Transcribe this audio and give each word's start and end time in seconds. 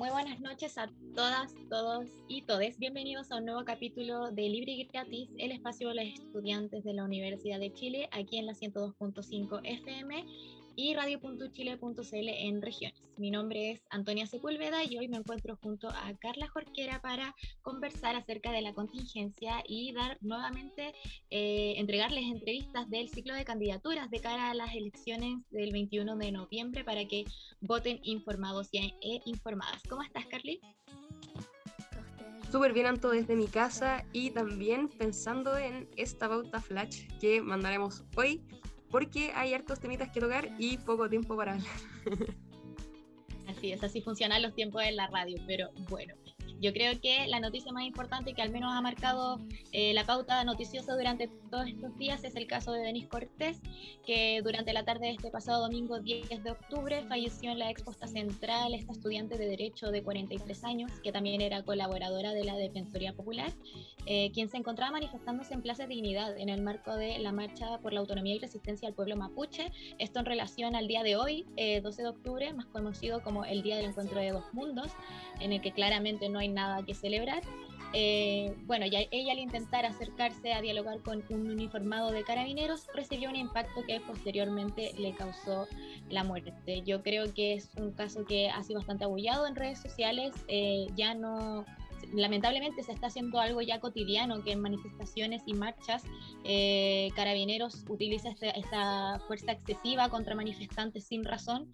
Muy 0.00 0.08
buenas 0.08 0.40
noches 0.40 0.78
a 0.78 0.90
todas, 1.14 1.52
todos 1.68 2.06
y 2.26 2.40
todes. 2.40 2.78
Bienvenidos 2.78 3.30
a 3.30 3.36
un 3.36 3.44
nuevo 3.44 3.66
capítulo 3.66 4.30
de 4.30 4.48
Libre 4.48 4.72
y 4.72 4.84
Gratis, 4.84 5.28
el 5.36 5.52
espacio 5.52 5.90
de 5.90 5.94
los 5.96 6.04
estudiantes 6.04 6.84
de 6.84 6.94
la 6.94 7.04
Universidad 7.04 7.60
de 7.60 7.70
Chile, 7.74 8.08
aquí 8.10 8.38
en 8.38 8.46
la 8.46 8.54
102.5 8.54 9.60
FM 9.62 10.24
y 10.76 10.94
radio.chile.cl 10.94 12.28
en 12.28 12.62
regiones. 12.62 13.02
Mi 13.16 13.30
nombre 13.30 13.72
es 13.72 13.82
Antonia 13.90 14.26
Sepúlveda 14.26 14.84
y 14.84 14.98
hoy 14.98 15.08
me 15.08 15.18
encuentro 15.18 15.58
junto 15.62 15.88
a 15.88 16.12
Carla 16.20 16.48
Jorquera 16.48 17.00
para 17.02 17.34
conversar 17.62 18.16
acerca 18.16 18.52
de 18.52 18.62
la 18.62 18.72
contingencia 18.72 19.62
y 19.66 19.92
dar 19.92 20.18
nuevamente, 20.20 20.94
eh, 21.30 21.74
entregarles 21.76 22.24
entrevistas 22.24 22.88
del 22.88 23.08
ciclo 23.08 23.34
de 23.34 23.44
candidaturas 23.44 24.10
de 24.10 24.20
cara 24.20 24.50
a 24.50 24.54
las 24.54 24.74
elecciones 24.74 25.38
del 25.50 25.72
21 25.72 26.16
de 26.16 26.32
noviembre 26.32 26.84
para 26.84 27.04
que 27.06 27.24
voten 27.60 28.00
informados 28.02 28.68
y 28.72 28.78
e 28.78 29.20
informadas. 29.24 29.82
¿Cómo 29.88 30.02
estás, 30.02 30.26
Carly? 30.26 30.60
Súper 32.50 32.72
bien, 32.72 32.86
Anto, 32.86 33.10
desde 33.10 33.36
mi 33.36 33.46
casa 33.46 34.04
y 34.12 34.30
también 34.30 34.88
pensando 34.88 35.56
en 35.56 35.88
esta 35.96 36.28
pauta 36.28 36.60
flash 36.60 37.06
que 37.20 37.40
mandaremos 37.40 38.02
hoy 38.16 38.42
porque 38.90 39.32
hay 39.34 39.54
hartos 39.54 39.80
temitas 39.80 40.10
que 40.10 40.20
tocar 40.20 40.48
y 40.58 40.78
poco 40.78 41.08
tiempo 41.08 41.36
para 41.36 41.52
hablar. 41.52 41.68
Así 43.46 43.72
es, 43.72 43.82
así 43.82 44.00
funcionan 44.00 44.42
los 44.42 44.54
tiempos 44.54 44.82
en 44.84 44.96
la 44.96 45.08
radio, 45.08 45.36
pero 45.46 45.70
bueno, 45.88 46.14
yo 46.60 46.72
creo 46.72 47.00
que 47.00 47.26
la 47.26 47.40
noticia 47.40 47.72
más 47.72 47.84
importante 47.84 48.34
que 48.34 48.42
al 48.42 48.50
menos 48.50 48.72
ha 48.72 48.80
marcado 48.80 49.40
eh, 49.72 49.94
la 49.94 50.04
pauta 50.04 50.44
noticiosa 50.44 50.94
durante 50.94 51.28
todos 51.50 51.66
estos 51.66 51.96
días 51.96 52.22
es 52.24 52.36
el 52.36 52.46
caso 52.46 52.72
de 52.72 52.82
Denis 52.82 53.06
Cortés, 53.06 53.60
que 54.04 54.40
durante 54.42 54.72
la 54.72 54.84
tarde 54.84 55.06
de 55.06 55.12
este 55.12 55.30
pasado 55.30 55.62
domingo 55.62 56.00
10 56.00 56.42
de 56.42 56.50
octubre 56.50 57.02
falleció 57.08 57.50
en 57.50 57.58
la 57.58 57.70
exposta 57.70 58.06
central 58.06 58.74
esta 58.74 58.92
estudiante 58.92 59.38
de 59.38 59.46
Derecho 59.46 59.90
de 59.90 60.02
43 60.02 60.64
años, 60.64 60.92
que 61.02 61.12
también 61.12 61.40
era 61.40 61.62
colaboradora 61.62 62.32
de 62.32 62.44
la 62.44 62.56
Defensoría 62.56 63.14
Popular, 63.14 63.52
eh, 64.06 64.30
quien 64.32 64.48
se 64.48 64.58
encontraba 64.58 64.92
manifestándose 64.92 65.54
en 65.54 65.62
Plaza 65.62 65.86
Dignidad 65.86 66.36
en 66.36 66.50
el 66.50 66.60
marco 66.62 66.94
de 66.96 67.18
la 67.20 67.32
Marcha 67.32 67.78
por 67.78 67.92
la 67.92 68.00
Autonomía 68.00 68.34
y 68.34 68.38
Resistencia 68.38 68.88
al 68.88 68.94
Pueblo 68.94 69.16
Mapuche. 69.16 69.72
Esto 69.98 70.20
en 70.20 70.26
relación 70.26 70.76
al 70.76 70.88
día 70.88 71.02
de 71.02 71.16
hoy, 71.16 71.44
12 71.44 71.56
eh, 71.56 71.80
de 71.80 72.08
octubre, 72.08 72.52
más 72.52 72.66
conocido 72.66 73.22
como 73.22 73.44
el 73.44 73.62
Día 73.62 73.76
del 73.76 73.86
Encuentro 73.86 74.20
de 74.20 74.32
Dos 74.32 74.52
Mundos, 74.52 74.90
en 75.40 75.52
el 75.52 75.60
que 75.60 75.72
claramente 75.72 76.28
no 76.28 76.38
hay 76.38 76.49
nada 76.50 76.84
que 76.84 76.94
celebrar. 76.94 77.42
Eh, 77.92 78.54
bueno, 78.66 78.86
ya 78.86 79.00
ella 79.10 79.32
al 79.32 79.40
intentar 79.40 79.84
acercarse 79.84 80.52
a 80.52 80.60
dialogar 80.60 81.00
con 81.00 81.24
un 81.28 81.50
uniformado 81.50 82.12
de 82.12 82.22
carabineros 82.22 82.86
recibió 82.94 83.28
un 83.28 83.36
impacto 83.36 83.82
que 83.84 84.00
posteriormente 84.00 84.92
le 84.96 85.12
causó 85.14 85.66
la 86.08 86.22
muerte. 86.22 86.82
Yo 86.86 87.02
creo 87.02 87.34
que 87.34 87.54
es 87.54 87.70
un 87.76 87.90
caso 87.90 88.24
que 88.24 88.48
ha 88.48 88.62
sido 88.62 88.78
bastante 88.78 89.04
abullado 89.04 89.46
en 89.46 89.56
redes 89.56 89.80
sociales, 89.80 90.32
eh, 90.46 90.86
ya 90.94 91.14
no 91.14 91.64
lamentablemente 92.12 92.82
se 92.82 92.92
está 92.92 93.08
haciendo 93.08 93.40
algo 93.40 93.60
ya 93.60 93.80
cotidiano, 93.80 94.42
que 94.42 94.52
en 94.52 94.60
manifestaciones 94.60 95.42
y 95.46 95.54
marchas 95.54 96.02
eh, 96.44 97.08
carabineros 97.14 97.84
utiliza 97.88 98.30
esta, 98.30 98.50
esta, 98.50 99.20
fuerza 99.26 99.52
excesiva 99.52 100.08
contra 100.08 100.34
manifestantes 100.34 101.04
sin 101.04 101.24
razón 101.24 101.70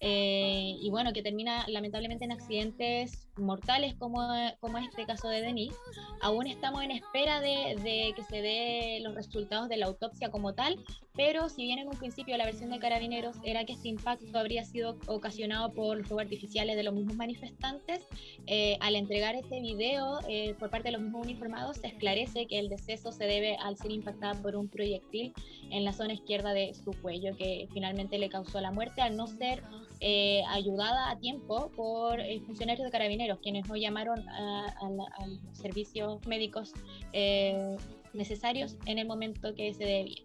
eh, 0.00 0.76
y 0.80 0.90
bueno, 0.90 1.12
que 1.12 1.22
termina 1.22 1.64
lamentablemente 1.68 2.24
en 2.24 2.32
accidentes 2.32 3.25
mortales 3.36 3.94
como, 3.94 4.26
como 4.60 4.78
este 4.78 5.06
caso 5.06 5.28
de 5.28 5.42
Denis. 5.42 5.74
Aún 6.20 6.46
estamos 6.46 6.82
en 6.82 6.90
espera 6.90 7.40
de, 7.40 7.76
de, 7.82 8.12
que 8.14 8.22
se 8.22 8.42
dé 8.42 9.00
los 9.02 9.14
resultados 9.14 9.68
de 9.68 9.76
la 9.76 9.86
autopsia 9.86 10.30
como 10.30 10.54
tal, 10.54 10.78
pero 11.14 11.48
si 11.48 11.64
bien 11.64 11.78
en 11.78 11.88
un 11.88 11.96
principio 11.96 12.36
la 12.36 12.44
versión 12.44 12.70
de 12.70 12.78
Carabineros 12.78 13.36
era 13.42 13.64
que 13.64 13.74
este 13.74 13.88
impacto 13.88 14.38
habría 14.38 14.64
sido 14.64 14.98
ocasionado 15.06 15.72
por 15.72 15.98
los 15.98 16.06
fuegos 16.06 16.24
artificiales 16.24 16.76
de 16.76 16.82
los 16.82 16.94
mismos 16.94 17.16
manifestantes, 17.16 18.00
eh, 18.46 18.76
al 18.80 18.96
entregar 18.96 19.34
este 19.34 19.60
video 19.60 20.18
eh, 20.28 20.54
por 20.58 20.70
parte 20.70 20.88
de 20.88 20.92
los 20.92 21.02
mismos 21.02 21.24
uniformados 21.24 21.78
se 21.78 21.88
esclarece 21.88 22.46
que 22.46 22.58
el 22.58 22.68
deceso 22.68 23.12
se 23.12 23.24
debe 23.24 23.56
al 23.56 23.76
ser 23.76 23.90
impactada 23.90 24.40
por 24.40 24.56
un 24.56 24.68
proyectil 24.68 25.32
en 25.70 25.84
la 25.84 25.92
zona 25.92 26.14
izquierda 26.14 26.52
de 26.52 26.74
su 26.74 26.92
cuello 27.02 27.36
que 27.36 27.68
finalmente 27.72 28.18
le 28.18 28.28
causó 28.28 28.60
la 28.60 28.70
muerte 28.70 29.00
al 29.00 29.16
no 29.16 29.26
ser 29.26 29.62
eh, 30.00 30.42
ayudada 30.48 31.10
a 31.10 31.18
tiempo 31.18 31.70
por 31.74 32.20
eh, 32.20 32.40
funcionarios 32.44 32.84
de 32.84 32.90
carabineros, 32.90 33.25
quienes 33.42 33.68
no 33.68 33.76
llamaron 33.76 34.28
a, 34.28 34.90
los 35.26 35.58
servicios 35.58 36.24
médicos 36.26 36.72
eh, 37.12 37.76
necesarios 38.12 38.76
en 38.86 38.98
el 38.98 39.06
momento 39.06 39.54
que 39.54 39.72
se 39.74 39.84
debía. 39.84 40.22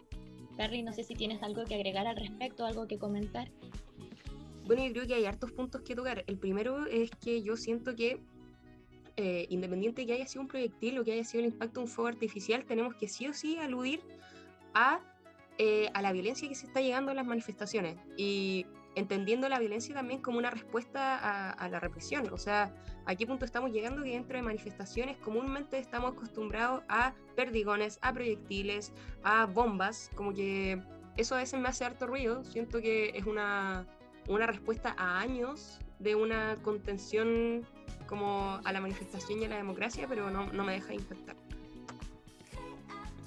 Carly, 0.57 0.83
no 0.83 0.93
sé 0.93 1.03
si 1.03 1.15
tienes 1.15 1.41
algo 1.43 1.63
que 1.63 1.75
agregar 1.75 2.07
al 2.07 2.15
respecto, 2.15 2.65
algo 2.65 2.87
que 2.87 2.97
comentar. 2.97 3.49
Bueno, 4.65 4.85
yo 4.85 4.93
creo 4.93 5.07
que 5.07 5.15
hay 5.15 5.25
hartos 5.25 5.51
puntos 5.51 5.81
que 5.81 5.95
tocar. 5.95 6.23
El 6.27 6.37
primero 6.37 6.85
es 6.85 7.09
que 7.11 7.41
yo 7.41 7.57
siento 7.57 7.95
que 7.95 8.19
independiente 9.49 10.01
de 10.01 10.07
que 10.07 10.13
haya 10.13 10.25
sido 10.25 10.41
un 10.41 10.47
proyectil 10.47 10.97
o 10.97 11.03
que 11.03 11.11
haya 11.11 11.23
sido 11.23 11.43
el 11.43 11.51
impacto 11.51 11.79
de 11.79 11.85
un 11.85 11.91
fuego 11.91 12.07
artificial, 12.07 12.65
tenemos 12.65 12.95
que 12.95 13.07
sí 13.07 13.27
o 13.27 13.33
sí 13.33 13.57
aludir 13.57 14.01
a, 14.73 14.99
a 15.93 16.01
la 16.01 16.11
violencia 16.11 16.49
que 16.49 16.55
se 16.55 16.65
está 16.65 16.81
llegando 16.81 17.11
a 17.11 17.13
las 17.13 17.25
manifestaciones. 17.25 17.97
Y 18.17 18.65
entendiendo 18.95 19.47
la 19.49 19.59
violencia 19.59 19.95
también 19.95 20.21
como 20.21 20.37
una 20.37 20.49
respuesta 20.49 21.51
a, 21.51 21.69
la 21.69 21.79
represión. 21.79 22.31
O 22.31 22.37
sea, 22.37 22.73
¿a 23.05 23.15
qué 23.15 23.25
punto 23.25 23.45
estamos 23.45 23.71
llegando 23.71 24.03
que 24.03 24.11
dentro 24.11 24.37
de 24.37 24.43
manifestaciones 24.43 25.17
comúnmente 25.17 25.77
estamos 25.77 26.13
acostumbrados 26.13 26.83
a 26.89 27.13
perdigones, 27.35 27.99
a 28.01 28.13
proyectiles, 28.13 28.91
a 29.23 29.45
bombas? 29.45 30.09
Como 30.15 30.33
que 30.33 30.81
eso 31.17 31.35
a 31.35 31.39
veces 31.39 31.59
me 31.59 31.69
hace 31.69 31.85
harto 31.85 32.07
ruido. 32.07 32.43
Siento 32.43 32.81
que 32.81 33.11
es 33.15 33.25
una, 33.25 33.85
una 34.27 34.45
respuesta 34.45 34.93
a 34.97 35.19
años 35.19 35.79
de 35.99 36.15
una 36.15 36.55
contención 36.63 37.65
como 38.07 38.59
a 38.63 38.73
la 38.73 38.81
manifestación 38.81 39.41
y 39.41 39.45
a 39.45 39.49
la 39.49 39.57
democracia, 39.57 40.05
pero 40.09 40.29
no, 40.29 40.51
no 40.51 40.63
me 40.63 40.73
deja 40.73 40.93
impactar. 40.93 41.40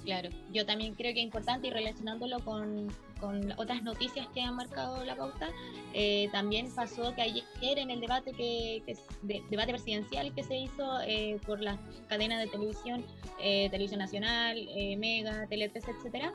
Claro, 0.05 0.29
yo 0.53 0.67
también 0.67 0.93
creo 0.93 1.13
que 1.15 1.19
es 1.19 1.25
importante 1.25 1.67
y 1.67 1.71
relacionándolo 1.71 2.39
con, 2.45 2.93
con 3.19 3.51
otras 3.57 3.81
noticias 3.81 4.27
que 4.35 4.41
han 4.41 4.55
marcado 4.55 5.03
la 5.03 5.15
pauta, 5.15 5.49
eh, 5.93 6.29
también 6.31 6.69
pasó 6.73 7.15
que 7.15 7.23
ayer 7.23 7.43
en 7.79 7.89
el 7.89 7.99
debate 7.99 8.31
que, 8.33 8.83
debate 9.49 9.71
presidencial 9.71 10.31
que 10.35 10.43
se 10.43 10.57
hizo 10.57 11.01
eh, 11.07 11.39
por 11.47 11.59
las 11.59 11.79
cadenas 12.07 12.39
de 12.39 12.47
televisión, 12.51 13.03
eh, 13.41 13.67
Televisión 13.71 13.99
Nacional, 13.99 14.69
Mega, 14.99 15.47
Tele3, 15.49 15.83
etcétera, 15.97 16.31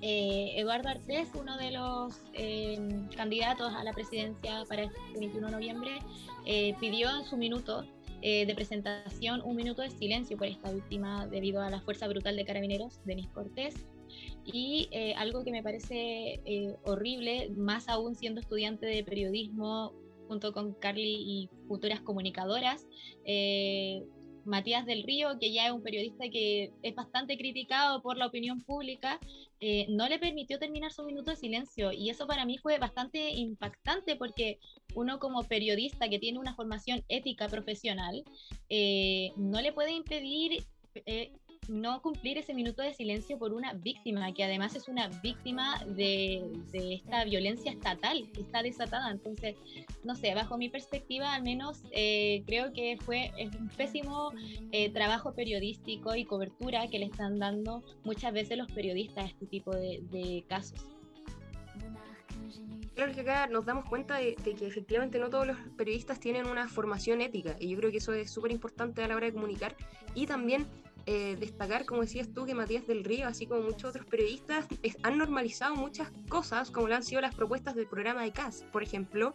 Eduardo 0.00 0.88
Artés, 0.88 1.28
uno 1.34 1.56
de 1.56 1.70
los 1.70 2.20
candidatos 3.16 3.72
a 3.74 3.84
la 3.84 3.92
presidencia 3.92 4.64
para 4.68 4.82
este 4.82 4.98
21 5.20 5.46
de 5.46 5.52
noviembre, 5.52 5.98
pidió 6.80 7.22
su 7.24 7.36
minuto 7.36 7.84
eh, 8.22 8.46
de 8.46 8.54
presentación 8.54 9.42
un 9.42 9.56
minuto 9.56 9.82
de 9.82 9.90
silencio 9.90 10.36
por 10.36 10.48
esta 10.48 10.72
víctima 10.72 11.26
debido 11.26 11.62
a 11.62 11.70
la 11.70 11.80
fuerza 11.80 12.08
brutal 12.08 12.36
de 12.36 12.44
carabineros, 12.44 13.00
Denis 13.04 13.28
Cortés. 13.28 13.74
Y 14.44 14.88
eh, 14.90 15.14
algo 15.14 15.44
que 15.44 15.52
me 15.52 15.62
parece 15.62 16.40
eh, 16.44 16.76
horrible, 16.84 17.50
más 17.56 17.88
aún 17.88 18.14
siendo 18.14 18.40
estudiante 18.40 18.86
de 18.86 19.04
periodismo 19.04 19.92
junto 20.26 20.52
con 20.52 20.74
Carly 20.74 21.16
y 21.16 21.50
futuras 21.68 22.00
comunicadoras, 22.00 22.86
Matías 24.48 24.86
del 24.86 25.04
Río, 25.04 25.38
que 25.38 25.52
ya 25.52 25.66
es 25.66 25.72
un 25.72 25.82
periodista 25.82 26.28
que 26.30 26.72
es 26.82 26.94
bastante 26.94 27.36
criticado 27.36 28.02
por 28.02 28.16
la 28.16 28.26
opinión 28.26 28.60
pública, 28.62 29.20
eh, 29.60 29.86
no 29.90 30.08
le 30.08 30.18
permitió 30.18 30.58
terminar 30.58 30.92
su 30.92 31.04
minuto 31.04 31.30
de 31.30 31.36
silencio. 31.36 31.92
Y 31.92 32.10
eso 32.10 32.26
para 32.26 32.44
mí 32.44 32.58
fue 32.58 32.78
bastante 32.78 33.30
impactante 33.30 34.16
porque 34.16 34.58
uno 34.94 35.18
como 35.18 35.44
periodista 35.44 36.08
que 36.08 36.18
tiene 36.18 36.38
una 36.38 36.54
formación 36.54 37.04
ética 37.08 37.48
profesional, 37.48 38.24
eh, 38.68 39.32
no 39.36 39.60
le 39.60 39.72
puede 39.72 39.92
impedir 39.92 40.64
eh, 41.06 41.32
no 41.68 42.00
cumplir 42.02 42.38
ese 42.38 42.54
minuto 42.54 42.82
de 42.82 42.94
silencio 42.94 43.38
por 43.38 43.52
una 43.52 43.74
víctima, 43.74 44.32
que 44.32 44.44
además 44.44 44.74
es 44.74 44.88
una 44.88 45.08
víctima 45.22 45.84
de, 45.86 46.42
esta 46.72 47.24
violencia 47.24 47.70
estatal 47.70 48.28
que 48.32 48.40
está 48.40 48.62
desatada. 48.62 49.10
Entonces, 49.10 49.56
no 50.04 50.14
sé, 50.14 50.34
bajo 50.34 50.58
mi 50.58 50.68
perspectiva, 50.68 51.34
al 51.34 51.42
menos 51.42 51.82
eh, 51.90 52.42
creo 52.46 52.72
que 52.72 52.96
fue 53.00 53.30
un 53.58 53.68
pésimo 53.68 54.32
eh, 54.72 54.90
trabajo 54.90 55.34
periodístico 55.34 56.14
y 56.14 56.24
cobertura 56.24 56.88
que 56.88 56.98
le 56.98 57.06
están 57.06 57.38
dando 57.38 57.82
muchas 58.04 58.32
veces 58.32 58.58
los 58.58 58.70
periodistas 58.72 59.24
a 59.24 59.28
este 59.28 59.46
tipo 59.46 59.74
de 59.74 60.44
casos. 60.48 60.98
Claro 62.98 63.14
que 63.14 63.20
acá 63.20 63.46
nos 63.46 63.64
damos 63.64 63.84
cuenta 63.88 64.16
de, 64.16 64.34
que 64.34 64.66
efectivamente 64.66 65.20
no 65.20 65.30
todos 65.30 65.46
los 65.46 65.56
periodistas 65.76 66.18
tienen 66.18 66.48
una 66.48 66.66
formación 66.66 67.20
ética 67.20 67.54
y 67.60 67.68
yo 67.68 67.78
creo 67.78 67.92
que 67.92 67.98
eso 67.98 68.12
es 68.12 68.28
súper 68.28 68.50
importante 68.50 69.04
a 69.04 69.06
la 69.06 69.14
hora 69.14 69.26
de 69.26 69.32
comunicar 69.32 69.76
y 70.16 70.26
también 70.26 70.66
eh, 71.06 71.36
destacar, 71.38 71.84
como 71.84 72.02
decías 72.02 72.28
tú, 72.32 72.44
que 72.44 72.54
Matías 72.54 72.86
del 72.86 73.04
Río, 73.04 73.26
así 73.26 73.46
como 73.46 73.62
muchos 73.62 73.90
otros 73.90 74.06
periodistas, 74.06 74.66
han 75.02 75.18
normalizado 75.18 75.74
muchas 75.74 76.10
cosas, 76.28 76.70
como 76.70 76.88
lo 76.88 76.94
han 76.94 77.02
sido 77.02 77.20
las 77.20 77.34
propuestas 77.34 77.74
del 77.74 77.86
programa 77.86 78.22
de 78.22 78.32
CAS, 78.32 78.64
por 78.72 78.82
ejemplo, 78.82 79.34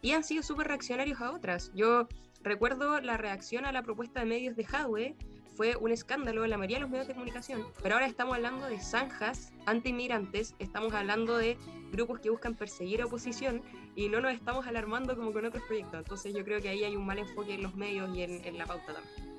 y 0.00 0.12
han 0.12 0.24
sido 0.24 0.42
súper 0.42 0.68
reaccionarios 0.68 1.20
a 1.20 1.32
otras. 1.32 1.72
Yo 1.74 2.08
recuerdo 2.42 3.00
la 3.00 3.16
reacción 3.16 3.64
a 3.64 3.72
la 3.72 3.82
propuesta 3.82 4.20
de 4.20 4.26
medios 4.26 4.56
de 4.56 4.64
Hadwe, 4.64 5.16
fue 5.54 5.76
un 5.76 5.92
escándalo 5.92 6.44
en 6.44 6.50
la 6.50 6.56
mayoría 6.56 6.78
de 6.78 6.82
los 6.82 6.90
medios 6.90 7.06
de 7.06 7.14
comunicación, 7.14 7.66
pero 7.82 7.94
ahora 7.94 8.06
estamos 8.06 8.34
hablando 8.34 8.66
de 8.66 8.80
zanjas 8.80 9.52
anti-inmigrantes, 9.66 10.54
estamos 10.58 10.94
hablando 10.94 11.36
de 11.36 11.58
grupos 11.92 12.20
que 12.20 12.30
buscan 12.30 12.54
perseguir 12.54 13.02
a 13.02 13.06
oposición 13.06 13.62
y 13.94 14.08
no 14.08 14.20
nos 14.20 14.32
estamos 14.32 14.66
alarmando 14.66 15.14
como 15.14 15.32
con 15.32 15.44
otros 15.44 15.62
proyectos. 15.64 16.00
Entonces 16.00 16.34
yo 16.34 16.42
creo 16.44 16.60
que 16.60 16.70
ahí 16.70 16.84
hay 16.84 16.96
un 16.96 17.04
mal 17.04 17.18
enfoque 17.18 17.54
en 17.54 17.62
los 17.62 17.74
medios 17.74 18.16
y 18.16 18.22
en, 18.22 18.44
en 18.44 18.58
la 18.58 18.66
pauta 18.66 18.94
también. 18.94 19.31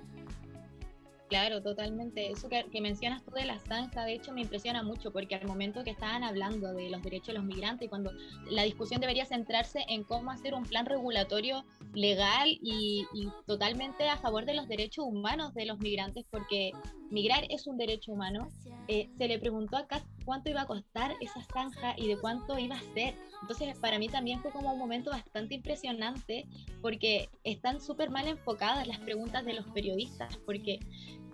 Claro, 1.34 1.64
totalmente. 1.64 2.32
Eso 2.32 2.48
que, 2.48 2.80
mencionas 2.80 3.24
tú 3.24 3.32
de 3.32 3.46
la 3.46 3.58
zanja, 3.58 4.06
de 4.06 4.14
hecho, 4.14 4.32
me 4.34 4.42
impresiona 4.42 4.84
mucho 4.84 5.12
porque 5.12 5.34
al 5.34 5.48
momento 5.48 5.84
que 5.84 5.90
estaban 5.90 6.24
hablando 6.24 6.76
de 6.76 6.92
los 6.92 7.02
derechos 7.02 7.30
de 7.30 7.34
los 7.34 7.44
migrantes 7.44 7.90
cuando 7.90 8.12
la 8.52 8.62
discusión 8.62 9.02
debería 9.02 9.26
centrarse 9.26 9.84
en 9.90 10.04
cómo 10.04 10.30
hacer 10.30 10.54
un 10.54 10.64
plan 10.64 10.86
regulatorio 10.86 11.66
legal 11.96 12.50
y, 12.62 13.08
totalmente 13.48 14.10
a 14.10 14.18
favor 14.18 14.46
de 14.46 14.54
los 14.54 14.68
derechos 14.68 15.06
humanos 15.08 15.56
de 15.56 15.66
los 15.66 15.80
migrantes, 15.80 16.24
porque 16.30 16.72
migrar 17.14 17.46
es 17.50 17.68
un 17.68 17.78
derecho 17.78 18.12
humano, 18.12 18.50
eh, 18.88 19.08
se 19.20 19.28
le 19.28 19.38
preguntó 19.38 19.78
acá 19.78 20.04
cuánto 20.26 20.50
iba 20.50 20.62
a 20.62 20.66
costar 20.66 21.14
esa 21.22 21.44
zanja 21.44 21.94
y 21.96 22.08
de 22.08 22.18
cuánto 22.18 22.58
iba 22.58 22.76
a 22.76 22.94
ser. 22.96 23.14
Entonces, 23.42 23.78
para 23.78 24.00
mí 24.00 24.10
también 24.10 24.42
fue 24.42 24.52
como 24.52 24.74
un 24.74 24.80
momento 24.80 25.12
bastante 25.12 25.54
impresionante 25.54 26.48
porque 26.82 27.30
están 27.44 27.82
súper 27.82 28.10
mal 28.10 28.28
enfocadas 28.28 28.88
las 28.88 28.98
preguntas 29.00 29.46
de 29.46 29.54
los 29.54 29.68
periodistas, 29.68 30.38
porque 30.38 30.80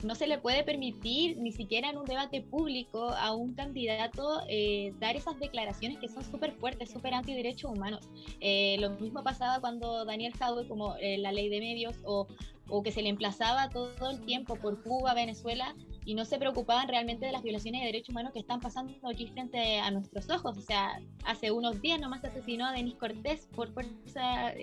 no 0.04 0.16
se 0.16 0.28
le 0.28 0.38
puede 0.38 0.64
permitir 0.64 1.38
ni 1.38 1.54
siquiera 1.54 1.90
en 1.90 1.98
un 1.98 2.06
debate 2.06 2.42
público 2.42 3.12
a 3.12 3.34
un 3.34 3.54
candidato 3.54 4.42
eh, 4.50 4.94
dar 5.00 5.16
esas 5.16 5.40
declaraciones 5.40 6.00
que 6.00 6.10
son 6.10 6.26
súper 6.26 6.52
fuertes, 6.54 6.92
súper 6.92 7.14
antiderechos 7.14 7.72
humanos. 7.72 8.10
Eh, 8.42 8.76
lo 8.80 8.90
mismo 8.92 9.24
pasaba 9.24 9.62
cuando 9.62 10.04
Daniel 10.04 10.34
Jadwe, 10.34 10.68
como 10.68 10.96
la 11.00 11.32
ley 11.32 11.48
de 11.48 11.60
medios, 11.60 11.96
o, 12.04 12.28
o, 12.70 12.84
que 12.84 12.92
se 12.92 13.02
le 13.02 13.10
emplazaba 13.10 13.70
todo 13.70 14.10
el 14.10 14.22
tiempo 14.26 14.56
por 14.56 14.82
Cuba, 14.84 15.14
Venezuela, 15.14 15.76
y 16.06 16.16
no 16.16 16.26
se 16.26 16.40
preocupaban 16.40 16.88
realmente 16.88 17.26
de 17.26 17.32
las 17.32 17.44
violaciones 17.44 17.82
de 17.82 17.88
derechos 17.88 18.10
humanos 18.10 18.34
que 18.34 18.40
están 18.40 18.60
pasando 18.60 18.94
aquí 19.08 19.28
frente 19.28 19.80
a 19.80 19.92
nuestros 19.92 20.30
ojos. 20.30 20.58
O 20.58 20.62
sea, 20.62 21.00
hace 21.26 21.52
unos 21.52 21.82
días 21.82 22.00
nomás 22.00 22.22
se 22.22 22.28
asesinó 22.28 22.66
a 22.66 22.72
Denis 22.72 22.96
Cortés 22.96 23.48
por 23.56 23.72
fuerzas 23.74 24.54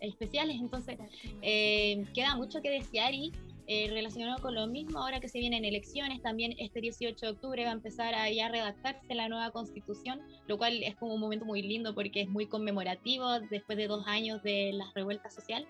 especiales, 0.00 0.56
entonces 0.56 0.98
queda 1.40 2.36
mucho 2.36 2.60
que 2.62 2.70
desear 2.70 3.14
y 3.14 3.32
eh, 3.70 3.86
relacionado 3.90 4.40
con 4.40 4.54
lo 4.54 4.66
mismo, 4.66 4.98
ahora 4.98 5.20
que 5.20 5.28
se 5.28 5.38
vienen 5.38 5.62
elecciones, 5.62 6.22
también 6.22 6.54
este 6.58 6.80
18 6.80 7.26
de 7.26 7.32
octubre 7.32 7.64
va 7.64 7.68
a 7.68 7.74
empezar 7.74 8.14
a 8.14 8.30
ya 8.30 8.48
redactarse 8.48 9.14
la 9.14 9.28
nueva 9.28 9.50
constitución, 9.50 10.22
lo 10.46 10.56
cual 10.56 10.82
es 10.82 10.96
como 10.96 11.12
un 11.12 11.20
momento 11.20 11.44
muy 11.44 11.60
lindo 11.60 11.94
porque 11.94 12.22
es 12.22 12.30
muy 12.30 12.46
conmemorativo 12.46 13.40
después 13.40 13.76
de 13.76 13.86
dos 13.86 14.06
años 14.06 14.42
de 14.42 14.72
la 14.72 14.90
revuelta 14.94 15.28
social. 15.28 15.68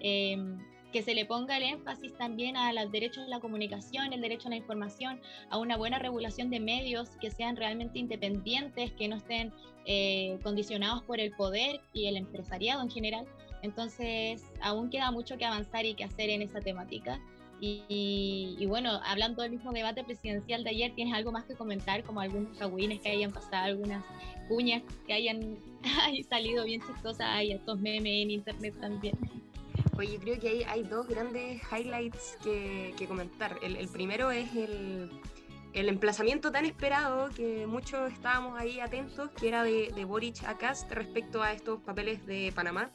Em, 0.00 0.58
que 0.92 1.02
se 1.02 1.14
le 1.14 1.24
ponga 1.26 1.56
el 1.56 1.64
énfasis 1.64 2.14
también 2.16 2.56
a 2.56 2.72
los 2.72 2.90
derechos 2.90 3.24
de 3.24 3.30
la 3.30 3.40
comunicación, 3.40 4.12
el 4.12 4.20
derecho 4.20 4.48
a 4.48 4.50
la 4.50 4.56
información, 4.56 5.20
a 5.50 5.58
una 5.58 5.76
buena 5.76 5.98
regulación 5.98 6.50
de 6.50 6.60
medios 6.60 7.10
que 7.20 7.30
sean 7.30 7.56
realmente 7.56 7.98
independientes, 7.98 8.92
que 8.92 9.08
no 9.08 9.16
estén 9.16 9.52
eh, 9.84 10.38
condicionados 10.42 11.02
por 11.02 11.20
el 11.20 11.32
poder 11.32 11.80
y 11.92 12.06
el 12.06 12.16
empresariado 12.16 12.82
en 12.82 12.90
general. 12.90 13.26
Entonces, 13.62 14.42
aún 14.60 14.88
queda 14.88 15.10
mucho 15.10 15.36
que 15.36 15.44
avanzar 15.44 15.84
y 15.84 15.94
que 15.94 16.04
hacer 16.04 16.30
en 16.30 16.42
esa 16.42 16.60
temática. 16.60 17.20
Y, 17.60 18.64
bueno, 18.68 19.00
hablando 19.04 19.42
del 19.42 19.50
mismo 19.50 19.72
debate 19.72 20.04
presidencial 20.04 20.62
de 20.62 20.70
ayer, 20.70 20.94
¿tienes 20.94 21.12
algo 21.14 21.32
más 21.32 21.44
que 21.44 21.54
comentar? 21.54 22.04
Como 22.04 22.20
algunos 22.20 22.56
cagüines 22.56 23.00
que 23.00 23.08
hayan 23.08 23.32
pasado, 23.32 23.64
algunas 23.64 24.04
cuñas 24.48 24.82
que 25.06 25.12
hayan 25.12 25.58
salido 26.28 26.64
bien 26.64 26.80
chistosas, 26.86 27.26
hay 27.26 27.50
estos 27.50 27.80
memes 27.80 28.22
en 28.22 28.30
internet 28.30 28.74
también. 28.80 29.16
Oye, 29.98 30.18
creo 30.20 30.38
que 30.38 30.48
hay, 30.48 30.62
hay 30.62 30.84
dos 30.84 31.08
grandes 31.08 31.60
highlights 31.72 32.38
que, 32.42 32.94
que 32.96 33.06
comentar. 33.08 33.58
El, 33.62 33.74
el, 33.74 33.88
primero 33.88 34.30
es 34.30 34.54
el, 34.54 35.10
el, 35.72 35.88
emplazamiento 35.88 36.52
tan 36.52 36.64
esperado 36.64 37.30
que 37.30 37.66
muchos 37.66 38.12
estábamos 38.12 38.58
ahí 38.58 38.78
atentos, 38.78 39.30
que 39.32 39.48
era 39.48 39.64
de, 39.64 39.92
de 39.92 40.04
Boric 40.04 40.44
a 40.44 40.56
Cast 40.56 40.90
respecto 40.92 41.42
a 41.42 41.52
estos 41.52 41.80
papeles 41.80 42.24
de 42.26 42.52
Panamá, 42.54 42.90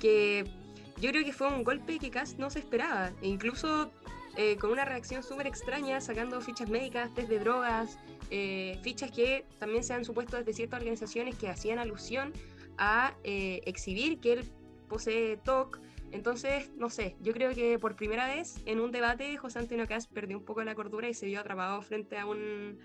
que 0.00 0.50
yo 0.98 1.10
creo 1.10 1.24
que 1.24 1.34
fue 1.34 1.48
un 1.48 1.62
golpe 1.62 1.98
que 1.98 2.10
casi 2.10 2.36
no 2.36 2.48
se 2.48 2.60
esperaba, 2.60 3.12
e 3.20 3.28
incluso 3.28 3.92
eh, 4.36 4.56
con 4.56 4.70
una 4.70 4.86
reacción 4.86 5.22
súper 5.22 5.46
extraña, 5.46 6.00
sacando 6.00 6.40
fichas 6.40 6.70
médicas, 6.70 7.12
test 7.14 7.28
de 7.28 7.38
drogas, 7.38 7.98
eh, 8.30 8.78
fichas 8.82 9.10
que 9.10 9.44
también 9.58 9.84
se 9.84 9.92
han 9.92 10.06
supuesto 10.06 10.38
desde 10.38 10.54
ciertas 10.54 10.78
organizaciones 10.78 11.36
que 11.36 11.48
hacían 11.48 11.78
alusión 11.78 12.32
a 12.78 13.14
eh, 13.24 13.60
exhibir 13.66 14.20
que 14.20 14.32
él 14.34 14.52
posee 14.88 15.36
TOC. 15.38 15.80
Entonces, 16.12 16.70
no 16.76 16.90
sé, 16.90 17.16
yo 17.20 17.32
creo 17.32 17.54
que 17.54 17.78
por 17.78 17.96
primera 17.96 18.26
vez 18.26 18.60
en 18.66 18.80
un 18.80 18.90
debate 18.90 19.36
José 19.36 19.60
Antonio 19.60 19.86
Cas 19.86 20.06
perdió 20.08 20.38
un 20.38 20.44
poco 20.44 20.62
la 20.64 20.74
cordura 20.74 21.08
y 21.08 21.14
se 21.14 21.26
vio 21.26 21.40
atrapado 21.40 21.80
frente 21.82 22.18
a, 22.18 22.26
un, 22.26 22.78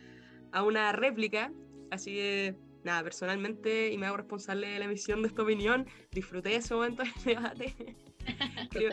a 0.51 0.63
una 0.63 0.91
réplica. 0.91 1.51
Así 1.89 2.13
que 2.13 2.55
nada, 2.83 3.03
personalmente, 3.03 3.91
y 3.91 3.97
me 3.97 4.05
hago 4.05 4.17
responsable 4.17 4.67
de 4.67 4.79
la 4.79 4.85
emisión 4.85 5.21
de 5.23 5.29
esta 5.29 5.41
opinión, 5.41 5.87
disfruté 6.11 6.55
ese 6.55 6.75
momento 6.75 7.03
del 7.03 7.35
debate. 7.35 7.73
creo, 8.69 8.91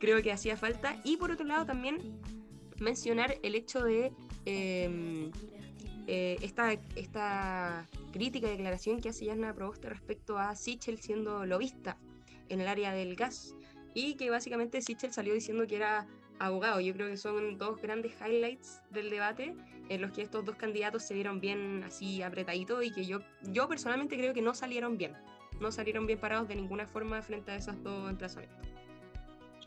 creo, 0.00 0.22
que 0.22 0.32
hacía 0.32 0.56
falta. 0.56 1.00
Y 1.04 1.18
por 1.18 1.30
otro 1.30 1.46
lado 1.46 1.66
también 1.66 2.20
mencionar 2.80 3.36
el 3.42 3.54
hecho 3.54 3.82
de 3.82 4.12
em, 4.46 5.30
eh, 6.06 6.38
esta, 6.40 6.72
esta 6.96 7.86
crítica 8.12 8.48
declaración 8.48 9.00
que 9.00 9.10
hace 9.10 9.26
Yarna 9.26 9.54
Proboste 9.54 9.90
respecto 9.90 10.38
a 10.38 10.54
Sichel 10.56 10.98
siendo 10.98 11.44
lobista 11.44 11.98
en 12.48 12.60
el 12.62 12.68
área 12.68 12.92
del 12.92 13.14
gas 13.14 13.54
y 13.94 14.14
que 14.14 14.30
básicamente 14.30 14.80
Sichel 14.82 15.12
salió 15.12 15.34
diciendo 15.34 15.66
que 15.66 15.76
era 15.76 16.06
abogado. 16.38 16.80
Yo 16.80 16.92
creo 16.94 17.08
que 17.08 17.16
son 17.16 17.58
dos 17.58 17.80
grandes 17.80 18.12
highlights 18.20 18.82
del 18.90 19.10
debate 19.10 19.54
en 19.88 20.00
los 20.00 20.12
que 20.12 20.22
estos 20.22 20.44
dos 20.44 20.56
candidatos 20.56 21.02
se 21.02 21.14
vieron 21.14 21.40
bien 21.40 21.82
así 21.84 22.22
apretaditos 22.22 22.84
y 22.84 22.90
que 22.90 23.06
yo, 23.06 23.20
yo 23.42 23.68
personalmente 23.68 24.16
creo 24.16 24.34
que 24.34 24.42
no 24.42 24.54
salieron 24.54 24.98
bien. 24.98 25.14
No 25.60 25.72
salieron 25.72 26.06
bien 26.06 26.20
parados 26.20 26.48
de 26.48 26.54
ninguna 26.54 26.86
forma 26.86 27.20
frente 27.22 27.50
a 27.50 27.56
esos 27.56 27.82
dos 27.82 28.08
emplazamientos. 28.08 28.68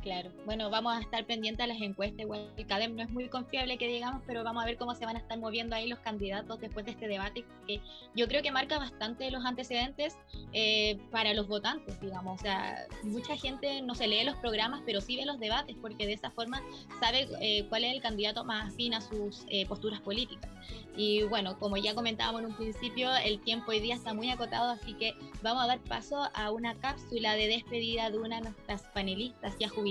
Claro, 0.01 0.31
bueno, 0.46 0.72
vamos 0.72 0.98
a 0.98 1.00
estar 1.00 1.24
pendientes 1.27 1.63
a 1.63 1.67
las 1.67 1.79
encuestas. 1.79 2.22
Igual 2.22 2.50
el 2.58 2.65
CADEM 2.65 2.96
no 2.96 3.03
es 3.03 3.10
muy 3.12 3.29
confiable 3.29 3.77
que 3.77 3.88
digamos, 3.88 4.24
pero 4.25 4.43
vamos 4.43 4.63
a 4.63 4.65
ver 4.65 4.75
cómo 4.75 4.96
se 4.96 5.05
van 5.05 5.15
a 5.15 5.20
estar 5.20 5.38
moviendo 5.38 5.75
ahí 5.75 5.88
los 5.88 6.00
candidatos 6.00 6.60
después 6.60 6.86
de 6.86 6.93
este 6.93 7.08
debate, 7.08 7.46
que 7.67 7.81
yo 8.15 8.27
creo 8.27 8.41
que 8.41 8.51
marca 8.51 8.79
bastante 8.79 9.29
los 9.29 9.46
antecedentes 9.46 10.17
eh, 10.53 11.00
para 11.12 11.36
los 11.36 11.48
votantes, 11.48 12.01
digamos. 12.01 12.39
O 12.39 12.43
sea, 12.43 12.88
mucha 13.03 13.38
gente 13.38 13.84
no 13.84 13.93
se 13.93 14.08
lee 14.08 14.24
los 14.24 14.36
programas, 14.38 14.81
pero 14.88 15.01
sí 15.01 15.17
ve 15.17 15.25
los 15.25 15.39
debates, 15.39 15.75
porque 15.79 16.08
de 16.08 16.13
esa 16.13 16.31
forma 16.31 16.63
sabe 17.00 17.27
eh, 17.39 17.67
cuál 17.70 17.84
es 17.84 17.93
el 17.93 18.01
candidato 18.01 18.43
más 18.43 18.74
afín 18.74 18.96
a 18.96 19.01
sus 19.01 19.46
eh, 19.50 19.67
posturas 19.67 20.01
políticas. 20.01 20.50
Y 20.98 21.24
bueno, 21.24 21.60
como 21.60 21.77
ya 21.77 21.93
comentábamos 21.93 22.41
en 22.41 22.48
un 22.48 22.55
principio, 22.55 23.15
el 23.17 23.39
tiempo 23.39 23.70
hoy 23.70 23.79
día 23.79 23.96
está 23.96 24.15
muy 24.15 24.31
acotado, 24.31 24.72
así 24.72 24.93
que 24.96 25.13
vamos 25.43 25.63
a 25.63 25.67
dar 25.67 25.79
paso 25.79 26.27
a 26.34 26.51
una 26.51 26.74
cápsula 26.75 27.36
de 27.36 27.48
despedida 27.48 28.10
de 28.10 28.17
una 28.17 28.38
de 28.38 28.41
nuestras 28.41 28.81
panelistas 28.93 29.58
ya 29.60 29.70
jubiladas 29.70 29.90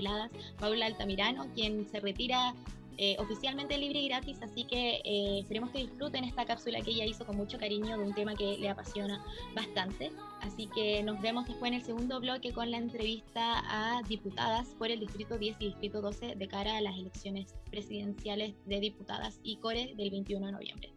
Paula 0.59 0.87
Altamirano, 0.87 1.47
quien 1.54 1.88
se 1.88 2.00
retira 2.00 2.54
eh, 3.02 3.16
oficialmente 3.19 3.78
libre 3.78 4.00
y 4.00 4.09
gratis, 4.09 4.42
así 4.42 4.64
que 4.64 5.00
eh, 5.04 5.38
esperemos 5.38 5.71
que 5.71 5.78
disfruten 5.78 6.23
esta 6.25 6.45
cápsula 6.45 6.83
que 6.83 6.90
ella 6.90 7.07
hizo 7.07 7.25
con 7.25 7.35
mucho 7.35 7.59
cariño 7.59 7.97
de 7.97 8.04
un 8.04 8.14
tema 8.14 8.35
que 8.35 8.59
le 8.59 8.69
apasiona 8.69 9.25
bastante. 9.54 10.12
Así 10.42 10.66
que 10.66 11.02
nos 11.02 11.19
vemos 11.23 11.47
después 11.47 11.71
en 11.73 11.78
el 11.78 11.83
segundo 11.83 12.21
bloque 12.21 12.52
con 12.52 12.71
la 12.71 12.76
entrevista 12.76 13.62
a 13.64 14.02
diputadas 14.02 14.75
por 14.78 14.90
el 14.90 15.00
Distrito 15.00 15.38
10 15.38 15.57
y 15.61 15.64
Distrito 15.69 16.02
12 16.02 16.35
de 16.37 16.49
cara 16.49 16.76
a 16.76 16.83
las 16.83 16.95
elecciones 16.95 17.54
presidenciales 17.71 18.54
de 18.66 18.80
diputadas 18.80 19.40
y 19.42 19.57
core 19.57 19.95
del 19.97 20.11
21 20.11 20.45
de 20.45 20.52
noviembre. 20.52 20.92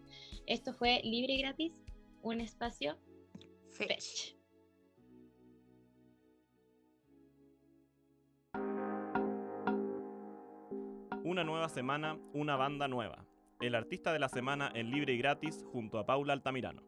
Esto 0.45 0.73
fue 0.73 0.99
Libre 1.05 1.35
y 1.35 1.41
Gratis, 1.41 1.71
un 2.21 2.41
espacio 2.41 2.97
Fetch. 3.71 4.42
Una 11.25 11.45
nueva 11.45 11.69
semana, 11.69 12.17
una 12.33 12.57
banda 12.57 12.89
nueva. 12.89 13.25
El 13.61 13.75
artista 13.75 14.11
de 14.11 14.19
la 14.19 14.27
semana 14.27 14.69
en 14.75 14.91
libre 14.91 15.13
y 15.13 15.17
gratis 15.17 15.63
junto 15.71 15.97
a 15.97 16.05
Paula 16.05 16.33
Altamirano. 16.33 16.81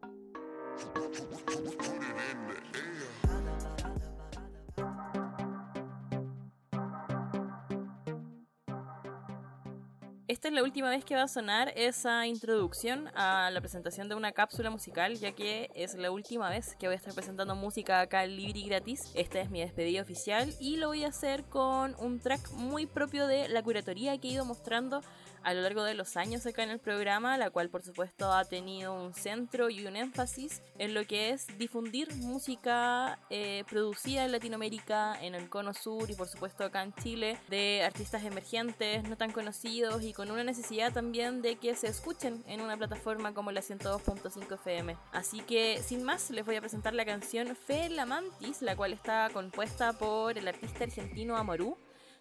Esta 10.36 10.48
es 10.48 10.54
la 10.54 10.62
última 10.62 10.90
vez 10.90 11.02
que 11.02 11.14
va 11.14 11.22
a 11.22 11.28
sonar 11.28 11.72
esa 11.76 12.26
introducción 12.26 13.08
a 13.14 13.50
la 13.50 13.58
presentación 13.62 14.10
de 14.10 14.16
una 14.16 14.32
cápsula 14.32 14.68
musical, 14.68 15.16
ya 15.16 15.32
que 15.32 15.70
es 15.74 15.94
la 15.94 16.10
última 16.10 16.50
vez 16.50 16.76
que 16.78 16.88
voy 16.88 16.92
a 16.92 16.98
estar 16.98 17.14
presentando 17.14 17.54
música 17.54 18.02
acá 18.02 18.26
libre 18.26 18.58
y 18.58 18.68
gratis. 18.68 19.10
Esta 19.14 19.40
es 19.40 19.48
mi 19.48 19.60
despedida 19.60 20.02
oficial 20.02 20.52
y 20.60 20.76
lo 20.76 20.88
voy 20.88 21.04
a 21.04 21.08
hacer 21.08 21.44
con 21.44 21.94
un 21.98 22.20
track 22.20 22.50
muy 22.50 22.84
propio 22.84 23.26
de 23.26 23.48
la 23.48 23.62
curatoría 23.62 24.18
que 24.18 24.28
he 24.28 24.32
ido 24.32 24.44
mostrando 24.44 25.00
a 25.46 25.54
lo 25.54 25.60
largo 25.62 25.84
de 25.84 25.94
los 25.94 26.16
años 26.16 26.44
acá 26.44 26.64
en 26.64 26.70
el 26.70 26.80
programa, 26.80 27.38
la 27.38 27.50
cual 27.50 27.70
por 27.70 27.80
supuesto 27.80 28.32
ha 28.32 28.44
tenido 28.44 28.92
un 28.92 29.14
centro 29.14 29.70
y 29.70 29.86
un 29.86 29.94
énfasis 29.94 30.60
en 30.76 30.92
lo 30.92 31.06
que 31.06 31.30
es 31.30 31.46
difundir 31.56 32.12
música 32.16 33.20
eh, 33.30 33.62
producida 33.70 34.24
en 34.24 34.32
Latinoamérica, 34.32 35.16
en 35.22 35.36
el 35.36 35.48
Cono 35.48 35.72
Sur 35.72 36.10
y 36.10 36.14
por 36.14 36.26
supuesto 36.26 36.64
acá 36.64 36.82
en 36.82 36.92
Chile, 36.94 37.38
de 37.48 37.84
artistas 37.84 38.24
emergentes, 38.24 39.04
no 39.08 39.16
tan 39.16 39.30
conocidos 39.30 40.02
y 40.02 40.12
con 40.12 40.32
una 40.32 40.42
necesidad 40.42 40.92
también 40.92 41.42
de 41.42 41.54
que 41.54 41.76
se 41.76 41.86
escuchen 41.86 42.42
en 42.48 42.60
una 42.60 42.76
plataforma 42.76 43.32
como 43.32 43.52
la 43.52 43.60
102.5 43.60 44.52
FM. 44.54 44.96
Así 45.12 45.42
que 45.42 45.80
sin 45.80 46.02
más 46.02 46.28
les 46.30 46.44
voy 46.44 46.56
a 46.56 46.60
presentar 46.60 46.92
la 46.92 47.04
canción 47.04 47.54
Fe 47.54 47.88
la 47.88 48.04
Mantis, 48.04 48.62
la 48.62 48.74
cual 48.74 48.92
está 48.92 49.30
compuesta 49.32 49.92
por 49.92 50.36
el 50.36 50.48
artista 50.48 50.82
argentino 50.82 51.36
Amaru 51.36 51.78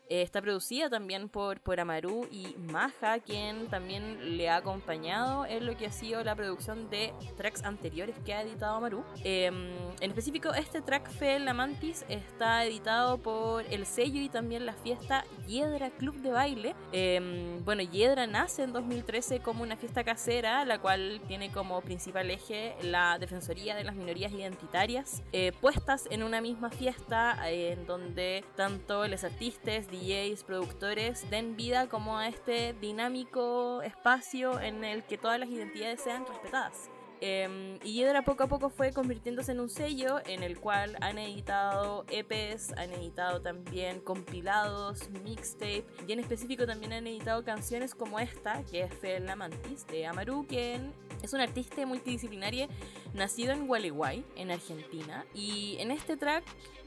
eh, 0.10 0.22
está 0.22 0.42
producida 0.42 0.90
también 0.90 1.30
por, 1.30 1.60
por 1.62 1.80
Amaru 1.80 2.28
y 2.32 2.56
Maja, 2.58 3.20
quien 3.20 3.68
también 3.68 4.38
le 4.38 4.50
ha 4.50 4.58
acompañado 4.58 5.46
en 5.46 5.66
lo 5.66 5.76
que 5.78 5.88
ha 5.88 5.92
sido 5.92 6.24
la 6.24 6.36
producción 6.36 6.90
de 6.90 7.14
tracks 7.38 7.64
anteriores 7.64 8.16
que 8.26 8.34
ha 8.34 8.42
editado 8.42 8.76
Amaru. 8.76 9.04
Em, 9.24 9.70
en 10.00 10.10
específico, 10.10 10.54
este 10.54 10.82
track 10.82 11.10
Fe 11.10 11.40
la 11.40 11.54
Mantis 11.54 12.06
está 12.10 12.66
editado 12.66 13.18
por 13.18 13.66
el 13.72 13.86
sello 13.86 14.22
y 14.22 14.30
también 14.30 14.66
la 14.66 14.74
fiesta 14.74 15.26
Hiedra 15.48 15.90
Club 15.92 16.16
de 16.22 16.32
Baile. 16.32 16.76
Em, 16.92 17.64
bueno, 17.64 17.82
Hiedra 17.82 18.28
nace 18.28 18.64
en 18.64 18.74
2013 18.74 19.40
como 19.40 19.64
una 19.64 19.78
fiesta 19.78 20.04
casera, 20.04 20.66
la 20.66 20.80
cual 20.80 21.22
tiene 21.28 21.52
como 21.52 21.82
principal 21.82 22.30
eje 22.30 22.76
la 22.82 23.18
defensoría 23.20 23.76
de 23.76 23.84
las 23.84 23.96
minorías 23.96 24.32
identitarias, 24.32 25.24
eh, 25.32 25.52
puestas 25.62 26.08
en 26.10 26.24
una 26.24 26.42
misma 26.42 26.70
fiesta 26.70 27.50
eh, 27.50 27.74
en 27.74 27.86
donde 27.86 28.44
tanto 28.56 29.08
los 29.08 29.24
artistas, 29.24 29.90
DJs, 30.00 30.44
productores 30.44 31.30
den 31.30 31.56
vida 31.56 31.88
como 31.88 32.18
a 32.18 32.28
este 32.28 32.74
dinámico 32.74 33.82
espacio 33.82 34.60
en 34.60 34.84
el 34.84 35.04
que 35.04 35.18
todas 35.18 35.40
las 35.40 35.50
identidades 35.50 36.02
sean 36.02 36.26
respetadas. 36.26 36.90
Em, 37.22 37.80
y 37.84 37.94
Hiedra 37.94 38.24
poco 38.24 38.44
a 38.44 38.48
poco 38.48 38.70
fue 38.70 38.92
convirtiéndose 38.92 39.54
en 39.54 39.60
un 39.60 39.70
sello 39.70 40.20
en 40.26 40.44
el 40.44 40.60
cual 40.60 40.98
han 41.00 41.18
editado 41.18 42.06
EPs, 42.10 42.74
han 42.74 42.92
editado 42.92 43.42
también 43.42 44.02
compilados, 44.02 45.10
mixtape 45.24 45.86
y 46.08 46.12
en 46.12 46.20
específico 46.20 46.66
también 46.66 46.94
han 46.94 47.08
editado 47.08 47.44
canciones 47.44 47.96
como 47.96 48.20
esta, 48.20 48.64
que 48.66 48.82
es 48.82 48.94
Fel 48.94 49.34
Mantis 49.36 49.88
de 49.88 50.06
Amaru, 50.06 50.46
quien 50.46 50.94
es 51.24 51.34
un 51.34 51.40
artista 51.40 51.86
multidisciplinario 51.86 52.68
nacido 53.14 53.54
en 53.54 53.66
Gualeguay, 53.66 54.26
en 54.36 54.52
Argentina. 54.52 55.26
Y 55.34 55.78
en 55.80 55.92
este 55.92 56.18
track 56.18 56.44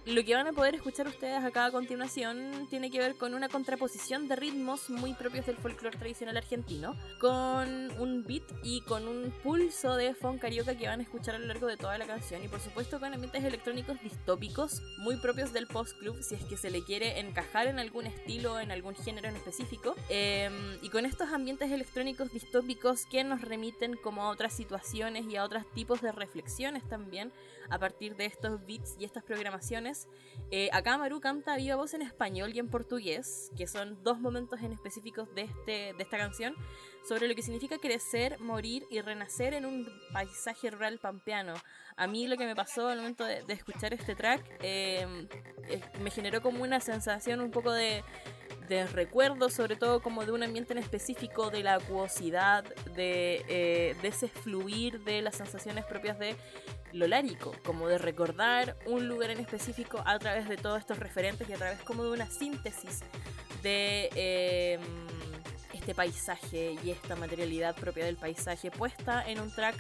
lo 0.09 0.25
que 0.25 0.35
van 0.35 0.47
a 0.47 0.53
poder 0.53 0.75
escuchar 0.75 1.07
ustedes 1.07 1.45
acá 1.45 1.67
a 1.67 1.71
continuación 1.71 2.67
tiene 2.71 2.91
que 2.91 2.99
ver 2.99 3.17
con 3.17 3.35
una 3.35 3.49
contraposición 3.49 4.27
de 4.27 4.37
ritmos 4.37 4.89
muy 4.89 5.13
propios 5.13 5.45
del 5.45 5.57
folclore 5.57 5.99
tradicional 5.99 6.37
argentino, 6.37 6.97
con 7.21 7.91
un 8.01 8.25
beat 8.27 8.45
y 8.63 8.81
con 8.83 9.07
un 9.07 9.31
pulso 9.43 9.97
de 9.97 10.15
funk 10.15 10.41
carioca 10.41 10.77
que 10.77 10.87
van 10.87 11.01
a 11.01 11.03
escuchar 11.03 11.35
a 11.35 11.39
lo 11.39 11.47
largo 11.47 11.67
de 11.67 11.77
toda 11.77 11.99
la 11.99 12.07
canción 12.07 12.43
y 12.43 12.49
por 12.49 12.61
supuesto 12.61 12.99
con 13.01 13.13
ambientes 13.13 13.45
electrónicos 13.45 14.01
distópicos 14.03 14.81
muy 14.99 15.17
propios 15.17 15.53
del 15.53 15.67
post-club 15.67 16.23
si 16.23 16.37
es 16.37 16.45
que 16.45 16.57
se 16.57 16.71
le 16.71 16.83
quiere 16.83 17.21
encajar 17.21 17.67
en 17.67 17.79
algún 17.79 18.07
estilo, 18.07 18.61
en 18.61 18.71
algún 18.71 18.95
género 18.95 19.29
en 19.29 19.37
específico. 19.37 19.95
Em, 20.09 20.79
y 20.81 20.89
con 20.89 21.05
estos 21.05 21.29
ambientes 21.33 21.71
electrónicos 21.71 22.33
distópicos 22.33 23.05
que 23.07 23.25
nos 23.25 23.43
remiten 23.43 23.97
como 23.97 24.23
a 24.23 24.31
otras 24.31 24.55
situaciones 24.55 25.27
y 25.27 25.37
a 25.37 25.45
otros 25.45 25.65
tipos 25.75 26.01
de 26.01 26.13
reflexiones 26.13 26.89
también 26.89 27.31
a 27.71 27.79
partir 27.79 28.17
de 28.17 28.27
estos 28.27 28.65
beats 28.67 28.97
y 28.99 29.05
estas 29.05 29.23
programaciones. 29.25 29.98
Eh, 30.51 30.71
acá 30.73 30.97
Maru 30.97 31.21
canta 31.21 31.57
viva 31.57 31.77
voz 31.77 31.93
en 31.95 32.03
español 32.03 32.53
y 32.55 32.59
en 32.59 32.69
portugués, 32.69 33.51
que 33.57 33.67
son 33.67 34.03
dos 34.03 34.19
momentos 34.19 34.61
en 34.63 34.73
específicos 34.73 35.33
de, 35.35 35.43
este, 35.43 35.93
de 35.93 36.03
esta 36.03 36.17
canción, 36.17 36.55
sobre 37.07 37.29
lo 37.29 37.35
que 37.35 37.43
significa 37.43 37.79
crecer, 37.79 38.39
morir 38.41 38.87
y 38.91 39.01
renacer 39.01 39.55
en 39.55 39.67
un 39.67 39.87
paisaje 40.13 40.71
rural 40.71 40.99
pampeano. 40.99 41.55
A 41.97 42.07
mí 42.07 42.27
lo 42.27 42.37
que 42.37 42.47
me 42.47 42.55
pasó 42.55 42.89
al 42.89 42.99
momento 42.99 43.25
de, 43.25 43.45
escuchar 43.49 43.93
este 43.93 44.15
track 44.15 44.43
em, 44.63 45.29
me 46.01 46.11
generó 46.11 46.41
como 46.41 46.63
una 46.63 46.81
sensación 46.81 47.41
un 47.41 47.51
poco 47.51 47.73
de 47.73 48.03
de 48.69 48.87
recuerdo, 48.87 49.49
sobre 49.49 49.77
todo 49.77 50.01
como 50.01 50.25
de 50.25 50.33
un 50.33 50.43
ambiente 50.43 50.73
en 50.73 50.79
específico, 50.79 51.51
de 51.51 51.63
la 51.63 51.75
acuosidad, 51.75 52.65
de, 52.95 53.45
eh, 53.49 53.97
de 54.01 54.09
ese 54.09 54.29
fluir 54.29 55.03
de 55.05 55.23
las 55.23 55.37
sensaciones 55.37 55.85
propias 55.85 56.19
de 56.19 56.37
lo 56.93 57.07
lárico, 57.07 57.55
como 57.65 57.89
de 57.89 57.99
recordar 57.99 58.77
un 58.87 59.09
lugar 59.09 59.31
en 59.31 59.41
específico 59.41 60.03
a 60.05 60.19
través 60.19 60.49
de 60.49 60.57
todos 60.57 60.79
estos 60.79 60.99
referentes 60.99 61.49
y 61.49 61.53
a 61.53 61.57
través 61.57 61.81
como 61.81 62.05
de 62.05 62.11
una 62.11 62.31
síntesis 62.31 63.01
de 63.63 64.09
em, 64.15 64.81
este 65.73 65.95
paisaje 65.95 66.77
y 66.83 66.91
esta 66.91 67.17
materialidad 67.17 67.75
propia 67.77 68.05
del 68.05 68.17
paisaje 68.17 68.71
puesta 68.71 69.23
en 69.29 69.41
un 69.41 69.51
track 69.51 69.77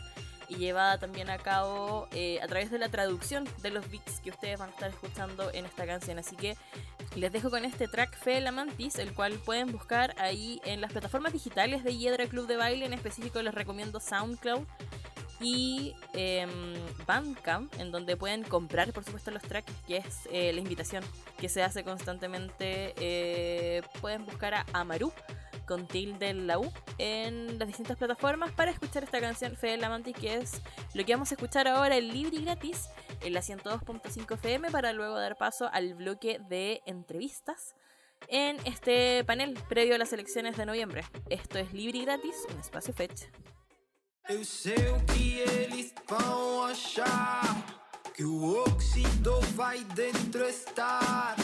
y 0.49 0.57
llevada 0.57 0.99
también 0.99 1.31
a 1.31 1.39
cabo 1.39 2.09
eh, 2.13 2.41
a 2.41 2.47
través 2.47 2.71
de 2.71 2.79
la 2.79 2.89
traducción 2.89 3.49
de 3.63 3.71
los 3.71 3.91
beats 3.91 4.21
que 4.21 4.31
ustedes 4.31 4.59
van 4.59 4.71
a 4.71 4.73
estar 4.73 4.91
escuchando 4.91 5.51
en 5.53 5.67
esta 5.67 5.87
canción. 5.87 6.19
Así 6.19 6.37
que 6.37 6.57
les 7.15 7.33
dejo 7.33 7.51
con 7.51 7.65
este 7.65 7.89
track 7.89 8.17
Fe 8.17 8.41
la 8.41 8.53
Mantis, 8.53 8.97
el 8.97 9.15
cual 9.15 9.35
pueden 9.45 9.73
buscar 9.73 10.15
ahí 10.19 10.61
en 10.65 10.81
las 10.81 10.93
plataformas 10.93 11.33
digitales 11.33 11.85
de 11.85 11.97
Hiedra 11.97 12.27
Club 12.27 12.47
de 12.47 12.57
Baile. 12.57 12.87
En 12.87 12.93
específico 12.93 13.43
les 13.43 13.55
recomiendo 13.55 14.01
SoundCloud 14.01 14.67
y 15.41 15.95
eh, 16.15 16.47
Bandcamp, 17.07 17.73
en 17.79 17.93
donde 17.93 18.17
pueden 18.17 18.43
comprar, 18.43 18.93
por 18.93 19.05
supuesto, 19.05 19.31
los 19.31 19.43
tracks, 19.43 19.73
que 19.87 19.99
es 19.99 20.29
eh, 20.33 20.53
la 20.53 20.61
invitación 20.61 21.05
que 21.39 21.49
se 21.49 21.63
hace 21.63 21.85
constantemente. 21.85 22.95
Eh, 22.99 23.83
pueden 24.01 24.25
buscar 24.25 24.55
a 24.55 24.67
Amaru 24.73 25.13
con 25.69 25.87
tilde 25.87 26.31
en 26.31 26.47
la 26.47 26.59
U 26.59 26.73
en 26.97 27.59
las 27.59 27.69
distintas 27.69 27.97
plataformas 27.97 28.51
para 28.53 28.73
escuchar 28.73 29.05
esta 29.05 29.21
canción 29.21 29.55
Fe 29.55 29.77
la 29.77 29.89
Mantis, 29.89 30.17
que 30.17 30.35
es 30.37 30.63
lo 30.95 31.05
que 31.05 31.13
vamos 31.13 31.31
a 31.31 31.35
escuchar 31.35 31.69
ahora 31.69 31.97
en 31.97 32.09
libre 32.09 32.39
y 32.39 32.45
gratis 32.45 32.89
en 33.21 33.35
la 33.35 33.41
102.5 33.41 34.35
FM 34.35 34.71
para 34.71 34.93
luego 34.93 35.17
dar 35.17 35.37
paso 35.37 35.69
al 35.73 35.95
bloque 35.95 36.41
de 36.49 36.81
entrevistas 36.87 37.77
en 38.27 38.57
este 38.65 39.23
panel 39.25 39.57
previo 39.69 39.95
a 39.95 39.99
las 39.99 40.13
elecciones 40.13 40.57
de 40.57 40.67
noviembre. 40.67 41.05
Esto 41.29 41.59
es 41.59 41.73
libre 41.73 41.99
y 41.99 42.05
gratis, 42.05 42.35
un 42.53 42.59
espacio 42.59 42.93
fecha. 42.93 43.27
Eu 44.29 44.45
sei 44.45 44.75
o 44.75 45.01
que 45.07 45.39
eles 45.41 45.95
vão 46.07 46.65
achar. 46.65 47.43
Que 48.13 48.25
o 48.25 48.65
vai 49.55 49.83
dentro 49.95 50.47
estar. 50.47 51.37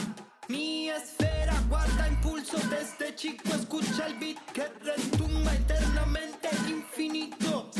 Mi 0.48 0.90
esfera 0.90 1.54
guarda 1.68 2.06
impulso 2.06 2.58
desde 2.68 3.14
chico. 3.14 3.48
Escucha 3.54 4.06
el 4.06 4.18
beat 4.18 4.38
que 4.52 4.68
retumba 4.82 5.54
eternamente 5.54 6.50
infinito. 6.68 7.70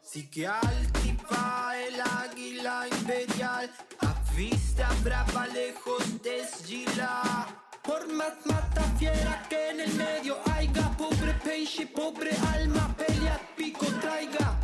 Sí 0.00 0.28
que 0.30 0.46
altiva 0.46 1.74
el 1.76 2.00
águila 2.00 2.88
imperial. 2.88 3.70
A 4.00 4.14
vista 4.34 4.88
brava 5.04 5.46
lejos 5.48 6.22
desgila. 6.22 7.46
Por 7.82 8.10
más 8.12 8.34
mata 8.46 8.82
fiera 8.98 9.46
que 9.50 9.70
en 9.70 9.80
el 9.80 9.92
medio 9.94 10.38
haya 10.54 10.90
pobre 10.96 11.34
peixe, 11.44 11.86
pobre 11.86 12.30
alma, 12.54 12.94
pelea 12.96 13.38
pico 13.56 13.86
traiga. 14.00 14.58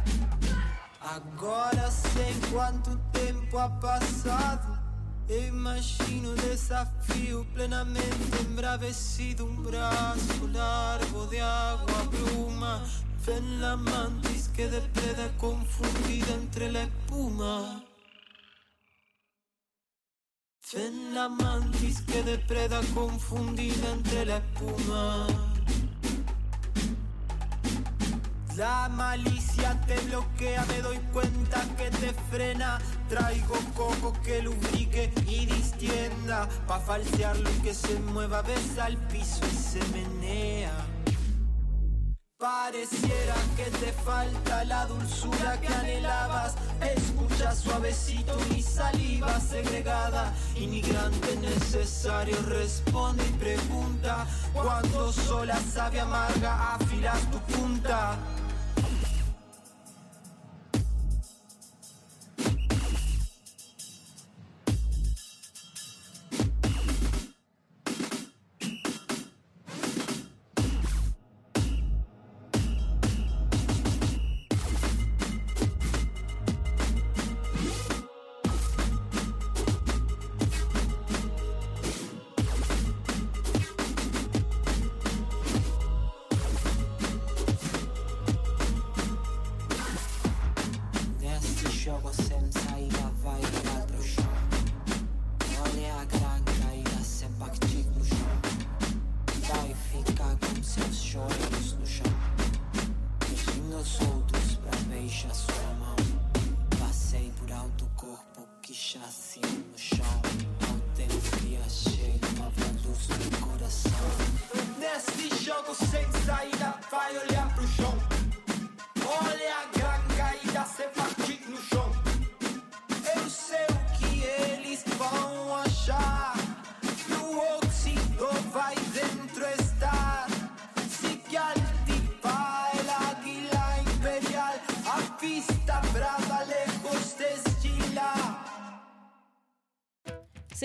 Agora 1.01 1.91
sei 1.91 2.35
quanto 2.51 2.97
tempo 3.13 3.59
ha 3.59 3.69
passado. 3.79 4.86
E 5.29 5.49
imagino 5.49 6.33
o 6.33 6.35
desafio 6.37 7.45
plenamente 7.53 8.41
embravecido. 8.49 9.45
Um 9.45 9.57
braço 9.63 10.47
largo 10.53 11.27
de 11.27 11.41
água 11.41 12.05
bruma. 12.05 12.83
Ven 13.25 13.61
la 13.61 13.77
mantis 13.77 14.47
que 14.55 14.69
depreda 14.69 15.29
confundida 15.37 16.33
entre 16.35 16.71
la 16.71 16.85
espuma. 16.85 17.83
En 20.75 21.15
la 21.15 21.29
mantis 21.29 22.01
que 22.01 22.23
depreda 22.23 22.81
confundida 22.95 23.89
entre 23.91 24.27
la 24.27 24.37
espuma. 24.37 25.56
La 28.57 28.89
malicia 28.89 29.79
te 29.87 29.97
bloquea, 30.07 30.65
me 30.65 30.81
doy 30.81 30.97
cuenta 31.13 31.63
que 31.77 31.91
te 31.91 32.15
frena. 32.31 32.79
Traigo 33.07 33.55
coco 33.75 34.15
que 34.25 34.41
lubrique 34.41 35.13
y 35.27 35.45
distienda. 35.45 36.49
Pa' 36.67 36.81
falsearlo 36.81 37.51
y 37.51 37.61
que 37.61 37.75
se 37.75 37.99
mueva, 38.01 38.41
besa 38.41 38.87
al 38.87 38.97
piso 39.09 39.45
y 39.47 39.55
se 39.55 39.81
menea. 39.89 40.73
Pareciera 42.39 43.35
que 43.57 43.65
te 43.65 43.93
falta 43.93 44.65
la 44.65 44.87
dulzura 44.87 45.61
que 45.61 45.69
anhelabas. 45.69 46.55
Escucha 46.81 47.55
suavecito 47.55 48.39
mi 48.51 48.63
saliva 48.63 49.39
segregada. 49.39 50.33
Inmigrante 50.55 51.37
necesario, 51.37 52.37
responde 52.47 53.23
y 53.27 53.33
pregunta. 53.33 54.27
Cuando 54.55 55.13
sola 55.13 55.59
sabe 55.61 56.01
amarga, 56.01 56.75
afilas 56.77 57.31
tu 57.31 57.39
punta. 57.41 58.17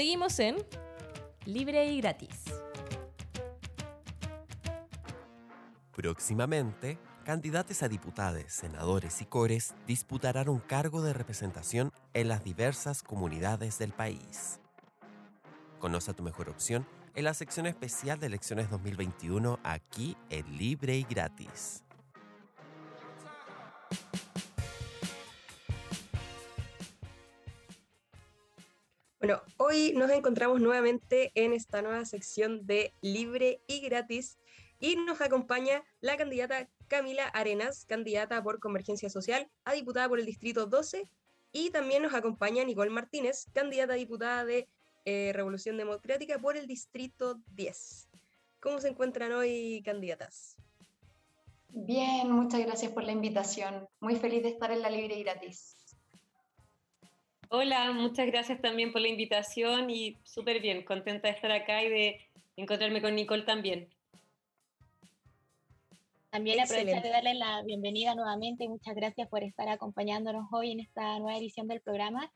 Seguimos 0.01 0.39
en 0.39 0.55
Libre 1.46 1.86
y 1.86 2.01
gratis. 2.01 2.46
Próximamente, 5.96 6.98
candidatos 7.24 7.84
a 7.84 7.88
diputados, 7.88 8.46
senadores 8.48 9.22
y 9.22 9.25
cores 9.25 9.75
disputarán 9.86 10.50
un 10.50 10.58
cargo 10.58 11.03
de 11.03 11.13
representación 11.13 11.93
en 12.15 12.29
las 12.29 12.43
diversas 12.43 13.03
comunidades 13.03 13.77
del 13.77 13.91
país. 13.91 14.60
Conoce 15.77 16.15
tu 16.15 16.24
mejor 16.24 16.50
opción 16.50 16.88
en 17.13 17.25
la 17.25 17.36
sección 17.36 17.67
especial 17.67 18.20
de 18.20 18.25
elecciones 18.25 18.72
2021 18.72 19.60
aquí 19.62 20.17
en 20.31 20.58
Libre 20.58 20.98
y 20.98 21.03
Gratis. 21.03 21.84
Bueno, 29.22 29.40
hoy 29.58 29.94
nos 29.96 30.10
encontramos 30.10 30.60
nuevamente 30.62 31.32
en 31.36 31.54
esta 31.54 31.84
nueva 31.84 32.06
sección 32.06 32.66
de 32.66 32.92
Libre 33.01 33.62
y 33.68 33.82
Gratis 33.82 34.40
y 34.80 34.96
nos 34.96 35.22
acompaña 35.22 35.84
la 36.00 36.18
candidata 36.18 36.68
Camila 36.88 37.28
Arenas, 37.28 37.86
candidata 37.86 38.42
por 38.42 38.60
Convergencia 38.60 39.12
Social 39.12 39.48
a 39.63 39.74
diputada 39.74 40.10
por 40.10 40.20
el 40.20 40.25
Distrito 40.25 40.66
12 40.66 41.08
y 41.51 41.70
también 41.70 42.01
nos 42.01 42.16
acompaña 42.16 42.63
Nicole 42.63 42.90
Martínez, 42.90 43.46
candidata 43.54 43.94
a 43.94 43.98
diputada 43.98 44.44
de 44.44 44.68
eh, 45.06 45.32
Revolución 45.36 45.78
Democrática 45.78 46.40
por 46.40 46.58
el 46.58 46.66
Distrito 46.66 47.40
10. 47.54 48.10
¿Cómo 48.60 48.81
se 48.81 48.88
encuentran 48.88 49.34
hoy, 49.34 49.84
candidatas? 49.86 50.57
Bien, 51.70 52.31
muchas 52.31 52.62
gracias 52.62 52.92
por 52.92 53.03
la 53.03 53.12
invitación. 53.12 53.88
Muy 54.00 54.16
feliz 54.16 54.42
de 54.42 54.50
estar 54.50 54.72
en 54.72 54.81
la 54.81 54.90
Libre 54.90 55.16
y 55.16 55.22
Gratis. 55.22 55.75
Hola, 57.53 57.92
muchas 57.92 58.27
gracias 58.27 58.61
también 58.61 58.94
por 58.94 59.01
la 59.01 59.09
invitación 59.09 59.90
y 59.90 60.18
súper 60.24 60.61
bien, 60.61 60.85
contenta 60.85 61.27
de 61.27 61.33
estar 61.33 61.51
acá 61.51 61.83
y 61.83 61.90
de 61.90 62.22
encontrarme 62.55 63.01
con 63.01 63.14
Nicole 63.14 63.44
también. 63.44 63.90
También 66.29 66.61
aprovechar 66.61 67.03
de 67.03 67.09
darle 67.09 67.33
la 67.33 67.61
bienvenida 67.64 68.16
nuevamente 68.16 68.64
y 68.64 68.70
muchas 68.70 68.96
gracias 68.96 69.27
por 69.27 69.44
estar 69.44 69.68
acompañándonos 69.68 70.46
hoy 70.53 70.72
en 70.72 70.79
esta 70.79 71.20
nueva 71.20 71.37
edición 71.37 71.68
del 71.68 71.81
programa. 71.81 72.31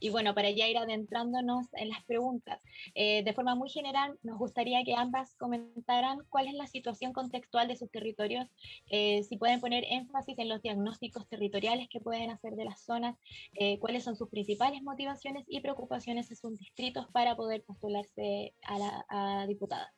Y 0.00 0.10
bueno, 0.10 0.34
para 0.34 0.50
ya 0.50 0.68
ir 0.68 0.78
adentrándonos 0.78 1.66
en 1.72 1.88
las 1.88 2.04
preguntas, 2.04 2.60
eh, 2.94 3.22
de 3.22 3.32
forma 3.32 3.54
muy 3.54 3.70
general, 3.70 4.18
nos 4.22 4.38
gustaría 4.38 4.84
que 4.84 4.94
ambas 4.94 5.34
comentaran 5.36 6.18
cuál 6.28 6.48
es 6.48 6.54
la 6.54 6.66
situación 6.66 7.12
contextual 7.12 7.68
de 7.68 7.76
sus 7.76 7.90
territorios, 7.90 8.46
eh, 8.90 9.22
si 9.24 9.36
pueden 9.36 9.60
poner 9.60 9.84
énfasis 9.88 10.38
en 10.38 10.48
los 10.48 10.62
diagnósticos 10.62 11.28
territoriales 11.28 11.88
que 11.90 12.00
pueden 12.00 12.30
hacer 12.30 12.54
de 12.54 12.64
las 12.64 12.80
zonas, 12.82 13.16
eh, 13.54 13.78
cuáles 13.78 14.04
son 14.04 14.16
sus 14.16 14.28
principales 14.28 14.82
motivaciones 14.82 15.44
y 15.48 15.60
preocupaciones 15.60 16.30
en 16.30 16.36
sus 16.36 16.58
distritos 16.58 17.06
para 17.12 17.36
poder 17.36 17.62
postularse 17.64 18.54
a 18.62 18.78
la 18.78 19.06
a 19.08 19.46
diputada. 19.46 19.92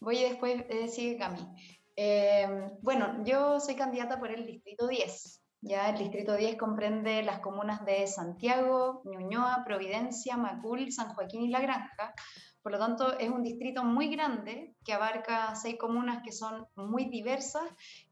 Voy 0.00 0.18
y 0.18 0.22
después 0.22 0.64
eh, 0.70 0.88
sigue 0.88 1.18
Cami. 1.18 1.40
Eh, 1.94 2.70
bueno, 2.80 3.22
yo 3.24 3.60
soy 3.60 3.74
candidata 3.74 4.18
por 4.18 4.30
el 4.30 4.46
Distrito 4.46 4.88
10. 4.88 5.39
Ya 5.62 5.90
el 5.90 5.98
Distrito 5.98 6.36
10 6.36 6.56
comprende 6.56 7.22
las 7.22 7.40
comunas 7.40 7.84
de 7.84 8.06
Santiago, 8.06 9.02
Ñuñoa, 9.04 9.62
Providencia, 9.66 10.38
Macul, 10.38 10.90
San 10.90 11.10
Joaquín 11.10 11.42
y 11.42 11.48
La 11.48 11.60
Granja. 11.60 12.14
Por 12.62 12.72
lo 12.72 12.78
tanto, 12.78 13.18
es 13.18 13.28
un 13.28 13.42
distrito 13.42 13.84
muy 13.84 14.08
grande 14.08 14.74
que 14.84 14.94
abarca 14.94 15.54
seis 15.54 15.76
comunas 15.78 16.22
que 16.22 16.32
son 16.32 16.66
muy 16.76 17.10
diversas 17.10 17.64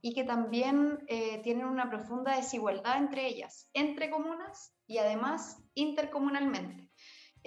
y 0.02 0.14
que 0.14 0.24
también 0.24 0.98
eh, 1.06 1.40
tienen 1.42 1.66
una 1.66 1.88
profunda 1.88 2.36
desigualdad 2.36 2.98
entre 2.98 3.26
ellas, 3.26 3.68
entre 3.72 4.10
comunas 4.10 4.74
y 4.86 4.98
además 4.98 5.58
intercomunalmente. 5.74 6.87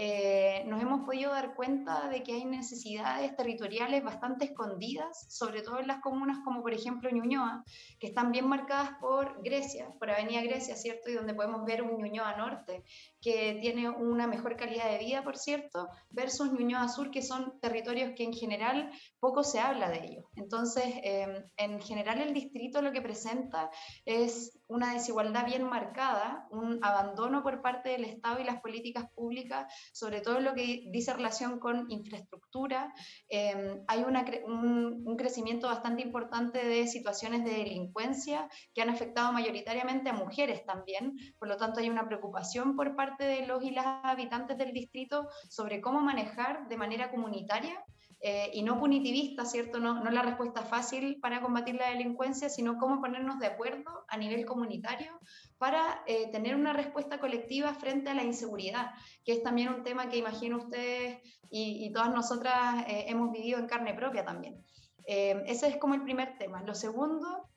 Eh, 0.04 0.64
nos 0.66 0.82
hemos 0.82 1.06
podido 1.06 1.30
dar 1.30 1.54
cuenta 1.54 2.10
de 2.10 2.24
que 2.24 2.34
hay 2.34 2.44
necesidades 2.44 3.36
territoriales 3.36 4.04
bastante 4.04 4.46
escondidas, 4.46 5.28
sobre 5.30 5.62
todo 5.62 5.78
en 5.78 5.86
las 5.86 6.02
comunas 6.02 6.40
como 6.44 6.64
por 6.64 6.74
ejemplo 6.74 7.12
Ñuñoa, 7.12 7.64
que 8.00 8.08
están 8.08 8.32
bien 8.32 8.48
marcadas 8.48 8.94
por 9.00 9.44
Grecia, 9.44 9.94
por 10.00 10.10
Avenida 10.10 10.42
Grecia, 10.42 10.76
¿cierto? 10.76 11.12
Y 11.12 11.14
donde 11.14 11.36
podemos 11.36 11.64
ver 11.66 11.84
un 11.84 12.02
Ñuñoa 12.02 12.36
Norte, 12.36 12.84
que 13.22 13.60
tiene 13.62 13.92
una 13.92 14.26
mejor 14.26 14.58
calidad 14.58 14.90
de 14.90 14.98
vida, 14.98 15.24
por 15.24 15.38
cierto, 15.38 15.88
versus 16.10 16.52
Ñuñoa 16.52 16.90
Sur, 16.90 17.12
que 17.12 17.22
son 17.22 17.60
territorios 17.60 18.14
que 18.16 18.24
en 18.24 18.34
general 18.34 18.90
poco 19.20 19.44
se 19.44 19.60
habla 19.60 19.92
de 19.92 20.04
ellos. 20.04 20.26
Entonces, 20.36 20.84
eh, 21.04 21.46
en 21.58 21.80
general 21.80 22.22
el 22.22 22.34
distrito 22.34 22.82
lo 22.82 22.92
que 22.92 23.04
presenta 23.04 23.70
es 24.06 24.58
una 24.68 24.94
desigualdad 24.94 25.46
bien 25.46 25.64
marcada, 25.64 26.48
un 26.50 26.80
abandono 26.82 27.44
por 27.44 27.62
parte 27.62 27.90
del 27.90 28.06
Estado 28.06 28.40
y 28.40 28.46
las 28.46 28.62
políticas 28.62 29.06
públicas, 29.14 29.72
sobre 29.92 30.22
todo 30.22 30.40
lo 30.40 30.54
que 30.54 30.84
dice 30.92 31.14
relación 31.14 31.60
con 31.60 31.90
infraestructura. 31.90 32.94
Eh, 33.30 33.82
hay 33.88 34.04
un, 34.04 35.04
un 35.06 35.18
crecimiento 35.18 35.68
bastante 35.68 36.02
importante 36.02 36.66
de 36.66 36.88
situaciones 36.88 37.44
de 37.44 37.52
delincuencia 37.52 38.50
que 38.74 38.82
han 38.82 38.90
afectado 38.90 39.32
mayoritariamente 39.32 40.10
a 40.10 40.14
mujeres 40.14 40.66
también. 40.66 41.16
Por 41.40 41.48
lo 41.48 41.58
tanto, 41.58 41.80
hay 41.80 41.90
una 41.90 42.08
preocupación 42.08 42.76
por 42.76 42.96
parte 42.96 43.26
de 43.26 43.46
los 43.46 43.64
y 43.64 43.72
las 43.72 43.86
habitantes 44.04 44.58
del 44.58 44.74
distrito 44.74 45.28
sobre 45.50 45.82
cómo 45.82 46.02
manejar 46.02 46.68
de 46.68 46.78
manera 46.78 47.12
comunitaria 47.12 47.84
eh, 48.22 48.52
y 48.54 48.62
no 48.64 48.80
punitivista, 48.80 49.46
¿cierto? 49.46 49.80
No, 49.80 50.04
no 50.04 50.12
la 50.12 50.22
respuesta 50.22 50.62
fácil 50.62 51.20
para 51.20 51.42
combatir 51.42 51.76
la 51.76 51.90
delincuencia, 51.90 52.50
sino 52.50 52.78
cómo 52.78 53.02
ponernos 53.02 53.40
de 53.40 53.48
acuerdo 53.48 54.06
a 54.08 54.18
nivel 54.18 54.46
comunitario 54.46 55.20
para 55.58 56.04
eh, 56.06 56.30
tener 56.32 56.56
una 56.56 56.74
respuesta 56.74 57.20
colectiva 57.20 57.74
frente 57.74 58.10
a 58.10 58.14
la 58.14 58.24
inseguridad, 58.24 58.92
que 59.26 59.34
es 59.34 59.44
también 59.44 59.70
un 59.70 59.84
tema 59.84 60.10
que 60.10 60.18
imagino 60.18 60.58
ustedes 60.58 61.20
y, 61.50 61.86
y 61.86 61.92
todas 61.92 62.12
nosotras 62.12 62.86
eh, 62.88 63.06
hemos 63.08 63.32
vivido 63.32 63.60
en 63.60 63.68
carne 63.68 63.94
propia 63.94 64.24
también. 64.24 64.64
Eh, 65.06 65.44
ese 65.48 65.68
es 65.68 65.78
como 65.78 65.94
el 65.94 66.04
primer 66.04 66.38
tema. 66.38 66.62
Lo 66.64 66.76
segundo 66.76 67.50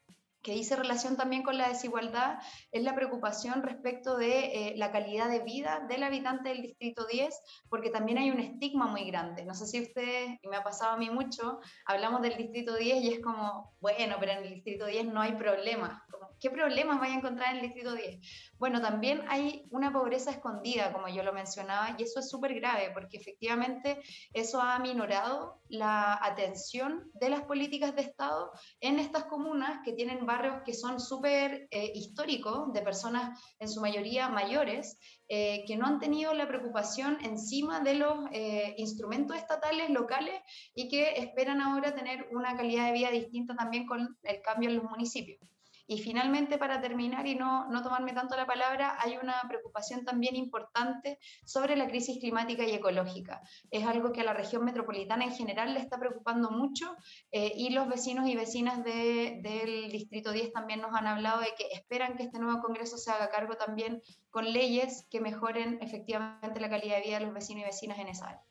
que 0.44 0.52
dice 0.52 0.76
relación 0.76 1.16
también 1.16 1.42
con 1.42 1.56
la 1.56 1.68
desigualdad, 1.68 2.38
es 2.70 2.82
la 2.84 2.94
preocupación 2.94 3.62
respecto 3.62 4.16
de 4.16 4.68
eh, 4.68 4.74
la 4.76 4.92
calidad 4.92 5.30
de 5.30 5.40
vida 5.40 5.84
del 5.88 6.02
habitante 6.02 6.50
del 6.50 6.60
Distrito 6.60 7.06
10, 7.06 7.34
porque 7.70 7.88
también 7.88 8.18
hay 8.18 8.30
un 8.30 8.38
estigma 8.38 8.86
muy 8.86 9.04
grande. 9.06 9.44
No 9.46 9.54
sé 9.54 9.66
si 9.66 9.80
ustedes, 9.80 10.38
y 10.42 10.48
me 10.48 10.56
ha 10.56 10.62
pasado 10.62 10.92
a 10.92 10.96
mí 10.98 11.08
mucho, 11.08 11.60
hablamos 11.86 12.20
del 12.20 12.36
Distrito 12.36 12.76
10 12.76 13.02
y 13.02 13.14
es 13.14 13.20
como, 13.20 13.74
bueno, 13.80 14.16
pero 14.20 14.32
en 14.32 14.44
el 14.44 14.54
Distrito 14.54 14.84
10 14.84 15.06
no 15.06 15.22
hay 15.22 15.32
problemas. 15.32 16.02
¿Qué 16.44 16.50
problemas 16.50 17.00
vaya 17.00 17.14
a 17.14 17.16
encontrar 17.16 17.52
en 17.52 17.56
el 17.56 17.62
Distrito 17.62 17.94
10? 17.94 18.20
Bueno, 18.58 18.78
también 18.82 19.22
hay 19.28 19.66
una 19.70 19.90
pobreza 19.90 20.30
escondida, 20.30 20.92
como 20.92 21.08
yo 21.08 21.22
lo 21.22 21.32
mencionaba, 21.32 21.96
y 21.96 22.02
eso 22.02 22.20
es 22.20 22.28
súper 22.28 22.52
grave, 22.52 22.90
porque 22.92 23.16
efectivamente 23.16 24.02
eso 24.34 24.60
ha 24.60 24.78
minorado 24.78 25.62
la 25.70 26.18
atención 26.22 27.10
de 27.14 27.30
las 27.30 27.44
políticas 27.44 27.96
de 27.96 28.02
Estado 28.02 28.52
en 28.80 28.98
estas 28.98 29.24
comunas 29.24 29.80
que 29.86 29.94
tienen 29.94 30.26
barrios 30.26 30.56
que 30.66 30.74
son 30.74 31.00
súper 31.00 31.66
eh, 31.70 31.92
históricos, 31.94 32.74
de 32.74 32.82
personas 32.82 33.40
en 33.58 33.70
su 33.70 33.80
mayoría 33.80 34.28
mayores, 34.28 34.98
eh, 35.28 35.64
que 35.66 35.78
no 35.78 35.86
han 35.86 35.98
tenido 35.98 36.34
la 36.34 36.46
preocupación 36.46 37.16
encima 37.22 37.80
de 37.80 37.94
los 37.94 38.18
eh, 38.32 38.74
instrumentos 38.76 39.38
estatales 39.38 39.88
locales 39.88 40.42
y 40.74 40.90
que 40.90 41.14
esperan 41.20 41.62
ahora 41.62 41.94
tener 41.94 42.28
una 42.32 42.54
calidad 42.54 42.84
de 42.88 42.92
vida 42.92 43.10
distinta 43.10 43.56
también 43.56 43.86
con 43.86 44.18
el 44.24 44.42
cambio 44.42 44.68
en 44.68 44.76
los 44.76 44.84
municipios. 44.84 45.53
Y 45.86 45.98
finalmente, 45.98 46.56
para 46.56 46.80
terminar 46.80 47.26
y 47.26 47.34
no, 47.34 47.68
no 47.70 47.82
tomarme 47.82 48.12
tanto 48.14 48.36
la 48.36 48.46
palabra, 48.46 48.96
hay 49.00 49.18
una 49.18 49.34
preocupación 49.48 50.04
también 50.04 50.34
importante 50.34 51.18
sobre 51.44 51.76
la 51.76 51.86
crisis 51.86 52.18
climática 52.20 52.64
y 52.64 52.72
ecológica. 52.72 53.42
Es 53.70 53.84
algo 53.86 54.10
que 54.12 54.22
a 54.22 54.24
la 54.24 54.32
región 54.32 54.64
metropolitana 54.64 55.24
en 55.24 55.32
general 55.34 55.74
le 55.74 55.80
está 55.80 55.98
preocupando 55.98 56.50
mucho 56.50 56.96
eh, 57.32 57.52
y 57.54 57.70
los 57.70 57.86
vecinos 57.88 58.26
y 58.28 58.34
vecinas 58.34 58.82
de- 58.82 59.40
del 59.42 59.90
Distrito 59.90 60.32
10 60.32 60.52
también 60.52 60.80
nos 60.80 60.94
han 60.94 61.06
hablado 61.06 61.40
de 61.40 61.54
que 61.56 61.66
esperan 61.72 62.16
que 62.16 62.22
este 62.24 62.38
nuevo 62.38 62.62
Congreso 62.62 62.96
se 62.96 63.10
haga 63.10 63.28
cargo 63.28 63.56
también 63.56 64.00
con 64.30 64.50
leyes 64.52 65.06
que 65.10 65.20
mejoren 65.20 65.78
efectivamente 65.82 66.60
la 66.60 66.70
calidad 66.70 66.96
de 66.96 67.02
vida 67.02 67.18
de 67.18 67.26
los 67.26 67.34
vecinos 67.34 67.62
y 67.62 67.66
vecinas 67.66 67.98
en 67.98 68.08
esa 68.08 68.26
área. 68.28 68.42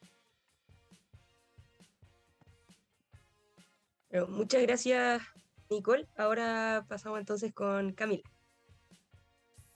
Bueno, 4.12 4.28
muchas 4.28 4.62
gracias, 4.62 5.22
Nicole. 5.70 6.08
Ahora 6.18 6.86
pasamos 6.88 7.20
entonces 7.20 7.54
con 7.54 7.94
Camila. 7.94 8.24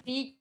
Sí. 0.06 0.38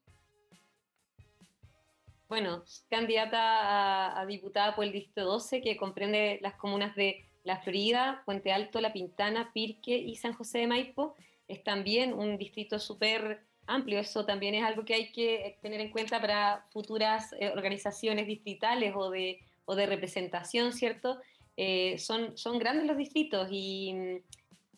bueno, 2.29 2.63
candidata 2.89 4.21
a, 4.21 4.27
diputada 4.27 4.77
por 4.77 4.85
el 4.85 4.93
Distrito 4.93 5.25
12, 5.25 5.61
que 5.61 5.77
comprende 5.77 6.39
las 6.41 6.55
comunas 6.55 6.95
de 6.95 7.29
La 7.43 7.61
Florida, 7.61 8.23
Puente 8.25 8.53
Alto, 8.53 8.81
La 8.81 8.93
Pintana, 8.93 9.51
Pirque 9.53 9.97
y 9.97 10.15
San 10.17 10.35
José 10.35 10.59
de 10.59 10.67
Maipo. 10.69 11.17
Es 11.49 11.65
también 11.65 12.13
un 12.13 12.39
distrito 12.39 12.79
súper 12.79 13.45
amplio. 13.67 13.99
Eso 13.99 14.25
también 14.25 14.55
es 14.55 14.65
algo 14.65 14.85
que 14.85 14.95
hay 14.95 15.13
que 15.13 15.59
tener 15.63 15.81
en 15.81 15.91
cuenta 15.91 16.21
para 16.21 16.67
futuras 16.71 17.35
eh, 17.41 17.51
organizaciones 17.51 18.27
distritales 18.27 18.95
o 18.97 19.11
de, 19.11 19.41
o 19.65 19.75
de 19.75 19.87
representación, 19.87 20.73
¿cierto? 20.73 21.21
Eh, 21.57 21.99
son, 21.99 22.37
son 22.37 22.59
grandes 22.59 22.87
los 22.87 22.97
distritos 22.97 23.49
y, 23.51 24.21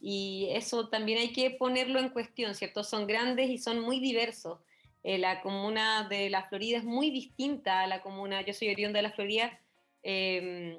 y 0.00 0.48
eso 0.52 0.88
también 0.88 1.18
hay 1.18 1.32
que 1.32 1.50
ponerlo 1.50 1.98
en 1.98 2.10
cuestión, 2.10 2.54
¿cierto? 2.54 2.84
Son 2.84 3.06
grandes 3.06 3.50
y 3.50 3.58
son 3.58 3.80
muy 3.80 4.00
diversos. 4.00 4.58
Eh, 5.02 5.18
la 5.18 5.40
comuna 5.40 6.06
de 6.08 6.30
la 6.30 6.44
Florida 6.48 6.78
es 6.78 6.84
muy 6.84 7.10
distinta 7.10 7.82
a 7.82 7.86
la 7.86 8.02
comuna, 8.02 8.42
yo 8.42 8.52
soy 8.52 8.70
oriunda 8.70 8.98
de 8.98 9.02
la 9.02 9.12
Florida, 9.12 9.58
em, 10.02 10.78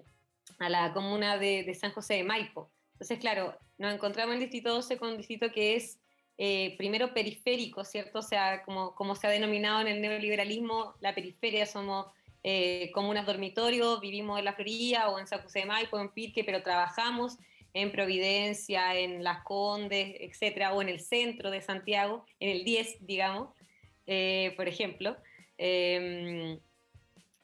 a 0.60 0.70
la 0.70 0.94
comuna 0.94 1.38
de, 1.38 1.74
San 1.74 1.92
José 1.92 2.16
de 2.16 2.24
Maipo. 2.24 2.70
Entonces, 2.94 3.20
claro, 3.20 3.58
nos 3.78 3.94
encontramos 3.94 4.36
en 4.36 4.42
el 4.42 4.50
Distrito 4.50 4.74
12 4.74 4.98
con 4.98 5.10
un 5.10 5.18
distrito 5.18 5.52
que 5.52 5.76
es 5.76 6.00
eh, 6.38 6.76
primero 6.78 7.14
periférico, 7.14 7.84
¿cierto? 7.84 8.20
O 8.20 8.22
sea, 8.22 8.64
como, 8.64 8.96
como 8.96 9.16
se 9.16 9.28
ha 9.28 9.30
denominado 9.30 9.82
en 9.82 9.88
el 9.88 10.02
neoliberalismo, 10.02 10.96
la 11.02 11.14
periferia 11.16 11.66
somos 11.66 12.08
eh, 12.44 12.92
comunas 12.94 13.26
dormitorios, 13.26 14.00
vivimos 14.00 14.40
en 14.40 14.46
la 14.46 14.54
Florida 14.54 15.10
o 15.10 15.20
en 15.20 15.28
San 15.28 15.42
José 15.42 15.60
de 15.60 15.66
Maipo, 15.66 16.00
en 16.00 16.10
Pirque, 16.10 16.44
pero 16.44 16.64
trabajamos 16.64 17.38
en 17.74 17.92
Providencia, 17.92 18.96
en 18.96 19.24
Las 19.24 19.44
Condes, 19.44 20.16
etcétera, 20.20 20.74
o 20.74 20.82
en 20.82 20.90
el 20.90 21.00
centro 21.00 21.52
de 21.52 21.62
Santiago, 21.62 22.26
en 22.40 22.50
el 22.50 22.64
10, 22.64 23.06
digamos. 23.06 23.50
Eh, 24.12 24.54
por 24.58 24.68
ejemplo. 24.68 25.18
Em, 25.60 26.60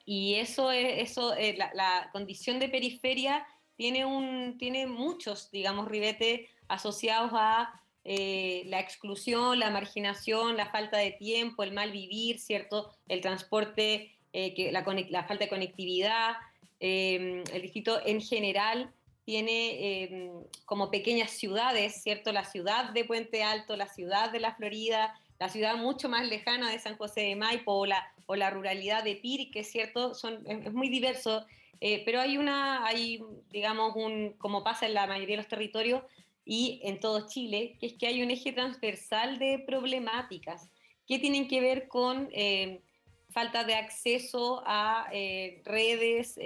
y 0.04 0.34
eso, 0.34 0.72
es, 0.72 1.10
eso 1.10 1.32
eh, 1.36 1.56
la, 1.56 2.10
condición 2.12 2.58
de 2.58 2.68
periferia 2.68 3.46
tiene, 3.76 4.04
un, 4.04 4.58
tiene 4.58 4.88
muchos, 4.88 5.48
digamos, 5.52 5.86
ribetes 5.86 6.50
asociados 6.66 7.30
a 7.34 7.80
eh, 8.02 8.64
la 8.66 8.80
exclusión, 8.80 9.60
la 9.60 9.70
marginación, 9.70 10.56
la 10.56 10.68
falta 10.72 10.98
de 10.98 11.12
tiempo, 11.12 11.62
el 11.62 11.72
mal 11.72 11.92
vivir, 11.92 12.40
¿cierto? 12.40 12.90
El 13.06 13.20
transporte, 13.20 14.16
que, 14.32 14.70
la, 14.72 14.84
la, 15.08 15.24
falta 15.24 15.44
de 15.44 15.48
conectividad. 15.48 16.34
Em, 16.80 17.44
el 17.52 17.62
distrito 17.62 18.04
en 18.04 18.20
general 18.20 18.92
tiene 19.26 20.04
em, 20.04 20.44
como 20.64 20.88
pequeñas 20.88 21.32
ciudades, 21.32 22.00
¿cierto? 22.00 22.32
La 22.32 22.44
ciudad 22.44 22.90
de 22.90 23.04
Puente 23.04 23.42
Alto, 23.42 23.76
la 23.76 23.88
ciudad 23.88 24.30
de 24.30 24.38
la 24.38 24.54
Florida, 24.54 25.20
la 25.40 25.48
ciudad 25.48 25.76
mucho 25.76 26.08
más 26.08 26.28
lejana 26.28 26.70
de 26.70 26.78
San 26.78 26.96
José 26.96 27.22
de 27.22 27.36
Maipo 27.36 27.72
o 27.72 27.86
la, 27.86 28.50
ruralidad 28.50 29.02
de 29.02 29.16
Pirque, 29.16 29.64
¿cierto? 29.64 30.14
Son, 30.14 30.46
es, 30.46 30.72
muy 30.72 30.88
diverso, 30.88 31.44
eh, 31.80 32.02
pero 32.04 32.20
hay 32.20 32.38
una, 32.38 32.86
hay, 32.86 33.20
digamos, 33.50 33.96
un, 33.96 34.34
como 34.38 34.62
pasa 34.62 34.86
en 34.86 34.94
la 34.94 35.08
mayoría 35.08 35.34
de 35.34 35.42
los 35.42 35.48
territorios 35.48 36.04
y 36.44 36.80
en 36.84 37.00
todo 37.00 37.26
Chile, 37.26 37.76
que 37.80 37.86
es 37.86 37.92
que 37.94 38.06
hay 38.06 38.22
un 38.22 38.30
eje 38.30 38.52
transversal 38.52 39.40
de 39.40 39.58
problemáticas 39.58 40.70
que 41.08 41.18
tienen 41.18 41.48
que 41.48 41.60
ver 41.60 41.88
con 41.88 42.28
eh, 42.30 42.80
falta 43.30 43.64
de 43.64 43.74
acceso 43.74 44.62
a 44.64 45.08
eh, 45.12 45.62
redes, 45.64 46.38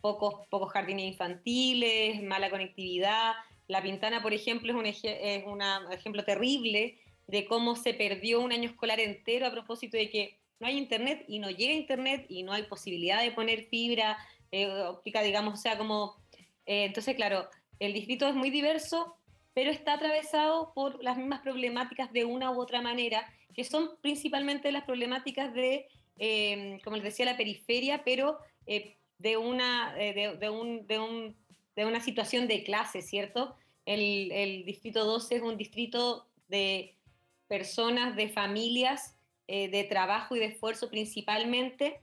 pocos, 0.00 0.46
pocos 0.48 0.72
jardines 0.72 1.06
infantiles, 1.06 2.22
mala 2.22 2.50
conectividad. 2.50 3.32
La 3.68 3.82
Pintana, 3.82 4.22
por 4.22 4.34
ejemplo, 4.34 4.72
es 4.72 4.78
un, 4.78 4.86
es 4.86 5.44
un 5.46 5.62
ejemplo 5.92 6.24
terrible 6.24 6.98
de 7.26 7.46
cómo 7.46 7.76
se 7.76 7.94
perdió 7.94 8.40
un 8.40 8.52
año 8.52 8.68
escolar 8.68 9.00
entero 9.00 9.46
a 9.46 9.50
propósito 9.50 9.96
de 9.96 10.10
que 10.10 10.38
no 10.60 10.66
hay 10.66 10.76
internet 10.76 11.24
y 11.28 11.38
no 11.38 11.50
llega 11.50 11.72
internet 11.72 12.26
y 12.28 12.42
no 12.42 12.52
hay 12.52 12.64
posibilidad 12.64 13.22
de 13.22 13.32
poner 13.32 13.64
fibra 13.64 14.18
eh, 14.50 14.68
óptica, 14.68 15.22
digamos, 15.22 15.54
o 15.54 15.56
sea, 15.56 15.78
como... 15.78 16.16
Eh, 16.66 16.84
entonces, 16.84 17.16
claro, 17.16 17.48
el 17.80 17.92
distrito 17.92 18.28
es 18.28 18.34
muy 18.34 18.50
diverso, 18.50 19.16
pero 19.54 19.70
está 19.70 19.94
atravesado 19.94 20.72
por 20.74 21.02
las 21.02 21.16
mismas 21.16 21.40
problemáticas 21.40 22.12
de 22.12 22.24
una 22.24 22.50
u 22.50 22.60
otra 22.60 22.80
manera, 22.80 23.26
que 23.54 23.64
son 23.64 23.90
principalmente 24.00 24.70
las 24.70 24.84
problemáticas 24.84 25.52
de, 25.52 25.88
eh, 26.18 26.78
como 26.84 26.96
les 26.96 27.04
decía, 27.04 27.24
la 27.24 27.36
periferia, 27.36 28.02
pero 28.04 28.38
de, 29.22 29.36
una, 29.36 29.94
de, 29.94 30.50
un, 30.50 30.86
de, 30.86 30.98
un, 30.98 31.36
de, 31.76 31.86
una 31.86 32.00
situación 32.00 32.48
de 32.48 32.64
clase, 32.64 33.02
¿cierto? 33.02 33.56
El, 33.86 34.64
distrito 34.64 35.04
12 35.04 35.36
es 35.36 35.42
un 35.42 35.56
distrito 35.56 36.26
de 36.48 36.96
personas, 37.46 38.16
de 38.16 38.28
familias, 38.28 39.16
eh, 39.46 39.68
de 39.68 39.84
trabajo 39.84 40.34
y 40.34 40.40
de 40.40 40.46
esfuerzo 40.46 40.90
principalmente. 40.90 42.00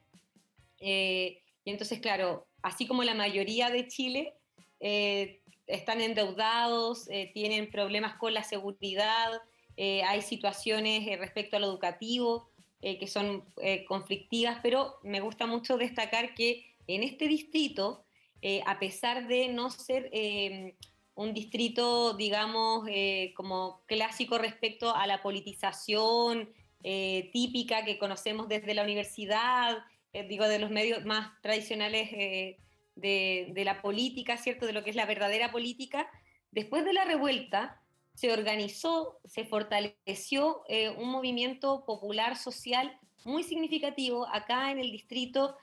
Eh, 0.79 1.41
y 1.65 1.71
entonces, 1.71 1.99
claro, 1.99 2.47
así 2.61 2.87
como 2.87 3.03
la 3.03 3.13
mayoría 3.13 3.69
de 3.69 3.87
Chile, 3.87 4.33
eh, 4.79 5.41
están 5.67 6.01
endeudados, 6.01 7.07
tienen 7.33 7.69
problemas 7.69 8.15
con 8.15 8.33
la 8.33 8.43
seguridad, 8.43 9.39
hay 9.77 10.21
situaciones 10.23 11.05
respecto 11.19 11.57
a 11.57 11.59
lo 11.59 11.67
educativo 11.67 12.49
que 12.81 13.05
son 13.05 13.45
conflictivas, 13.87 14.59
pero 14.63 14.95
me 15.03 15.19
gusta 15.19 15.45
mucho 15.45 15.77
destacar 15.77 16.33
que 16.33 16.68
en 16.95 17.03
este 17.03 17.27
distrito, 17.27 18.05
a 18.65 18.79
pesar 18.79 19.27
de 19.27 19.49
no 19.49 19.69
ser 19.69 20.09
un 21.19 21.33
distrito, 21.33 22.13
digamos, 22.13 22.87
eh, 22.87 23.33
como 23.35 23.83
clásico 23.87 24.37
respecto 24.37 24.95
a 24.95 25.05
la 25.05 25.21
politización 25.21 26.49
eh, 26.81 27.29
típica 27.33 27.83
que 27.83 27.97
conocemos 27.99 28.47
desde 28.47 28.73
la 28.73 28.83
universidad, 28.83 29.79
eh, 30.13 30.25
digo, 30.29 30.47
de 30.47 30.59
los 30.59 30.71
medios 30.71 31.03
más 31.03 31.29
tradicionales 31.41 32.09
de, 32.09 33.51
de, 33.53 33.65
la 33.65 33.81
política, 33.81 34.37
¿cierto? 34.37 34.65
De 34.65 34.71
lo 34.71 34.81
que 34.81 34.91
es 34.91 34.95
la 34.95 35.05
verdadera 35.05 35.51
política. 35.51 36.09
Después 36.51 36.85
de 36.85 36.93
la 36.93 37.03
revuelta, 37.03 37.81
se 38.13 38.31
organizó, 38.31 39.19
se 39.25 39.43
fortaleció 39.43 40.63
un 40.97 41.09
movimiento 41.09 41.83
popular 41.85 42.37
social 42.37 42.97
muy 43.25 43.43
significativo 43.43 44.25
acá 44.31 44.71
en 44.71 44.79
el 44.79 44.89
distrito, 44.89 45.57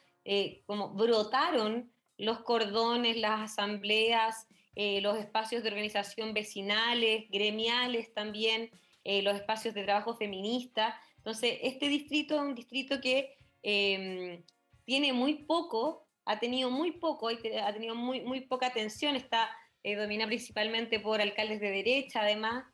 como 0.66 0.88
brotaron 0.90 1.90
los 2.18 2.40
cordones, 2.40 3.16
las 3.16 3.52
asambleas, 3.52 4.48
eh, 4.74 5.00
los 5.00 5.16
espacios 5.18 5.62
de 5.62 5.70
organización 5.70 6.34
vecinales, 6.34 7.30
gremiales 7.30 8.12
también, 8.12 8.70
eh, 9.04 9.22
los 9.22 9.34
espacios 9.34 9.74
de 9.74 9.84
trabajo 9.84 10.16
feminista. 10.16 11.00
Entonces, 11.16 11.58
este 11.62 11.88
distrito 11.88 12.36
es 12.36 12.40
un 12.42 12.54
distrito 12.54 13.00
que 13.00 13.36
em, 13.62 14.42
tiene 14.84 15.12
muy 15.12 15.44
poco, 15.44 16.06
ha 16.24 16.38
tenido 16.38 16.70
muy 16.70 16.92
poco, 16.92 17.28
ha 17.28 17.72
tenido 17.72 17.94
muy, 17.94 18.20
muy 18.20 18.42
poca 18.42 18.66
atención, 18.66 19.16
está 19.16 19.50
eh, 19.82 19.96
dominada 19.96 20.28
principalmente 20.28 21.00
por 21.00 21.20
alcaldes 21.20 21.60
de 21.60 21.70
derecha, 21.70 22.20
además, 22.20 22.64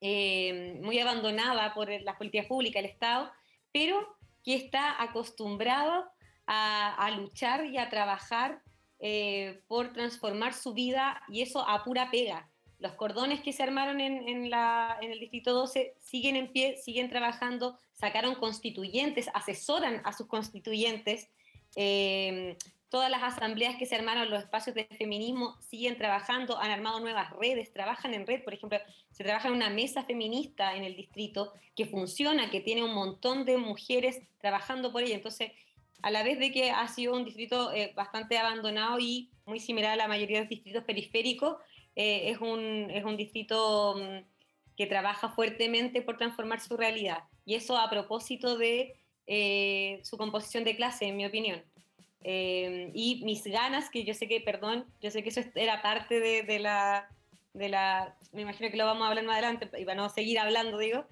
em, 0.00 0.80
muy 0.82 0.98
abandonada 0.98 1.74
por 1.74 1.90
las 2.02 2.16
políticas 2.16 2.46
públicas, 2.46 2.80
el 2.80 2.90
Estado, 2.90 3.30
pero 3.72 4.16
que 4.42 4.54
está 4.54 5.02
acostumbrado 5.02 6.15
a, 6.46 7.10
luchar 7.16 7.66
y 7.66 7.78
a 7.78 7.88
trabajar 7.88 8.62
eh, 8.98 9.62
por 9.66 9.92
transformar 9.92 10.54
su 10.54 10.74
vida 10.74 11.22
y 11.28 11.42
eso 11.42 11.68
a 11.68 11.84
pura 11.84 12.10
pega. 12.10 12.48
Los 12.78 12.92
cordones 12.92 13.40
que 13.40 13.52
se 13.52 13.62
armaron 13.62 14.00
en 14.00 14.44
el 14.44 15.18
Distrito 15.18 15.54
12 15.54 15.94
siguen 15.98 16.36
en 16.36 16.52
pie, 16.52 16.76
siguen 16.76 17.08
trabajando, 17.08 17.78
sacaron 17.92 18.34
constituyentes, 18.34 19.28
asesoran 19.32 20.02
a 20.04 20.12
sus 20.12 20.26
constituyentes. 20.26 21.30
Eh, 21.74 22.56
todas 22.88 23.10
las 23.10 23.22
asambleas 23.22 23.76
que 23.76 23.86
se 23.86 23.96
armaron, 23.96 24.30
los 24.30 24.42
espacios 24.42 24.74
de 24.74 24.84
feminismo 24.84 25.56
siguen 25.60 25.96
trabajando, 25.96 26.58
han 26.58 26.70
armado 26.70 27.00
nuevas 27.00 27.30
redes, 27.30 27.72
trabajan 27.72 28.14
en 28.14 28.26
red, 28.26 28.44
por 28.44 28.54
ejemplo, 28.54 28.78
se 29.10 29.24
trabaja 29.24 29.48
en 29.48 29.54
una 29.54 29.70
mesa 29.70 30.04
feminista 30.04 30.76
en 30.76 30.84
el 30.84 30.96
distrito 30.96 31.52
que 31.74 31.86
funciona, 31.86 32.50
que 32.50 32.60
tiene 32.60 32.84
un 32.84 32.94
montón 32.94 33.44
de 33.44 33.56
mujeres 33.56 34.20
trabajando 34.38 34.92
por 34.92 35.02
ella. 35.02 35.16
Entonces, 35.16 35.52
a 36.02 36.10
la 36.10 36.22
vez 36.22 36.38
de 36.38 36.52
que 36.52 36.70
ha 36.70 36.86
sido 36.88 37.14
un 37.14 37.24
distrito 37.24 37.72
eh, 37.72 37.92
bastante 37.94 38.38
abandonado 38.38 38.98
y 38.98 39.30
muy 39.44 39.60
similar 39.60 39.92
a 39.92 39.96
la 39.96 40.08
mayoría 40.08 40.38
de 40.38 40.44
los 40.44 40.50
distritos 40.50 40.84
periféricos, 40.84 41.56
eh, 41.94 42.30
es, 42.30 42.40
un, 42.40 42.90
es 42.90 43.04
un 43.04 43.16
distrito 43.16 43.96
mm, 43.96 44.24
que 44.76 44.86
trabaja 44.86 45.28
fuertemente 45.30 46.02
por 46.02 46.16
transformar 46.16 46.60
su 46.60 46.76
realidad. 46.76 47.24
Y 47.44 47.54
eso 47.54 47.76
a 47.76 47.88
propósito 47.88 48.58
de 48.58 48.96
eh, 49.26 50.00
su 50.02 50.16
composición 50.16 50.64
de 50.64 50.76
clase, 50.76 51.06
en 51.06 51.16
mi 51.16 51.26
opinión. 51.26 51.62
y 52.22 53.22
mis 53.24 53.44
ganas, 53.44 53.88
que 53.88 54.04
yo 54.04 54.12
sé 54.12 54.26
que, 54.26 54.40
perdón, 54.40 54.84
yo 55.00 55.10
sé 55.10 55.22
que 55.22 55.28
eso 55.28 55.40
era 55.54 55.80
parte 55.80 56.18
de, 56.20 56.58
la, 56.58 57.08
de 57.54 57.68
la, 57.68 58.16
me 58.32 58.42
imagino 58.42 58.70
que 58.70 58.76
lo 58.76 58.84
vamos 58.84 59.04
a 59.04 59.08
hablar 59.10 59.24
más 59.24 59.34
adelante 59.34 59.70
y 59.78 59.84
vamos 59.84 60.12
a 60.12 60.14
seguir 60.14 60.38
hablando, 60.40 60.76
digo, 60.78 61.06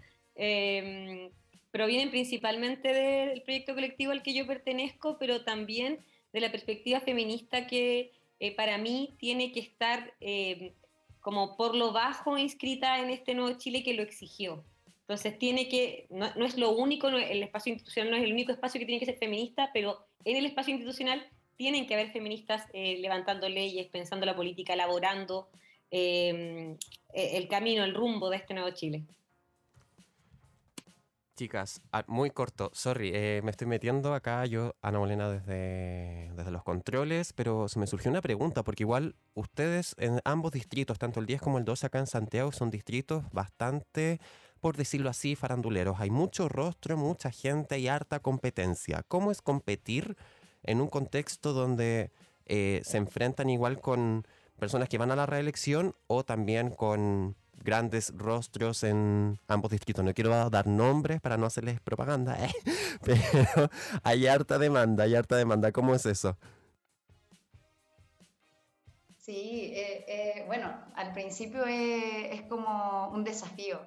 provienen 1.74 2.12
principalmente 2.12 2.94
del 2.94 3.42
proyecto 3.42 3.74
colectivo 3.74 4.12
al 4.12 4.22
que 4.22 4.32
yo 4.32 4.46
pertenezco, 4.46 5.18
pero 5.18 5.42
también 5.42 5.98
de 6.32 6.40
la 6.40 6.52
perspectiva 6.52 7.00
feminista 7.00 7.66
que 7.66 8.12
eh, 8.38 8.54
para 8.54 8.78
mí 8.78 9.16
tiene 9.18 9.50
que 9.50 9.58
estar 9.58 10.14
eh, 10.20 10.74
como 11.18 11.56
por 11.56 11.74
lo 11.74 11.90
bajo 11.90 12.38
inscrita 12.38 13.00
en 13.00 13.10
este 13.10 13.34
nuevo 13.34 13.58
Chile 13.58 13.82
que 13.82 13.92
lo 13.94 14.04
exigió. 14.04 14.64
Entonces 15.00 15.36
tiene 15.36 15.68
que, 15.68 16.06
no, 16.10 16.46
es 16.46 16.56
lo 16.56 16.70
único, 16.70 17.10
no- 17.10 17.18
el 17.18 17.42
espacio 17.42 17.72
institucional 17.72 18.12
no 18.12 18.18
es 18.18 18.22
el 18.22 18.32
único 18.32 18.52
espacio 18.52 18.78
que 18.78 18.86
tiene 18.86 19.00
que 19.00 19.06
ser 19.06 19.18
feminista, 19.18 19.70
pero 19.74 20.06
en 20.24 20.36
el 20.36 20.46
espacio 20.46 20.74
institucional 20.74 21.26
tienen 21.56 21.88
que 21.88 21.94
haber 21.94 22.12
feministas 22.12 22.68
eh, 22.72 22.98
levantando 23.00 23.48
leyes, 23.48 23.88
pensando 23.88 24.26
la 24.26 24.36
política, 24.36 24.74
elaborando 24.74 25.48
el 25.90 27.48
camino, 27.48 27.82
el 27.82 27.94
rumbo 27.94 28.30
de 28.30 28.36
este 28.36 28.54
nuevo 28.54 28.70
Chile. 28.70 29.02
Chicas, 31.36 31.82
ah, 31.90 32.04
muy 32.06 32.30
corto, 32.30 32.70
sorry, 32.74 33.10
eh, 33.12 33.40
me 33.42 33.50
estoy 33.50 33.66
metiendo 33.66 34.14
acá 34.14 34.46
yo, 34.46 34.76
Ana 34.82 35.00
Molena, 35.00 35.28
desde, 35.28 36.30
desde 36.36 36.52
los 36.52 36.62
controles, 36.62 37.32
pero 37.32 37.66
se 37.68 37.80
me 37.80 37.88
surgió 37.88 38.08
una 38.12 38.20
pregunta, 38.20 38.62
porque 38.62 38.84
igual 38.84 39.16
ustedes 39.34 39.96
en 39.98 40.20
ambos 40.24 40.52
distritos, 40.52 40.96
tanto 40.96 41.18
el 41.18 41.26
10 41.26 41.42
como 41.42 41.58
el 41.58 41.64
12 41.64 41.86
acá 41.86 41.98
en 41.98 42.06
Santiago, 42.06 42.52
son 42.52 42.70
distritos 42.70 43.24
bastante, 43.32 44.20
por 44.60 44.76
decirlo 44.76 45.10
así, 45.10 45.34
faranduleros. 45.34 45.98
Hay 45.98 46.10
mucho 46.10 46.48
rostro, 46.48 46.96
mucha 46.96 47.32
gente 47.32 47.80
y 47.80 47.88
harta 47.88 48.20
competencia. 48.20 49.02
¿Cómo 49.08 49.32
es 49.32 49.42
competir 49.42 50.16
en 50.62 50.80
un 50.80 50.86
contexto 50.86 51.52
donde 51.52 52.12
eh, 52.46 52.80
se 52.84 52.98
enfrentan 52.98 53.50
igual 53.50 53.80
con 53.80 54.24
personas 54.56 54.88
que 54.88 54.98
van 54.98 55.10
a 55.10 55.16
la 55.16 55.26
reelección 55.26 55.96
o 56.06 56.22
también 56.22 56.70
con 56.70 57.34
grandes 57.64 58.12
rostros 58.16 58.84
en 58.84 59.38
ambos 59.48 59.70
distritos. 59.72 60.04
No 60.04 60.14
quiero 60.14 60.50
dar 60.50 60.66
nombres 60.66 61.20
para 61.20 61.36
no 61.36 61.46
hacerles 61.46 61.80
propaganda, 61.80 62.36
¿eh? 62.44 62.52
pero 63.02 63.70
hay 64.02 64.26
harta 64.26 64.58
demanda, 64.58 65.04
hay 65.04 65.14
harta 65.14 65.36
demanda. 65.36 65.72
¿Cómo 65.72 65.94
es 65.94 66.06
eso? 66.06 66.36
Sí, 69.18 69.72
eh, 69.74 70.04
eh, 70.06 70.44
bueno, 70.46 70.70
al 70.94 71.14
principio 71.14 71.64
es 71.64 72.42
como 72.42 73.08
un 73.08 73.24
desafío, 73.24 73.80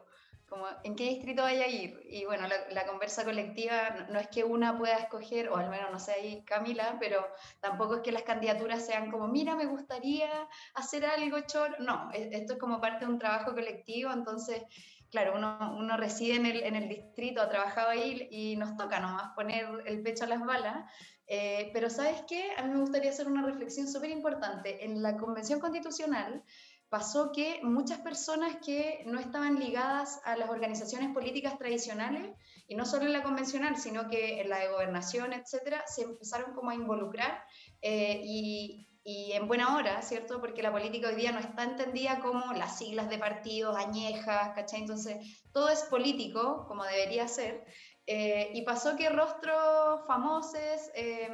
como 0.48 0.66
en 0.84 0.96
qué 0.96 1.06
distrito 1.06 1.44
vaya 1.44 1.66
a 1.66 1.68
ir. 1.68 2.00
Y 2.10 2.26
bueno, 2.26 2.48
la, 2.48 2.56
la 2.72 2.86
conversa 2.88 3.24
colectiva 3.26 3.90
no, 3.92 4.14
no 4.14 4.20
es 4.20 4.28
que 4.30 4.44
una 4.44 4.78
pueda 4.78 4.98
escoger, 4.98 5.50
o 5.50 5.58
al 5.58 5.70
menos 5.70 5.92
no 5.92 6.00
sé 6.00 6.14
ahí 6.14 6.44
Camila, 6.46 6.98
pero 7.00 7.26
tampoco 7.60 7.96
es 7.96 8.02
que 8.02 8.12
las 8.12 8.24
candidaturas 8.24 8.86
sean 8.86 9.12
como, 9.12 9.28
mira, 9.28 9.56
me 9.56 9.66
gustaría 9.66 10.30
hacer 10.74 11.06
algo, 11.06 11.40
chor. 11.42 11.80
No, 11.80 12.10
e- 12.14 12.30
esto 12.34 12.54
es 12.54 12.60
como 12.60 12.80
parte 12.82 13.06
de 13.06 13.12
un 13.12 13.20
trabajo 13.20 13.54
colectivo, 13.54 14.12
entonces, 14.12 14.64
claro, 15.12 15.34
uno, 15.36 15.76
uno 15.78 15.98
reside 15.98 16.36
en 16.36 16.46
el, 16.46 16.64
en 16.64 16.76
el 16.76 16.88
distrito, 16.90 17.42
ha 17.42 17.50
trabajado 17.50 17.90
ahí 17.90 18.28
y 18.32 18.56
nos 18.56 18.76
toca 18.78 19.00
nomás 19.00 19.34
poner 19.36 19.68
el 19.86 20.02
pecho 20.02 20.24
a 20.26 20.28
las 20.28 20.42
balas. 20.42 20.90
Eh, 21.30 21.72
pero 21.74 21.90
¿sabes 21.90 22.24
qué? 22.28 22.52
A 22.58 22.64
mí 22.64 22.74
me 22.74 22.80
gustaría 22.80 23.10
hacer 23.10 23.28
una 23.28 23.46
reflexión 23.46 23.88
súper 23.88 24.10
importante. 24.12 24.86
En 24.86 25.02
la 25.02 25.18
Convención 25.18 25.60
Constitucional 25.60 26.44
pasó 26.90 27.32
que 27.32 27.60
muchas 27.64 28.00
personas 28.00 28.58
que 28.66 29.04
no 29.06 29.20
estaban 29.20 29.60
ligadas 29.60 30.22
a 30.24 30.38
las 30.38 30.50
organizaciones 30.50 31.14
políticas 31.14 31.58
tradicionales, 31.58 32.34
y 32.68 32.76
no 32.76 32.86
solo 32.86 33.06
en 33.06 33.14
la 33.14 33.24
convencional, 33.24 33.78
sino 33.78 34.10
que 34.10 34.42
en 34.42 34.50
la 34.50 34.60
de 34.60 34.70
gobernación, 34.70 35.34
etcétera, 35.34 35.84
se 35.88 36.04
empezaron 36.04 36.54
como 36.54 36.72
a 36.72 36.76
involucrar 36.76 37.44
eh, 37.82 38.22
y, 38.24 38.88
y 39.04 39.32
en 39.34 39.48
buena 39.48 39.78
hora, 39.78 40.02
¿cierto? 40.02 40.42
Porque 40.42 40.62
la 40.62 40.72
política 40.72 41.08
hoy 41.08 41.16
día 41.16 41.32
no 41.32 41.40
está 41.40 41.64
entendida 41.64 42.20
como 42.20 42.54
las 42.54 42.78
siglas 42.78 43.10
de 43.10 43.18
partidos, 43.18 43.78
añejas, 43.78 44.54
¿cachai? 44.54 44.82
Entonces, 44.82 45.44
todo 45.54 45.70
es 45.70 45.84
político, 45.84 46.66
como 46.68 46.84
debería 46.84 47.28
ser. 47.28 47.66
Eh, 48.06 48.52
y 48.54 48.62
pasó 48.64 48.96
que 48.96 49.10
rostros 49.10 50.06
famosos 50.08 50.90
eh, 50.94 51.30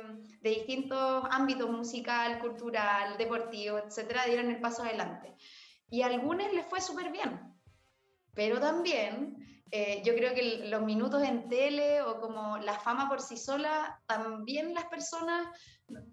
distintos 0.73 1.23
ámbitos, 1.29 1.69
musical, 1.69 2.39
cultural, 2.39 3.17
deportivo, 3.17 3.77
etcétera, 3.77 4.25
dieron 4.25 4.49
el 4.49 4.59
paso 4.59 4.83
adelante. 4.83 5.35
Y 5.89 6.01
a 6.01 6.07
algunos 6.07 6.51
les 6.51 6.65
fue 6.65 6.81
súper 6.81 7.11
bien, 7.11 7.39
pero 8.33 8.59
también 8.59 9.37
eh, 9.69 10.01
yo 10.03 10.15
creo 10.15 10.33
que 10.33 10.67
los 10.67 10.81
minutos 10.81 11.21
en 11.23 11.47
tele 11.47 12.01
o 12.01 12.19
como 12.19 12.57
la 12.57 12.79
fama 12.79 13.07
por 13.07 13.21
sí 13.21 13.37
sola, 13.37 14.01
también 14.07 14.73
las 14.73 14.85
personas 14.85 15.47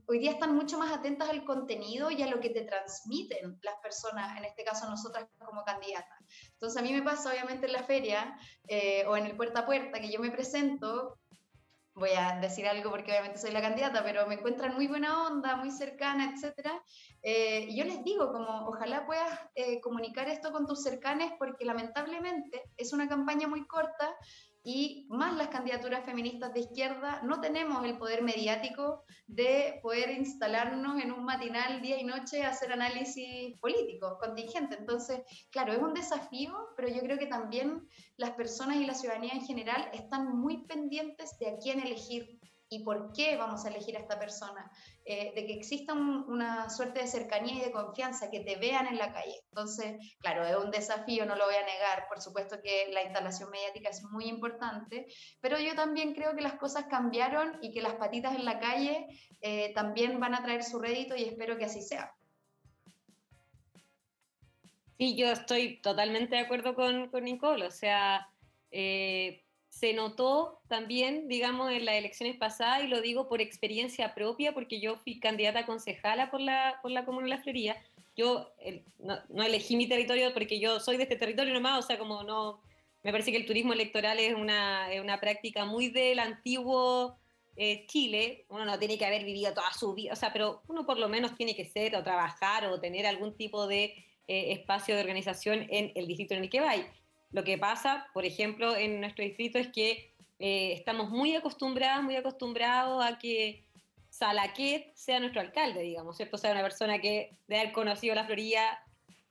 hoy 0.07 0.19
día 0.19 0.33
están 0.33 0.55
mucho 0.55 0.79
más 0.79 0.93
atentas 0.93 1.31
al 1.31 1.45
contenido 1.45 2.11
y 2.11 2.23
a 2.23 2.27
lo 2.27 2.41
que 2.41 2.51
te 2.51 2.63
transmiten 2.63 3.59
las 3.63 3.77
personas, 3.83 4.37
en 4.37 4.45
este 4.45 4.65
caso 4.65 4.91
nosotras 4.91 5.27
como 5.39 5.65
candidatas. 5.65 6.19
Entonces 6.53 6.79
a 6.79 6.83
mí 6.83 6.93
me 6.93 7.03
pasa 7.03 7.31
obviamente 7.31 7.67
en 7.67 7.73
la 7.73 7.85
feria 7.85 8.37
eh, 8.69 9.05
o 9.07 9.17
en 9.17 9.25
el 9.25 9.37
puerta 9.37 9.61
a 9.61 9.67
puerta 9.67 10.01
que 10.01 10.11
yo 10.11 10.21
me 10.21 10.31
presento, 10.31 11.19
voy 11.95 12.11
a 12.11 12.39
decir 12.41 12.67
algo 12.67 12.91
porque 12.91 13.13
obviamente 13.13 13.39
soy 13.39 13.51
la 13.51 13.61
candidata, 13.61 14.03
pero 14.03 14.27
me 14.27 14.35
encuentran 14.35 14.75
muy 14.75 14.87
buena 14.87 15.27
onda, 15.27 15.57
muy 15.57 15.71
cercana, 15.71 16.33
etcétera. 16.33 16.83
Eh, 17.23 17.69
yo 17.75 17.85
les 17.85 18.03
digo, 18.05 18.33
como 18.33 18.69
ojalá 18.69 19.07
puedas 19.07 19.39
eh, 19.55 19.81
comunicar 19.81 20.29
esto 20.29 20.53
con 20.53 20.67
tus 20.67 20.83
cercanes, 20.83 21.33
porque 21.39 21.65
lamentablemente 21.65 22.71
es 22.77 22.93
una 22.93 23.09
campaña 23.09 23.49
muy 23.49 23.67
corta 23.67 24.15
y 24.63 25.07
más 25.09 25.37
las 25.37 25.49
candidaturas 25.49 26.05
feministas 26.05 26.53
de 26.53 26.61
izquierda 26.61 27.21
no 27.23 27.41
tenemos 27.41 27.85
el 27.85 27.97
poder 27.97 28.23
mediático 28.23 29.05
de 29.27 29.79
poder 29.83 30.11
instalarnos 30.11 31.03
en 31.03 31.13
un 31.13 31.25
matinal 31.25 31.81
día 31.81 31.99
y 31.99 32.05
noche 32.05 32.43
a 32.43 32.51
hacer 32.51 32.73
análisis 32.73 33.59
político, 33.61 34.19
contingente. 34.21 34.77
Entonces, 34.79 35.21
claro, 35.51 35.73
es 35.73 35.79
un 35.79 35.95
desafío, 35.95 36.53
pero 36.77 36.89
yo 36.89 37.01
creo 37.01 37.19
que 37.19 37.27
también 37.27 37.89
las 38.17 38.33
personas 38.33 38.77
y 38.77 38.87
la 38.87 38.95
ciudadanía 38.95 39.33
en 39.33 39.47
general 39.47 39.89
están 39.93 40.37
muy 40.37 40.67
pendientes 40.67 41.39
de 41.39 41.49
a 41.49 41.57
quién 41.57 41.81
elegir 41.81 42.40
y 42.73 42.85
por 42.85 43.13
qué 43.13 43.37
vamos 43.37 43.65
a 43.65 43.69
elegir 43.69 43.97
a 43.97 44.01
esta 44.01 44.19
persona, 44.19 44.71
eh, 45.05 45.33
de 45.35 45.45
que 45.45 45.55
exista 45.55 45.93
un- 45.93 46.25
una 46.29 46.71
suerte 46.71 47.01
de 47.01 47.09
cercanía 47.09 47.55
y 47.57 47.61
de 47.61 47.73
confianza, 47.73 48.31
que 48.31 48.41
te 48.41 48.57
vean 48.57 48.87
en 48.87 48.97
la 48.97 49.13
calle. 49.13 49.41
Entonces, 49.51 49.97
claro, 50.21 50.45
es 50.47 50.57
un 50.57 50.71
desafío, 50.71 51.27
no 51.27 51.35
lo 51.35 51.47
voy 51.47 51.57
a 51.57 51.67
negar, 51.67 52.07
por 52.09 52.21
supuesto 52.21 52.61
que 52.63 52.87
la 52.93 53.03
instalación 53.03 53.51
mediática 53.51 53.89
es 53.89 54.05
muy 54.05 54.27
importante, 54.27 55.07
pero 55.41 55.59
yo 55.59 55.75
también 55.75 56.15
creo 56.15 56.35
que 56.37 56.43
las 56.43 56.55
cosas 56.55 56.85
cambiaron 56.89 57.59
y 57.61 57.73
que 57.73 57.83
las 57.83 57.95
patitas 57.95 58.37
en 58.37 58.45
la 58.45 58.61
calle 58.61 59.07
eh, 59.41 59.73
también 59.75 60.21
van 60.21 60.35
a 60.35 60.43
traer 60.45 60.63
su 60.63 60.79
rédito 60.79 61.17
y 61.17 61.25
espero 61.25 61.59
que 61.59 61.65
así 61.65 61.83
sea. 61.83 62.15
Sí, 64.97 65.17
yo 65.17 65.29
estoy 65.33 65.81
totalmente 65.81 66.37
de 66.37 66.43
acuerdo 66.43 66.75
con, 66.75 67.09
con 67.09 67.25
Nicole. 67.25 67.65
O 67.67 67.71
sea, 67.71 68.29
eh, 68.71 69.43
se 69.71 69.95
notó 69.95 70.61
también, 70.69 71.29
digamos, 71.29 71.71
en 71.71 71.87
las 71.87 71.95
elecciones 71.95 72.37
pasadas, 72.37 72.85
y 72.85 72.89
lo 72.89 73.01
digo 73.01 73.29
por 73.29 73.41
experiencia 73.41 74.15
propia, 74.15 74.53
porque 74.53 74.81
yo 74.81 74.97
fui 74.97 75.19
candidata 75.21 75.65
concejala 75.65 76.31
por 76.31 76.41
la, 76.41 76.79
por 76.83 76.91
la 76.91 77.07
Comuna 77.07 77.25
de 77.25 77.31
La 77.31 77.43
Florida. 77.43 77.77
Yo 78.17 78.53
no, 78.99 79.19
no 79.29 79.43
elegí 79.43 79.77
mi 79.77 79.87
territorio 79.87 80.35
porque 80.35 80.59
yo 80.59 80.81
soy 80.81 80.97
de 80.97 81.05
este 81.05 81.17
territorio 81.17 81.55
nomás, 81.55 81.85
o 81.85 81.87
sea, 81.87 81.99
como 81.99 82.23
no... 82.25 82.61
Me 83.03 83.13
parece 83.13 83.31
que 83.31 83.39
el 83.39 83.47
turismo 83.47 83.73
electoral 83.73 84.19
es 84.19 84.35
una, 84.35 84.93
es 84.93 85.01
una 85.01 85.19
práctica 85.21 85.65
muy 85.65 85.89
del 85.89 86.19
antiguo 86.19 87.17
eh, 87.57 87.87
Chile. 87.87 88.45
Uno 88.51 88.67
no 88.67 88.79
tiene 88.79 88.99
que 88.99 89.07
haber 89.07 89.25
vivido 89.25 89.55
toda 89.55 89.73
su 89.73 89.95
vida, 89.95 90.13
o 90.13 90.17
sea, 90.17 90.33
pero 90.35 90.61
uno 90.69 90.85
por 90.85 90.99
lo 90.99 91.09
menos 91.09 91.35
tiene 91.35 91.57
que 91.57 91.65
ser 91.65 91.97
o 91.97 92.03
trabajar 92.03 92.67
o 92.67 92.79
tener 92.79 93.07
algún 93.07 93.35
tipo 93.35 93.67
de 93.67 93.95
eh, 94.29 94.53
espacio 94.53 94.95
de 94.95 95.01
organización 95.01 95.67
en 95.71 95.93
el 95.95 96.07
distrito 96.07 96.35
en 96.35 96.43
el 96.43 96.51
que 96.51 96.61
va. 96.61 96.75
Lo 97.33 97.45
que 97.45 97.59
pasa, 97.59 98.09
por 98.13 98.25
ejemplo, 98.25 98.77
en 98.77 99.01
nuestro 99.01 99.25
distrito 99.25 99.59
es 99.59 99.69
que 99.69 100.13
eh, 100.39 100.73
estamos 100.73 101.11
muy 101.11 101.35
acostumbrados, 101.35 102.03
muy 102.03 102.17
acostumbrados 102.17 103.05
a 103.05 103.19
que 103.19 103.65
Salaquet 104.09 104.93
sea 104.95 105.21
nuestro 105.21 105.41
alcalde, 105.41 105.83
digamos, 105.83 106.17
¿cierto? 106.17 106.37
O 106.37 106.39
sea, 106.39 106.53
una 106.53 106.63
persona 106.63 107.01
que 107.01 107.37
de 107.47 107.59
haber 107.59 107.73
conocido 107.73 108.15
la 108.15 108.25
Florida 108.25 108.83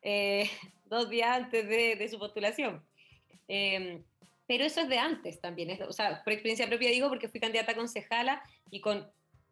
eh, 0.02 0.50
dos 0.86 1.10
días 1.10 1.36
antes 1.36 1.68
de, 1.68 1.96
de 1.96 2.10
su 2.10 2.18
postulación. 2.18 2.84
Eh, 3.48 4.02
pero 4.50 4.64
eso 4.64 4.82
es 4.82 4.90
de 4.90 4.98
antes 4.98 5.40
también, 5.42 5.80
o 5.84 5.94
sea, 5.94 6.24
por 6.24 6.34
experiencia 6.34 6.68
propia 6.68 6.90
digo, 6.90 7.08
porque 7.08 7.30
fui 7.30 7.40
candidata 7.40 7.74
a 7.74 7.76
concejala 7.76 8.42
y 8.72 8.82
con 8.82 9.08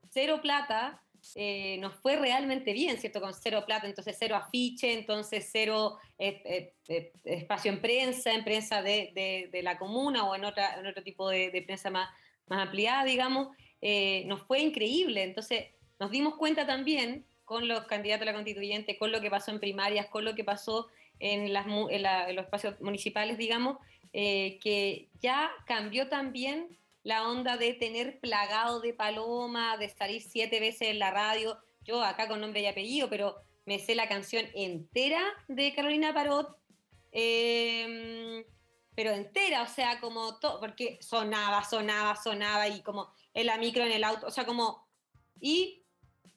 cero 0.09 0.39
plata 0.41 1.03
eh, 1.35 1.77
nos 1.79 1.95
fue 1.95 2.15
realmente 2.15 2.73
bien, 2.73 2.97
¿cierto? 2.97 3.21
Con 3.21 3.33
cero 3.33 3.63
plata, 3.65 3.87
entonces 3.87 4.15
cero 4.17 4.35
afiche, 4.35 4.93
entonces 4.93 5.49
cero 5.51 5.97
eh, 6.17 6.73
eh, 6.87 7.11
espacio 7.25 7.71
en 7.71 7.81
prensa, 7.81 8.33
en 8.33 8.43
prensa 8.43 8.81
de, 8.81 9.49
la 9.63 9.77
comuna 9.77 10.23
o 10.25 10.35
en, 10.35 10.45
otra, 10.45 10.79
en 10.79 10.87
otro 10.87 11.03
tipo 11.03 11.29
de, 11.29 11.63
prensa 11.65 11.89
más, 11.89 12.09
ampliada, 12.49 13.03
digamos, 13.03 13.49
nos 14.25 14.41
fue 14.43 14.59
increíble. 14.59 15.23
Entonces 15.23 15.65
nos 15.99 16.11
dimos 16.11 16.35
cuenta 16.35 16.65
también 16.65 17.25
con 17.43 17.67
los 17.67 17.85
candidatos 17.85 18.23
a 18.23 18.31
la 18.31 18.33
constituyente, 18.33 18.97
con 18.97 19.11
lo 19.11 19.21
que 19.21 19.29
pasó 19.29 19.51
en 19.51 19.59
primarias, 19.59 20.07
con 20.07 20.25
lo 20.25 20.35
que 20.35 20.43
pasó 20.43 20.87
en, 21.19 21.55
en 21.55 22.35
los 22.35 22.45
espacios 22.45 22.79
municipales, 22.79 23.37
digamos, 23.37 23.77
que 24.11 25.09
ya 25.19 25.51
cambió 25.65 26.07
también 26.07 26.77
la 27.07 27.25
onda 27.25 27.55
de 27.55 27.73
tener 27.73 28.19
plagado 28.19 28.81
de 28.81 28.93
paloma, 28.93 29.77
de 29.77 29.87
salir 29.87 30.21
siete 30.21 30.59
veces 30.59 30.89
en 30.89 30.99
la 30.99 31.09
radio, 31.09 31.57
yo 31.85 32.03
acá 32.03 32.27
con 32.27 32.41
nombre 32.41 32.59
y 32.59 32.65
apellido, 32.65 33.09
pero 33.09 33.37
me 33.65 33.79
sé 33.79 33.95
la 33.95 34.09
canción 34.09 34.45
entera 34.53 35.23
de 35.47 35.73
Carolina 35.73 36.13
Parot, 36.13 36.57
eh, 37.13 38.45
pero 38.93 39.11
entera, 39.11 39.61
o 39.61 39.67
sea, 39.67 40.01
como 40.01 40.37
todo, 40.39 40.59
porque 40.59 40.97
sonaba, 40.99 41.63
sonaba, 41.63 42.17
sonaba, 42.17 42.67
y 42.67 42.81
como 42.81 43.09
en 43.33 43.45
la 43.45 43.57
micro, 43.57 43.85
en 43.85 43.93
el 43.93 44.03
auto, 44.03 44.27
o 44.27 44.31
sea, 44.31 44.45
como, 44.45 44.85
y 45.39 45.83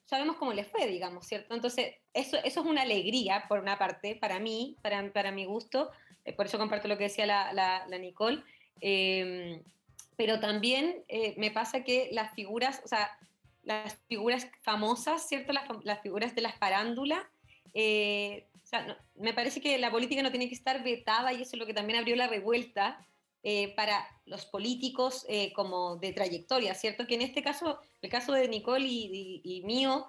sabemos 0.04 0.36
cómo 0.36 0.52
les 0.52 0.68
fue, 0.68 0.86
digamos, 0.86 1.26
¿cierto? 1.26 1.52
Entonces, 1.52 1.96
eso, 2.14 2.36
eso 2.44 2.60
es 2.60 2.66
una 2.66 2.82
alegría, 2.82 3.46
por 3.48 3.58
una 3.58 3.76
parte, 3.76 4.14
para 4.14 4.38
mí, 4.38 4.76
para, 4.82 5.12
para 5.12 5.32
mi 5.32 5.46
gusto, 5.46 5.90
eh, 6.24 6.32
por 6.32 6.46
eso 6.46 6.58
comparto 6.58 6.86
lo 6.86 6.96
que 6.96 7.04
decía 7.04 7.26
la, 7.26 7.52
la, 7.52 7.98
Nicole, 7.98 8.44
em, 8.80 9.64
pero 10.20 10.38
también 10.38 11.02
eh, 11.08 11.32
me 11.38 11.50
pasa 11.50 11.82
que 11.82 12.10
las 12.12 12.34
figuras, 12.34 12.82
o 12.84 12.88
sea, 12.88 13.10
las 13.62 13.96
figuras 14.06 14.46
famosas, 14.60 15.26
¿cierto? 15.26 15.54
Las, 15.54 15.64
las 15.82 16.02
figuras 16.02 16.34
de 16.34 16.42
las 16.42 16.58
farándulas, 16.58 17.22
eh, 17.72 18.46
o 18.62 18.66
sea, 18.66 18.98
me 19.14 19.32
parece 19.32 19.62
que 19.62 19.78
la 19.78 19.90
política 19.90 20.22
no 20.22 20.30
tiene 20.30 20.50
que 20.50 20.54
estar 20.54 20.84
vetada 20.84 21.32
y 21.32 21.40
eso 21.40 21.52
es 21.54 21.58
lo 21.58 21.64
que 21.64 21.72
también 21.72 21.98
abrió 21.98 22.16
la 22.16 22.26
revuelta 22.26 23.02
para 23.74 24.06
los 24.26 24.44
políticos 24.44 25.26
como 25.54 25.96
de 25.96 26.12
trayectoria, 26.12 26.74
¿cierto? 26.74 27.06
Que 27.06 27.14
en 27.14 27.22
este 27.22 27.42
caso, 27.42 27.80
el 28.02 28.10
caso 28.10 28.34
de 28.34 28.46
Nicole 28.46 28.86
y, 28.86 29.40
y 29.42 29.62
mío, 29.62 30.06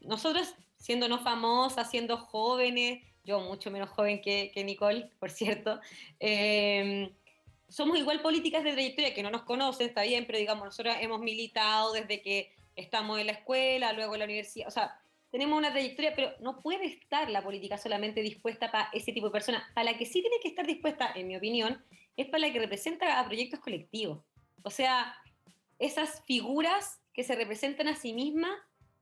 nosotros 0.00 0.52
siendo 0.76 1.06
no 1.06 1.20
famosas, 1.20 1.88
siendo 1.88 2.16
jóvenes, 2.16 3.04
yo 3.24 3.40
mucho 3.40 3.70
menos 3.70 3.90
joven 3.90 4.20
que, 4.20 4.52
Nicole, 4.64 5.10
por 5.18 5.30
cierto, 5.30 5.80
em, 6.18 7.10
somos 7.70 7.98
igual 7.98 8.20
políticas 8.20 8.64
de 8.64 8.72
trayectoria 8.72 9.14
que 9.14 9.22
no 9.22 9.30
nos 9.30 9.42
conocen, 9.42 9.88
está 9.88 10.02
bien, 10.02 10.26
pero 10.26 10.38
digamos, 10.38 10.64
nosotros 10.64 10.96
hemos 11.00 11.20
militado 11.20 11.92
desde 11.92 12.20
que 12.20 12.52
estamos 12.76 13.18
en 13.18 13.26
la 13.26 13.32
escuela, 13.32 13.92
luego 13.92 14.14
en 14.14 14.18
la 14.18 14.24
universidad, 14.26 14.68
o 14.68 14.70
sea, 14.70 15.00
tenemos 15.30 15.56
una 15.56 15.70
trayectoria, 15.70 16.12
pero 16.14 16.32
no 16.40 16.60
puede 16.60 16.86
estar 16.86 17.30
la 17.30 17.42
política 17.42 17.78
solamente 17.78 18.20
dispuesta 18.20 18.70
para 18.72 18.90
ese 18.92 19.12
tipo 19.12 19.26
de 19.26 19.32
personas. 19.32 19.62
Para 19.74 19.92
la 19.92 19.96
que 19.96 20.04
sí 20.04 20.20
tiene 20.20 20.36
que 20.42 20.48
estar 20.48 20.66
dispuesta, 20.66 21.12
en 21.14 21.28
mi 21.28 21.36
opinión, 21.36 21.84
es 22.16 22.26
para 22.26 22.46
la 22.46 22.52
que 22.52 22.58
representa 22.58 23.20
a 23.20 23.24
proyectos 23.24 23.60
colectivos. 23.60 24.24
O 24.64 24.70
sea, 24.70 25.14
esas 25.78 26.24
figuras 26.24 27.00
que 27.14 27.22
se 27.22 27.36
representan 27.36 27.86
a 27.86 27.94
sí 27.94 28.12
mismas 28.12 28.50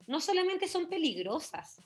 no 0.06 0.20
solamente 0.20 0.68
son 0.68 0.90
peligrosas, 0.90 1.80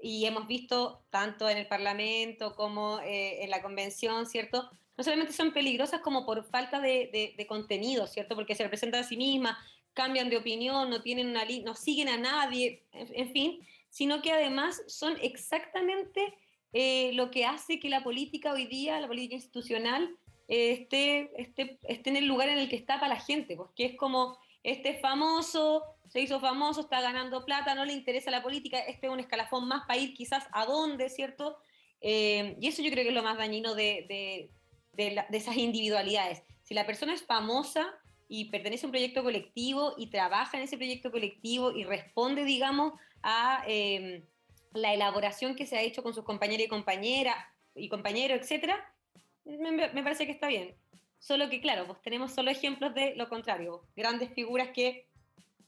y 0.00 0.26
hemos 0.26 0.46
visto 0.46 1.02
tanto 1.10 1.48
en 1.48 1.58
el 1.58 1.66
Parlamento 1.66 2.54
como 2.54 3.00
eh, 3.00 3.42
en 3.42 3.50
la 3.50 3.62
convención, 3.62 4.26
¿cierto? 4.26 4.70
No 4.98 5.04
solamente 5.04 5.32
son 5.32 5.52
peligrosas 5.52 6.00
como 6.00 6.26
por 6.26 6.44
falta 6.44 6.80
de, 6.80 7.46
contenido, 7.48 8.06
¿cierto? 8.06 8.34
Porque 8.34 8.54
se 8.54 8.64
representan 8.64 9.00
a 9.00 9.08
sí 9.08 9.16
mismas, 9.16 9.56
cambian 9.94 10.28
de 10.28 10.36
opinión, 10.36 10.90
no, 10.90 11.00
tienen 11.00 11.28
una 11.28 11.44
no 11.64 11.74
siguen 11.74 12.08
a 12.08 12.18
nadie, 12.18 12.82
en, 12.92 13.32
fin, 13.32 13.60
sino 13.88 14.20
que 14.20 14.32
además 14.32 14.82
son 14.86 15.16
exactamente 15.22 16.34
eh, 16.72 17.12
lo 17.14 17.30
que 17.30 17.46
hace 17.46 17.80
que 17.80 17.88
la 17.88 18.04
política 18.04 18.52
hoy 18.52 18.66
día, 18.66 19.00
la 19.00 19.08
política 19.08 19.36
institucional, 19.36 20.14
eh, 20.48 20.72
esté, 20.72 21.30
esté, 21.40 21.78
esté 21.88 22.10
en 22.10 22.16
el 22.16 22.26
lugar 22.26 22.50
en 22.50 22.58
el 22.58 22.68
que 22.68 22.76
está 22.76 23.00
para 23.00 23.14
la 23.14 23.20
gente, 23.20 23.56
porque 23.56 23.86
es 23.86 23.96
como 23.96 24.36
este 24.62 24.98
famoso 24.98 25.82
se 26.08 26.20
hizo 26.20 26.40
famoso, 26.40 26.80
está 26.82 27.00
ganando 27.00 27.44
plata, 27.44 27.74
no 27.74 27.84
le 27.84 27.92
interesa 27.92 28.30
la 28.30 28.42
política, 28.42 28.78
este 28.80 29.06
es 29.06 29.12
un 29.12 29.20
escalafón 29.20 29.68
más 29.68 29.86
para 29.86 29.98
ir 29.98 30.14
quizás 30.14 30.46
a 30.52 30.64
dónde, 30.64 31.10
¿cierto? 31.10 31.58
Eh, 32.00 32.56
y 32.60 32.68
eso 32.68 32.82
yo 32.82 32.90
creo 32.90 33.04
que 33.04 33.10
es 33.10 33.14
lo 33.14 33.22
más 33.22 33.36
dañino 33.36 33.74
de, 33.74 34.50
esas 34.96 35.56
individualidades. 35.56 36.42
Si 36.62 36.74
la 36.74 36.86
persona 36.86 37.14
es 37.14 37.22
famosa 37.22 37.86
y 38.28 38.50
pertenece 38.50 38.84
a 38.84 38.88
un 38.88 38.92
proyecto 38.92 39.22
colectivo 39.22 39.94
y 39.96 40.08
trabaja 40.08 40.58
en 40.58 40.64
ese 40.64 40.76
proyecto 40.76 41.10
colectivo 41.10 41.72
y 41.72 41.84
responde, 41.84 42.44
digamos, 42.44 42.92
a 43.22 43.64
em, 43.66 44.22
la 44.74 44.92
elaboración 44.92 45.56
que 45.56 45.66
se 45.66 45.76
ha 45.76 45.82
hecho 45.82 46.02
con 46.02 46.14
sus 46.14 46.24
compañeros 46.24 46.66
y 46.66 46.68
compañeras 46.68 47.36
y 47.74 47.88
compañeros, 47.88 48.40
etcétera, 48.40 48.94
me, 49.44 49.72
me, 49.72 50.02
parece 50.02 50.26
que 50.26 50.32
está 50.32 50.48
bien. 50.48 50.74
Solo 51.18 51.48
que, 51.48 51.60
claro, 51.60 51.86
pues 51.86 52.02
tenemos 52.02 52.32
solo 52.32 52.50
ejemplos 52.50 52.94
de 52.94 53.14
lo 53.16 53.28
contrario, 53.28 53.84
grandes 53.96 54.32
figuras 54.34 54.68
que 54.70 55.08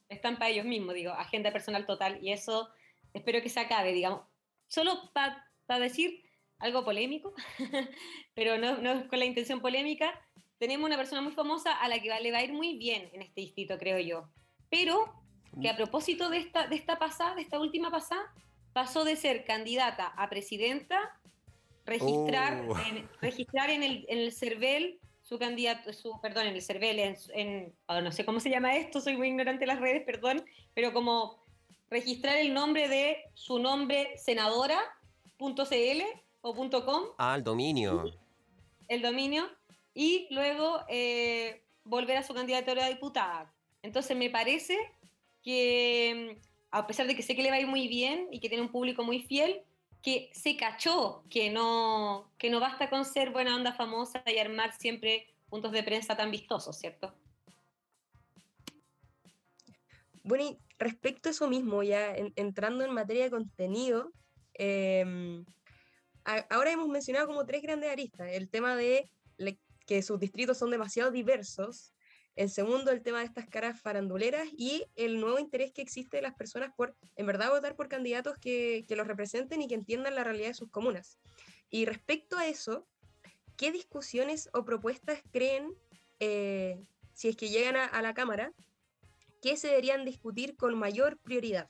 están 0.09 0.39
para 0.39 0.51
ellos 0.51 0.67
mismos, 0.67 0.95
digo, 0.95 1.13
agenda 1.13 1.53
personal 1.53 1.87
total, 1.87 2.19
y 2.23 2.33
eso 2.33 2.69
espero 3.15 3.41
que 3.43 3.49
se 3.49 3.61
acabe, 3.61 3.93
digamos. 3.93 4.23
Solo 4.69 5.11
para 5.13 5.79
decir 5.81 6.23
algo 6.61 6.85
polémico, 6.85 7.35
pero 8.35 8.59
no, 8.59 8.79
no 8.79 9.09
con 9.09 9.19
la 9.19 9.25
intención 9.25 9.61
polémica, 9.61 10.19
tenemos 10.59 10.87
una 10.87 10.97
persona 10.97 11.23
muy 11.23 11.33
famosa 11.33 11.73
a 11.77 11.89
la 11.89 11.99
que 12.01 12.09
le 12.21 12.31
va 12.33 12.39
a 12.39 12.45
ir 12.45 12.53
muy 12.53 12.77
bien 12.77 13.09
en 13.13 13.23
este 13.23 13.41
distrito, 13.41 13.79
creo 13.79 13.99
yo. 13.99 14.29
Pero 14.69 15.13
que 15.61 15.69
a 15.69 15.77
propósito 15.77 16.29
de 16.31 16.39
esta, 16.39 16.69
de 16.69 16.77
esta 16.77 16.99
pasada, 16.99 17.35
de 17.35 17.43
esta 17.43 17.59
última 17.59 17.91
pasada, 17.91 18.23
pasó 18.73 19.05
de 19.05 19.17
ser 19.17 19.45
candidata 19.45 20.07
a 20.07 20.29
presidenta, 20.29 21.19
registrar, 21.87 22.63
Oh. 22.69 22.79
en, 22.87 23.09
registrar 23.21 23.71
en 23.71 23.83
el, 23.83 24.05
en 24.09 24.19
el 24.19 24.33
CERVEL 24.33 25.01
su 25.23 25.39
candidato, 25.39 25.93
su, 25.93 26.21
perdón, 26.21 26.47
en 26.47 26.55
el 26.55 26.63
CERVEL, 26.63 26.99
en, 26.99 27.17
en- 27.35 27.73
oh, 27.87 28.01
no 28.01 28.13
sé 28.13 28.25
cómo 28.25 28.39
se 28.39 28.51
llama 28.51 28.77
esto, 28.77 29.01
soy 29.01 29.17
muy 29.17 29.29
ignorante 29.29 29.61
de 29.61 29.67
las 29.67 29.81
redes, 29.81 30.03
perdón, 30.05 30.45
pero 30.75 30.93
como 30.93 31.41
registrar 31.89 32.37
el 32.37 32.53
nombre 32.55 32.87
de 32.89 33.17
su 33.35 33.59
nombre 33.59 34.17
senadora.cl 34.19 36.03
o 36.43 36.55
.com, 36.55 37.05
Ah, 37.19 37.35
el 37.37 37.45
dominio. 37.45 38.13
el 38.89 39.03
dominio, 39.03 39.49
y 39.95 40.27
luego 40.31 40.81
eh, 40.89 41.63
volver 41.85 42.17
a 42.17 42.23
su 42.23 42.35
candidatura 42.35 42.87
a 42.87 42.89
diputada. 42.89 43.53
Entonces 43.83 44.17
me 44.17 44.31
parece 44.31 44.77
que, 45.43 46.37
mm, 46.41 46.47
a 46.71 46.87
pesar 46.87 47.07
de 47.07 47.15
que 47.17 47.23
sé 47.23 47.35
que 47.37 47.43
le 47.43 47.51
va 47.51 47.57
a 47.57 47.61
ir 47.61 47.67
muy 47.67 47.89
bien 47.89 48.29
y 48.31 48.41
que 48.41 48.49
tiene 48.49 48.63
un 48.65 48.71
público 48.73 49.03
muy 49.05 49.21
fiel, 49.23 49.63
que 50.03 50.31
se 50.33 50.57
cachó 50.57 51.25
que 51.29 51.51
no, 51.51 52.31
que 52.39 52.49
no 52.49 52.59
basta 52.59 52.89
con 52.89 53.05
ser 53.05 53.31
buena 53.31 53.55
onda 53.55 53.73
famosa 53.75 54.23
y 54.27 54.39
armar 54.39 54.73
siempre 54.73 55.27
puntos 55.51 55.73
de 55.73 55.83
prensa 55.83 56.17
tan 56.17 56.31
vistosos, 56.31 56.79
¿cierto? 56.79 57.13
Bueno, 60.23 60.45
y 60.45 60.59
respecto 60.79 61.29
a 61.29 61.33
eso 61.33 61.49
mismo, 61.49 61.83
ya 61.83 62.15
en- 62.15 62.33
entrando 62.37 62.85
en 62.85 62.93
materia 62.95 63.25
de 63.25 63.31
contenido, 63.31 64.13
em, 64.55 65.45
ahora 66.51 66.73
hemos 66.73 66.89
mencionado 66.89 67.27
como 67.27 67.45
tres 67.47 67.63
grandes 67.63 67.91
aristas. 67.91 68.29
El 68.33 68.49
tema 68.49 68.77
de 68.77 69.11
que 69.87 70.03
sus 70.03 70.21
distritos 70.21 70.59
son 70.59 70.71
demasiado 70.71 71.11
diversos. 71.11 71.95
El 72.37 72.49
segundo, 72.49 72.93
el 72.93 73.03
tema 73.03 73.19
de 73.19 73.25
estas 73.25 73.49
caras 73.49 73.81
faranduleras 73.81 74.49
y 74.57 74.85
el 74.95 75.21
nuevo 75.21 75.41
interés 75.41 75.73
que 75.73 75.83
existe 75.83 76.19
de 76.19 76.23
las 76.23 76.35
personas 76.35 76.73
por, 76.77 76.95
en 77.17 77.27
verdad, 77.27 77.51
votar 77.51 77.75
por 77.75 77.89
candidatos 77.89 78.37
que, 78.39 78.85
que 78.87 78.95
los 78.95 79.09
representen 79.09 79.61
y 79.63 79.67
que 79.67 79.75
entiendan 79.75 80.15
la 80.15 80.23
realidad 80.23 80.49
de 80.49 80.55
sus 80.55 80.71
comunas. 80.71 81.19
Y 81.71 81.87
respecto 81.87 82.39
a 82.39 82.47
eso, 82.47 82.87
¿qué 83.57 83.73
discusiones 83.73 84.49
o 84.53 84.65
propuestas 84.65 85.21
creen, 85.33 85.75
eh, 86.21 86.81
si 87.15 87.29
es 87.29 87.37
que 87.37 87.49
llegan 87.49 87.77
a- 87.77 87.85
a 87.87 88.01
la 88.01 88.15
Cámara, 88.15 88.53
que 89.43 89.57
se 89.57 89.69
deberían 89.69 90.05
discutir 90.05 90.57
con 90.57 90.79
mayor 90.79 91.19
prioridad. 91.19 91.69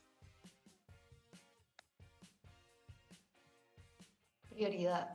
Prioridad. 4.60 5.08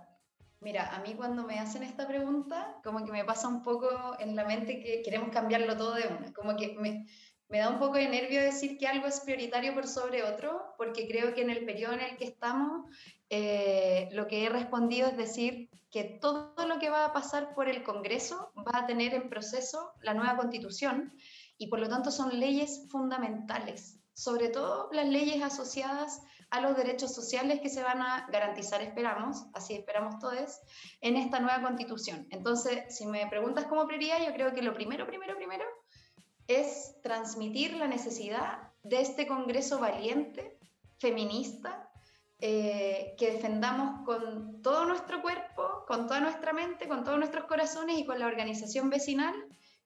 Mira, 0.60 0.96
a 0.96 1.02
mí 1.02 1.14
cuando 1.14 1.44
me 1.44 1.60
hacen 1.60 1.84
esta 1.84 2.08
pregunta, 2.08 2.80
como 2.84 3.06
que 3.06 3.12
me 3.12 3.24
pasa 3.24 3.48
un 3.48 3.62
poco 3.62 3.88
en 4.18 4.36
la 4.36 4.44
mente 4.44 4.80
que 4.80 5.04
queremos 5.04 5.30
cambiarlo 5.30 5.78
todo 5.78 5.94
de 5.94 6.08
una. 6.08 6.34
Como 6.34 6.58
que 6.58 6.76
me, 6.80 7.60
da 7.60 7.70
un 7.70 7.78
poco 7.78 7.94
de 7.94 8.10
nervio 8.10 8.42
decir 8.42 8.80
que 8.80 8.88
algo 8.88 9.06
es 9.06 9.20
prioritario 9.20 9.76
por 9.76 9.86
sobre 9.86 10.24
otro, 10.24 10.74
porque 10.80 11.08
creo 11.08 11.36
que 11.36 11.44
en 11.44 11.52
el 11.52 11.64
periodo 11.64 11.94
en 11.94 12.00
el 12.00 12.18
que 12.18 12.26
estamos, 12.26 12.90
eh, 13.30 14.10
lo 14.14 14.26
que 14.26 14.46
he 14.46 14.50
respondido 14.50 15.10
es 15.10 15.16
decir 15.16 15.70
que 15.92 16.18
todo 16.20 16.56
lo 16.68 16.80
que 16.80 16.90
va 16.90 17.06
a 17.06 17.14
pasar 17.14 17.54
por 17.54 17.70
el 17.70 17.84
Congreso 17.84 18.52
va 18.58 18.80
a 18.80 18.88
tener 18.88 19.14
en 19.14 19.30
proceso 19.30 19.92
la 20.02 20.16
nueva 20.16 20.38
constitución 20.38 21.14
y 21.60 21.68
por 21.68 21.80
lo 21.80 21.88
tanto 21.88 22.10
son 22.10 22.40
leyes 22.40 22.88
fundamentales, 22.90 24.00
sobre 24.16 24.50
todo 24.50 24.90
las 24.92 25.08
leyes 25.08 25.44
asociadas 25.44 26.24
a 26.50 26.62
los 26.62 26.76
derechos 26.76 27.14
sociales 27.14 27.60
que 27.62 27.70
se 27.70 27.84
van 27.84 28.02
a 28.02 28.28
garantizar, 28.32 28.82
esperamos, 28.82 29.46
así 29.54 29.74
esperamos 29.74 30.20
todos, 30.20 30.60
en 31.02 31.16
esta 31.16 31.40
nueva 31.40 31.62
constitución. 31.62 32.28
Entonces, 32.30 32.96
si 32.96 33.06
me 33.06 33.28
preguntas 33.28 33.66
como 33.66 33.88
prioridad, 33.88 34.26
yo 34.26 34.34
creo 34.34 34.54
que 34.54 34.62
lo 34.62 34.74
primero, 34.74 35.06
primero, 35.06 35.36
primero 35.36 35.66
es 36.48 36.96
transmitir 37.02 37.74
la 37.76 37.88
necesidad 37.88 38.72
de 38.84 39.02
este 39.02 39.28
Congreso 39.28 39.80
valiente, 39.80 40.60
feminista, 41.00 41.90
eh, 42.40 43.16
que 43.18 43.32
defendamos 43.32 44.06
con 44.06 44.62
todo 44.62 44.86
nuestro 44.86 45.22
cuerpo, 45.22 45.86
con 45.88 46.08
toda 46.08 46.20
nuestra 46.20 46.54
mente, 46.54 46.88
con 46.88 47.04
todos 47.04 47.18
nuestros 47.18 47.46
corazones 47.46 47.98
y 47.98 48.06
con 48.06 48.20
la 48.20 48.28
organización 48.28 48.90
vecinal 48.90 49.34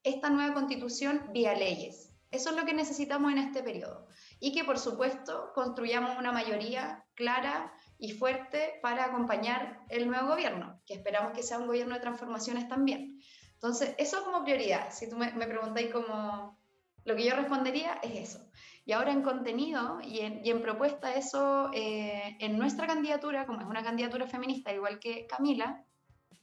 esta 0.04 0.30
nueva 0.30 0.54
constitución 0.54 1.30
vía 1.32 1.54
leyes. 1.54 2.09
Eso 2.32 2.52
es 2.52 2.56
lo 2.56 2.66
que 2.66 2.74
necesitamos 2.74 3.32
en 3.32 3.40
este 3.40 3.64
periodo. 3.64 4.08
Y 4.40 4.54
que, 4.54 4.64
por 4.64 4.78
supuesto, 4.78 5.52
construyamos 5.54 6.18
una 6.18 6.32
mayoría 6.32 7.06
clara 7.16 7.74
y 7.98 8.12
fuerte 8.12 8.80
para 8.82 9.06
acompañar 9.06 9.82
el 9.90 10.08
nuevo 10.08 10.30
gobierno, 10.30 10.80
que 10.86 10.94
esperamos 10.94 11.34
que 11.34 11.44
sea 11.44 11.58
un 11.58 11.68
gobierno 11.68 11.96
de 11.96 12.02
transformaciones 12.02 12.68
también. 12.68 13.20
Entonces, 13.54 13.96
eso 13.98 14.24
como 14.24 14.44
prioridad. 14.44 14.92
Si 14.92 15.10
tú 15.10 15.18
me, 15.18 15.32
me 15.34 15.48
preguntáis 15.48 15.92
como 15.92 16.60
lo 17.06 17.16
que 17.16 17.26
yo 17.26 17.36
respondería 17.36 18.00
es 18.04 18.30
eso. 18.30 18.46
Y 18.86 18.92
ahora 18.92 19.12
en 19.12 19.22
contenido 19.22 20.00
y 20.02 20.20
en, 20.20 20.46
y 20.46 20.50
en 20.52 20.62
propuesta, 20.62 21.14
eso 21.14 21.70
eh, 21.74 22.38
en 22.40 22.58
nuestra 22.58 22.88
candidatura, 22.88 23.46
como 23.46 23.62
es 23.62 23.68
una 23.68 23.84
candidatura 23.84 24.28
feminista, 24.28 24.74
igual 24.74 25.00
que 25.00 25.28
Camila, 25.28 25.84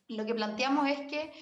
lo 0.08 0.24
que 0.24 0.34
planteamos 0.34 0.88
es 0.88 1.00
que 1.08 1.32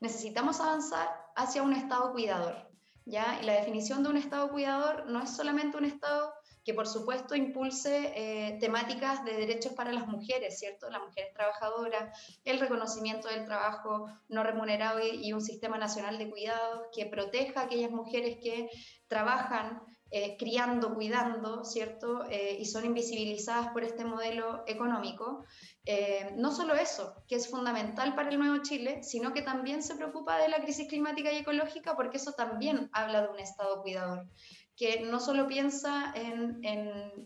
necesitamos 0.00 0.60
avanzar 0.60 1.08
hacia 1.36 1.62
un 1.62 1.72
Estado 1.72 2.12
cuidador. 2.12 2.73
¿Ya? 3.04 3.38
Y 3.40 3.44
la 3.44 3.54
definición 3.54 4.02
de 4.02 4.10
un 4.10 4.16
Estado 4.16 4.50
cuidador 4.50 5.06
no 5.06 5.22
es 5.22 5.30
solamente 5.30 5.76
un 5.76 5.84
Estado 5.84 6.32
que 6.64 6.72
por 6.72 6.88
supuesto 6.88 7.34
impulse 7.34 8.12
eh, 8.16 8.58
temáticas 8.58 9.22
de 9.24 9.34
derechos 9.34 9.74
para 9.74 9.92
las 9.92 10.06
mujeres, 10.06 10.58
¿cierto? 10.58 10.88
Las 10.88 11.02
mujeres 11.02 11.32
trabajadoras, 11.34 12.18
el 12.44 12.58
reconocimiento 12.58 13.28
del 13.28 13.44
trabajo 13.44 14.06
no 14.28 14.42
remunerado 14.42 15.00
y, 15.00 15.32
un 15.34 15.42
sistema 15.42 15.76
nacional 15.76 16.16
de 16.16 16.30
cuidados 16.30 16.86
que 16.94 17.06
proteja 17.06 17.60
a 17.60 17.64
aquellas 17.64 17.90
mujeres 17.90 18.38
que 18.42 18.70
trabajan 19.08 19.82
eh, 20.16 20.36
criando, 20.38 20.94
cuidando, 20.94 21.64
¿cierto? 21.64 22.24
Eh, 22.30 22.56
y 22.60 22.64
son 22.66 22.84
invisibilizadas 22.84 23.68
por 23.68 23.82
este 23.82 24.04
modelo 24.04 24.62
económico. 24.66 25.44
no 26.36 26.50
solo 26.50 26.74
eso, 26.74 27.14
que 27.28 27.34
es 27.36 27.48
fundamental 27.48 28.14
para 28.14 28.30
el 28.30 28.38
nuevo 28.38 28.62
Chile, 28.62 29.02
sino 29.02 29.32
que 29.34 29.42
también 29.42 29.82
se 29.82 29.96
preocupa 29.96 30.38
de 30.38 30.48
la 30.48 30.62
crisis 30.62 30.88
climática 30.88 31.30
y 31.30 31.38
ecológica 31.38 31.94
porque 31.94 32.16
eso 32.16 32.32
también 32.32 32.88
habla 32.92 33.22
de 33.22 33.28
un 33.28 33.38
Estado 33.38 33.82
cuidador 33.82 34.26
que 34.76 35.00
no 35.00 35.20
solo 35.20 35.46
piensa 35.46 36.12
en, 36.14 36.60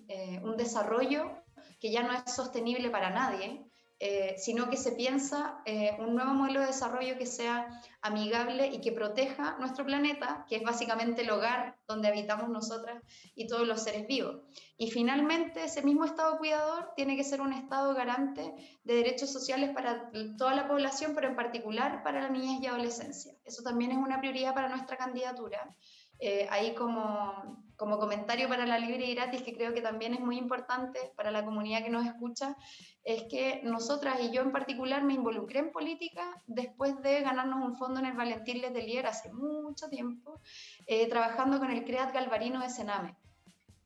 eh, 0.08 0.40
un 0.42 0.56
desarrollo 0.56 1.42
que 1.80 1.90
ya 1.90 2.02
no 2.02 2.12
es 2.12 2.34
sostenible 2.34 2.90
para 2.90 3.10
nadie, 3.10 3.64
eh, 4.00 4.36
sino 4.38 4.70
que 4.70 4.76
se 4.76 4.92
piensa 4.92 5.60
eh, 5.64 5.96
un 5.98 6.14
nuevo 6.14 6.32
modelo 6.32 6.60
de 6.60 6.66
desarrollo 6.66 7.18
que 7.18 7.26
sea 7.26 7.82
amigable 8.00 8.68
y 8.68 8.80
que 8.80 8.92
proteja 8.92 9.56
nuestro 9.58 9.84
planeta, 9.84 10.46
que 10.48 10.54
es 10.54 10.62
básicamente 10.62 11.22
el 11.22 11.30
hogar 11.30 11.76
donde 11.88 12.06
habitamos 12.06 12.48
nosotras 12.48 13.02
y 13.34 13.48
todos 13.48 13.66
los 13.66 13.82
seres 13.82 14.06
vivos. 14.06 14.36
Y 14.76 14.92
finalmente, 14.92 15.64
ese 15.64 15.82
mismo 15.82 16.04
Estado 16.04 16.38
cuidador 16.38 16.92
tiene 16.94 17.16
que 17.16 17.24
ser 17.24 17.40
un 17.40 17.52
Estado 17.52 17.92
garante 17.92 18.54
de 18.84 18.94
derechos 18.94 19.32
sociales 19.32 19.70
para 19.74 20.12
toda 20.36 20.54
la 20.54 20.68
población, 20.68 21.12
pero 21.16 21.26
en 21.26 21.34
particular 21.34 22.04
para 22.04 22.22
la 22.22 22.28
niñez 22.28 22.62
y 22.62 22.66
adolescencia. 22.68 23.34
Eso 23.44 23.64
también 23.64 23.90
es 23.90 23.98
una 23.98 24.20
prioridad 24.20 24.54
para 24.54 24.68
nuestra 24.68 24.96
candidatura. 24.96 25.74
Eh, 26.20 26.46
ahí 26.50 26.74
como, 26.74 27.64
como 27.76 27.98
comentario 27.98 28.48
para 28.48 28.66
la 28.66 28.78
libre 28.78 29.06
y 29.06 29.14
gratis, 29.14 29.42
que 29.42 29.54
creo 29.54 29.72
que 29.72 29.80
también 29.80 30.14
es 30.14 30.20
muy 30.20 30.36
importante 30.36 30.98
para 31.16 31.30
la 31.30 31.44
comunidad 31.44 31.84
que 31.84 31.90
nos 31.90 32.04
escucha, 32.06 32.56
es 33.04 33.22
que 33.24 33.60
nosotras 33.62 34.18
y 34.20 34.32
yo 34.32 34.42
en 34.42 34.50
particular 34.50 35.04
me 35.04 35.14
involucré 35.14 35.60
en 35.60 35.70
política 35.70 36.42
después 36.46 37.00
de 37.02 37.20
ganarnos 37.20 37.64
un 37.64 37.76
fondo 37.76 38.00
en 38.00 38.06
el 38.06 38.16
Valentín 38.16 38.60
Letelier 38.60 39.06
hace 39.06 39.32
mucho 39.32 39.88
tiempo, 39.88 40.40
eh, 40.86 41.08
trabajando 41.08 41.58
con 41.60 41.70
el 41.70 41.84
CREAT 41.84 42.12
Galvarino 42.12 42.60
de 42.60 42.70
Sename. 42.70 43.16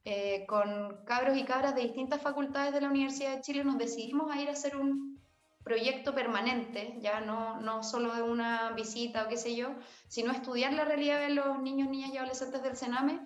Eh, 0.05 0.47
con 0.49 1.05
cabros 1.05 1.37
y 1.37 1.45
cabras 1.45 1.77
de 1.77 1.83
distintas 1.83 2.21
facultades 2.21 2.75
de 2.75 2.81
la 2.81 2.89
Universidad 2.89 3.37
de 3.37 3.41
Chile 3.41 3.63
nos 3.63 3.79
decidimos 3.79 4.33
a 4.33 4.41
ir 4.41 4.49
a 4.49 4.53
hacer 4.53 4.77
un 4.77 5.12
proyecto 5.65 6.15
permanente, 6.15 6.97
ya 7.01 7.21
no, 7.21 7.61
no 7.61 7.83
solo 7.83 8.15
de 8.15 8.23
una 8.23 8.71
visita 8.73 9.25
o 9.25 9.29
qué 9.29 9.37
sé 9.37 9.55
yo, 9.55 9.75
sino 10.09 10.33
estudiar 10.33 10.73
la 10.73 10.85
realidad 10.85 11.21
de 11.21 11.31
los 11.31 11.61
niños, 11.61 11.89
niñas 11.89 12.13
y 12.13 12.19
adolescentes 12.19 12.63
del 12.63 12.77
Sename. 12.77 13.21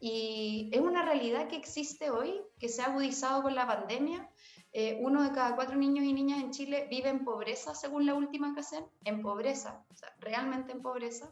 Y 0.00 0.68
es 0.72 0.80
una 0.80 1.04
realidad 1.04 1.48
que 1.48 1.56
existe 1.56 2.10
hoy, 2.10 2.40
que 2.58 2.68
se 2.68 2.82
ha 2.82 2.86
agudizado 2.86 3.42
con 3.42 3.54
la 3.54 3.66
pandemia. 3.66 4.28
Eh, 4.74 4.98
uno 5.02 5.22
de 5.22 5.32
cada 5.32 5.54
cuatro 5.54 5.76
niños 5.76 6.04
y 6.04 6.14
niñas 6.14 6.40
en 6.40 6.50
Chile 6.50 6.86
vive 6.90 7.10
en 7.10 7.24
pobreza, 7.24 7.74
según 7.74 8.06
la 8.06 8.14
última 8.14 8.54
CACEN, 8.54 8.86
en 9.04 9.20
pobreza, 9.20 9.84
realmente 10.18 10.72
en 10.72 10.80
pobreza. 10.80 11.30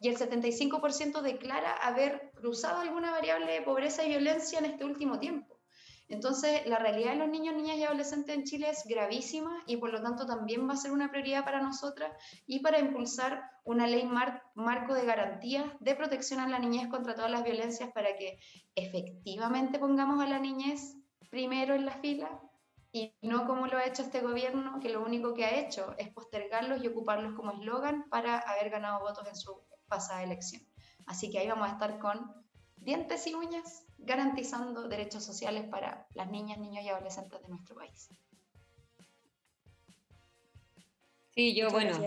Y 0.00 0.08
el 0.08 0.18
75% 0.18 1.22
declara 1.22 1.72
haber 1.72 2.30
cruzado 2.34 2.80
alguna 2.80 3.10
variable 3.10 3.50
de 3.50 3.62
pobreza 3.62 4.04
y 4.04 4.10
violencia 4.10 4.58
en 4.58 4.66
este 4.66 4.84
último 4.84 5.18
tiempo. 5.18 5.51
Entonces, 6.12 6.66
la 6.66 6.78
realidad 6.78 7.12
de 7.12 7.20
los 7.20 7.30
niños, 7.30 7.54
niñas 7.54 7.78
y 7.78 7.84
adolescentes 7.84 8.36
en 8.36 8.44
Chile 8.44 8.68
es 8.68 8.84
gravísima 8.84 9.62
y 9.66 9.78
por 9.78 9.90
lo 9.90 10.02
tanto 10.02 10.26
también 10.26 10.68
va 10.68 10.74
a 10.74 10.76
ser 10.76 10.92
una 10.92 11.10
prioridad 11.10 11.42
para 11.42 11.62
nosotras 11.62 12.12
y 12.46 12.60
para 12.60 12.78
impulsar 12.78 13.42
una 13.64 13.86
ley 13.86 14.06
marco 14.54 14.92
de 14.92 15.06
garantías 15.06 15.64
de 15.80 15.94
protección 15.94 16.40
a 16.40 16.48
la 16.48 16.58
niñez 16.58 16.88
contra 16.88 17.14
todas 17.14 17.30
las 17.30 17.42
violencias 17.44 17.90
para 17.92 18.14
que 18.14 18.38
efectivamente 18.74 19.78
pongamos 19.78 20.22
a 20.22 20.28
la 20.28 20.38
niñez 20.38 20.98
primero 21.30 21.74
en 21.74 21.86
la 21.86 21.96
fila 21.96 22.42
y 22.92 23.16
no 23.22 23.46
como 23.46 23.66
lo 23.66 23.78
ha 23.78 23.86
hecho 23.86 24.02
este 24.02 24.20
gobierno, 24.20 24.80
que 24.80 24.90
lo 24.90 25.02
único 25.02 25.32
que 25.32 25.46
ha 25.46 25.60
hecho 25.60 25.94
es 25.96 26.10
postergarlos 26.10 26.84
y 26.84 26.88
ocuparlos 26.88 27.32
como 27.32 27.52
eslogan 27.52 28.04
para 28.10 28.38
haber 28.38 28.68
ganado 28.68 29.00
votos 29.00 29.26
en 29.28 29.34
su 29.34 29.62
pasada 29.88 30.22
elección. 30.22 30.60
Así 31.06 31.30
que 31.30 31.38
ahí 31.38 31.48
vamos 31.48 31.68
a 31.70 31.72
estar 31.72 31.98
con 31.98 32.34
dientes 32.76 33.26
y 33.26 33.34
uñas 33.34 33.86
garantizando 34.04 34.88
derechos 34.88 35.24
sociales 35.24 35.64
para 35.68 36.06
las 36.14 36.30
niñas, 36.30 36.58
niños 36.58 36.84
y 36.84 36.88
adolescentes 36.88 37.40
de 37.42 37.48
nuestro 37.48 37.76
país. 37.76 38.08
Sí, 41.34 41.54
yo, 41.54 41.70
bueno, 41.70 41.98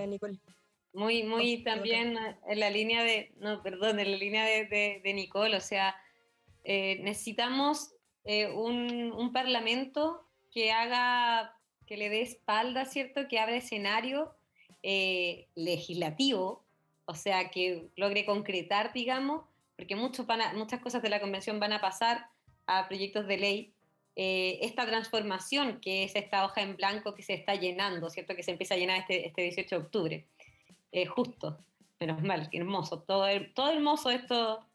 muy, 0.93 1.24
muy 1.24 1.64
también 1.64 2.18
en 2.48 2.60
la 2.60 2.70
línea 2.70 3.04
de, 3.04 3.34
no, 3.39 3.62
perdón, 3.64 4.00
en 4.00 4.12
la 4.12 4.18
línea 4.18 4.46
de, 4.46 5.02
de, 5.04 5.14
Nicole, 5.14 5.58
o 5.58 5.62
sea, 5.62 5.96
eh, 6.64 7.00
necesitamos 7.02 7.91
eh, 8.24 8.48
un, 8.48 9.12
un, 9.12 9.34
parlamento 9.34 10.28
que 10.52 10.72
haga, 10.72 11.60
que 11.86 11.98
le 11.98 12.10
dé 12.10 12.22
espalda, 12.22 12.86
¿cierto? 12.86 13.28
Que 13.28 13.39
abra 13.39 13.58
escenario 13.58 14.36
eh, 14.84 15.48
legislativo, 15.56 16.64
o 17.06 17.16
sea, 17.16 17.50
que 17.50 17.89
logre 17.96 18.26
concretar, 18.26 18.93
digamos, 18.93 19.43
porque 19.76 19.95
muchos 19.95 20.26
muchas 20.55 20.80
cosas 20.80 21.01
de 21.01 21.09
la 21.09 21.19
convención 21.19 21.59
van 21.59 21.73
a 21.73 21.82
pasar 21.82 22.28
a 22.67 22.88
proyectos 22.88 23.28
de 23.28 23.38
ley, 23.38 23.73
eh, 24.15 24.59
esta 24.61 24.86
transformación 24.86 25.82
que 25.82 26.05
es 26.05 26.15
esta 26.15 26.45
hoja 26.45 26.61
en 26.61 26.78
blanco 26.78 27.13
que 27.15 27.21
se 27.21 27.34
está 27.34 27.55
llenando, 27.55 28.09
¿cierto? 28.09 28.36
Que 28.36 28.43
se 28.43 28.51
empieza 28.51 28.76
a 28.76 28.78
llenar 28.78 28.99
este, 29.01 29.28
este 29.28 29.41
18 29.41 29.76
de 29.76 29.82
octubre. 29.82 30.28
Eh, 30.91 31.05
justo, 31.05 31.57
menos 31.99 32.21
mal, 32.23 32.49
hermoso, 32.53 33.01
todo, 33.01 33.28
todo 33.53 33.71
hermoso 33.71 34.09
esto, 34.09 34.65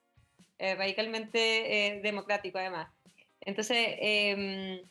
eh, 0.58 0.74
radicalmente 0.74 2.00
democrático 2.02 2.58
además. 2.58 2.90
Entonces, 3.40 3.96
em, 3.98 4.82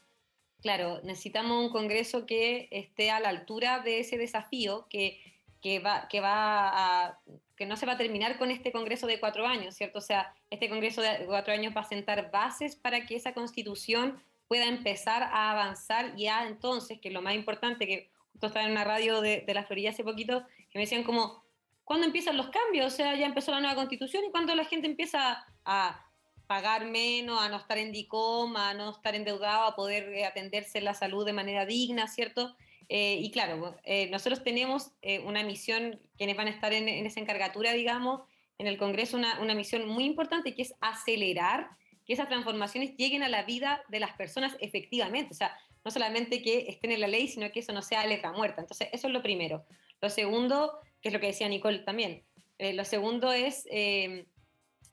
claro, 0.61 0.99
necesitamos 1.03 1.65
un 1.65 1.69
Congreso 1.71 2.25
que 2.25 2.67
esté 2.71 3.11
a 3.11 3.19
la 3.19 3.29
altura 3.29 3.79
de 3.81 3.99
ese 3.99 4.17
desafío, 4.17 4.87
que, 4.89 5.21
que, 5.61 5.77
va, 5.77 6.07
que 6.09 6.21
va 6.21 6.69
a 7.07 7.19
que 7.59 7.65
no 7.65 7.75
se 7.75 7.85
va 7.85 7.91
a 7.93 7.97
terminar 7.97 8.37
con 8.37 8.51
este 8.51 8.71
Congreso 8.71 9.05
de 9.05 9.19
cuatro 9.19 9.45
años, 9.45 9.75
¿cierto? 9.75 9.97
O 9.97 10.01
sea, 10.01 10.33
este 10.49 10.69
Congreso 10.69 11.01
de 11.01 11.25
cuatro 11.25 11.53
años 11.53 11.73
va 11.75 11.81
a 11.81 11.89
sentar 11.89 12.31
bases 12.31 12.77
para 12.77 13.05
que 13.05 13.17
esa 13.17 13.33
constitución 13.33 14.23
pueda 14.47 14.65
empezar 14.65 15.23
a 15.23 15.51
avanzar 15.51 16.15
ya 16.15 16.47
entonces, 16.47 17.01
que 17.01 17.11
lo 17.11 17.21
más 17.21 17.35
importante, 17.35 17.85
que 17.85 18.11
justo 18.31 18.47
estaba 18.47 18.65
en 18.65 18.71
una 18.71 18.85
radio 18.85 19.19
de, 19.19 19.43
la 19.53 19.65
Florida 19.65 19.89
hace 19.89 20.05
poquito, 20.05 20.45
que 20.71 20.79
me 20.79 20.85
decían 20.85 21.03
como, 21.03 21.43
¿cuándo 21.83 22.05
empiezan 22.05 22.37
los 22.37 22.47
cambios? 22.47 22.93
O 22.93 22.95
sea, 22.95 23.13
ya 23.17 23.25
empezó 23.25 23.51
la 23.51 23.59
nueva 23.59 23.75
constitución 23.75 24.23
y 24.23 24.31
cuando 24.31 24.55
la 24.55 24.63
gente 24.63 24.87
empieza 24.87 25.45
a 25.65 26.09
pagar 26.47 26.85
menos, 26.85 27.41
a 27.41 27.49
no 27.49 27.57
estar 27.57 27.77
en 27.77 27.91
DICOM, 27.91 28.55
a 28.55 28.73
no 28.73 28.91
estar 28.91 29.15
endeudado, 29.15 29.65
a 29.65 29.75
poder 29.75 30.13
eh, 30.13 30.25
atenderse 30.25 30.79
la 30.79 30.93
salud 30.93 31.25
de 31.25 31.33
manera 31.33 31.65
digna, 31.65 32.07
¿cierto? 32.07 32.55
Eh, 32.89 33.19
y 33.21 33.29
claro, 33.29 33.77
eh, 33.83 34.09
nosotros 34.09 34.43
tenemos 34.43 34.91
eh, 35.03 35.19
una 35.19 35.43
misión, 35.43 36.01
quienes 36.17 36.35
van 36.35 36.47
a 36.47 36.49
estar 36.51 36.73
en, 36.73 36.87
esa 36.87 37.19
encargatura, 37.19 37.71
digamos, 37.73 38.21
en 38.57 38.65
el 38.65 38.77
Congreso, 38.77 39.15
una, 39.15 39.39
una, 39.39 39.53
misión 39.53 39.87
muy 39.87 40.05
importante 40.05 40.55
que 40.55 40.63
es 40.63 40.73
acelerar 40.81 41.69
que 42.03 42.13
esas 42.13 42.27
transformaciones 42.27 42.97
lleguen 42.97 43.21
a 43.21 43.29
la 43.29 43.43
vida 43.43 43.83
de 43.89 43.99
las 43.99 44.13
personas 44.13 44.57
efectivamente. 44.59 45.31
O 45.31 45.37
sea, 45.37 45.55
no 45.85 45.91
solamente 45.91 46.41
que 46.41 46.65
estén 46.67 46.91
en 46.91 47.01
la 47.01 47.07
ley, 47.07 47.27
sino 47.27 47.51
que 47.51 47.59
eso 47.59 47.71
no 47.73 47.83
sea 47.83 48.05
letra 48.07 48.31
muerta. 48.31 48.61
Entonces, 48.61 48.89
eso 48.91 49.07
es 49.07 49.13
lo 49.13 49.21
primero. 49.21 49.65
Lo 50.01 50.09
segundo, 50.09 50.79
que 50.99 51.09
es 51.09 51.13
lo 51.13 51.19
que 51.19 51.27
decía 51.27 51.47
Nicole 51.47 51.79
también, 51.79 52.23
lo 52.57 52.83
segundo 52.83 53.31
es 53.31 53.65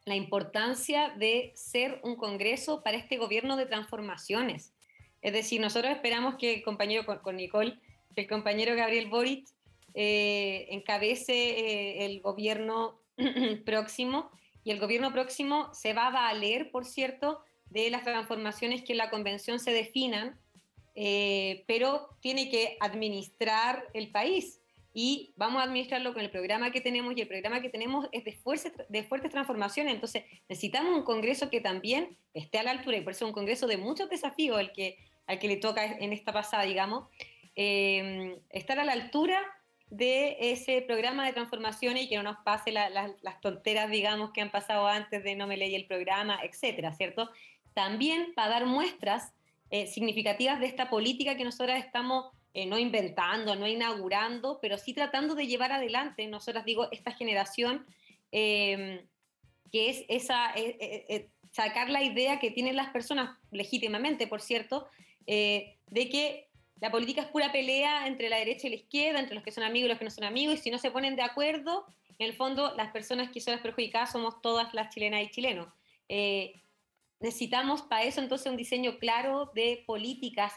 la 0.04 0.14
importancia 0.14 1.08
de 1.16 1.52
ser 1.56 2.00
un 2.04 2.14
Congreso 2.14 2.82
para 2.82 2.96
este 2.96 3.16
gobierno 3.16 3.56
de 3.56 3.66
transformaciones. 3.66 4.72
Es 5.22 5.32
decir, 5.32 5.60
nosotros 5.60 5.92
esperamos 5.92 6.36
que, 6.36 6.62
compañero 6.62 7.04
con 7.22 7.36
Nicole, 7.36 7.80
que 8.16 8.22
el 8.22 8.28
compañero 8.28 8.74
Gabriel 8.74 9.08
Boric 9.08 9.46
eh, 9.92 10.68
encabece 10.70 11.34
eh, 11.34 12.06
el 12.06 12.22
gobierno 12.22 12.98
próximo 13.66 14.30
y 14.64 14.70
el 14.70 14.80
gobierno 14.80 15.12
próximo 15.12 15.72
se 15.74 15.92
va 15.92 16.06
a 16.06 16.10
valer, 16.10 16.70
por 16.70 16.86
cierto, 16.86 17.40
de 17.68 17.90
las 17.90 18.04
transformaciones 18.04 18.82
que 18.82 18.92
en 18.92 18.98
la 18.98 19.10
convención 19.10 19.60
se 19.60 19.72
definan, 19.72 20.40
eh, 20.94 21.64
pero 21.66 22.08
tiene 22.20 22.48
que 22.48 22.78
administrar 22.80 23.84
el 23.92 24.10
país. 24.10 24.60
Y 24.94 25.34
vamos 25.36 25.60
a 25.60 25.64
administrarlo 25.64 26.14
con 26.14 26.22
el 26.22 26.30
programa 26.30 26.72
que 26.72 26.80
tenemos 26.80 27.14
y 27.14 27.20
el 27.20 27.28
programa 27.28 27.60
que 27.60 27.68
tenemos 27.68 28.08
es 28.12 28.24
de, 28.24 28.32
fuertes, 28.32 28.72
de 28.88 29.04
fuertes 29.04 29.30
transformaciones, 29.30 29.92
entonces 29.92 30.24
necesitamos 30.48 30.96
un 30.96 31.04
Congreso 31.04 31.50
que 31.50 31.60
también 31.60 32.16
esté 32.32 32.58
a 32.58 32.62
la 32.62 32.70
altura 32.70 32.96
y 32.96 33.02
por 33.02 33.12
eso 33.12 33.26
es 33.26 33.28
un 33.28 33.34
Congreso 33.34 33.66
de 33.66 33.76
muchos 33.76 34.08
desafíos 34.08 34.58
al 34.58 34.72
que, 34.72 34.96
al 35.26 35.38
que 35.38 35.48
le 35.48 35.56
toca 35.56 35.84
en 35.84 36.14
esta 36.14 36.32
pasada, 36.32 36.62
digamos, 36.62 37.08
Em, 37.56 38.38
estar 38.50 38.78
a 38.78 38.84
la 38.84 38.92
altura 38.92 39.40
de 39.88 40.36
ese 40.52 40.82
programa 40.82 41.26
de 41.26 41.32
transformaciones 41.32 42.04
y 42.04 42.08
que 42.08 42.16
no 42.16 42.22
nos 42.22 42.36
pase 42.44 42.70
las 42.70 43.40
tonteras, 43.40 43.90
digamos, 43.90 44.32
que 44.32 44.42
han 44.42 44.50
pasado 44.50 44.86
antes 44.86 45.24
de 45.24 45.36
no 45.36 45.46
me 45.46 45.56
leí 45.56 45.74
el 45.74 45.86
programa, 45.86 46.38
etcétera, 46.42 46.92
¿cierto? 46.92 47.30
También 47.72 48.32
para 48.34 48.50
dar 48.50 48.66
muestras 48.66 49.32
eh, 49.70 49.86
significativas 49.86 50.60
de 50.60 50.66
esta 50.66 50.90
política 50.90 51.36
que 51.36 51.44
nosotras 51.44 51.84
estamos 51.84 52.26
eh, 52.54 52.66
no 52.66 52.78
inventando, 52.78 53.54
no 53.54 53.66
inaugurando, 53.66 54.58
pero 54.62 54.78
sí 54.78 54.94
tratando 54.94 55.34
de 55.34 55.46
llevar 55.46 55.72
adelante, 55.72 56.26
nosotras 56.26 56.64
digo, 56.64 56.88
esta 56.90 57.12
generación, 57.12 57.86
em, 58.32 59.00
que 59.70 59.90
es 59.90 60.04
esa, 60.08 60.52
eh, 60.54 60.76
eh, 60.80 61.06
eh, 61.08 61.28
sacar 61.52 61.90
la 61.90 62.02
idea 62.02 62.38
que 62.38 62.50
tienen 62.50 62.76
las 62.76 62.88
personas, 62.88 63.36
legítimamente, 63.50 64.26
por 64.26 64.40
cierto, 64.40 64.88
de 65.26 66.08
que 66.08 66.45
la 66.80 66.90
política 66.90 67.22
es 67.22 67.28
pura 67.28 67.52
pelea 67.52 68.06
entre 68.06 68.28
la 68.28 68.36
derecha 68.36 68.66
y 68.66 68.70
la 68.70 68.76
izquierda, 68.76 69.20
entre 69.20 69.34
los 69.34 69.44
que 69.44 69.50
son 69.50 69.64
amigos 69.64 69.86
y 69.86 69.88
los 69.88 69.98
que 69.98 70.04
no 70.04 70.10
son 70.10 70.24
amigos, 70.24 70.56
y 70.56 70.58
si 70.58 70.70
no 70.70 70.78
se 70.78 70.90
ponen 70.90 71.16
de 71.16 71.22
acuerdo, 71.22 71.86
en 72.18 72.26
el 72.26 72.34
fondo 72.34 72.74
las 72.76 72.92
personas 72.92 73.30
que 73.30 73.40
son 73.40 73.52
las 73.52 73.62
perjudicadas 73.62 74.12
somos 74.12 74.40
todas 74.42 74.72
las 74.74 74.92
chilenas 74.92 75.22
y 75.22 75.30
chilenos. 75.30 75.68
necesitamos 77.18 77.82
para 77.82 78.04
eso 78.04 78.20
entonces 78.20 78.50
un 78.50 78.56
diseño 78.56 78.98
claro 78.98 79.50
de 79.54 79.82
políticas 79.86 80.52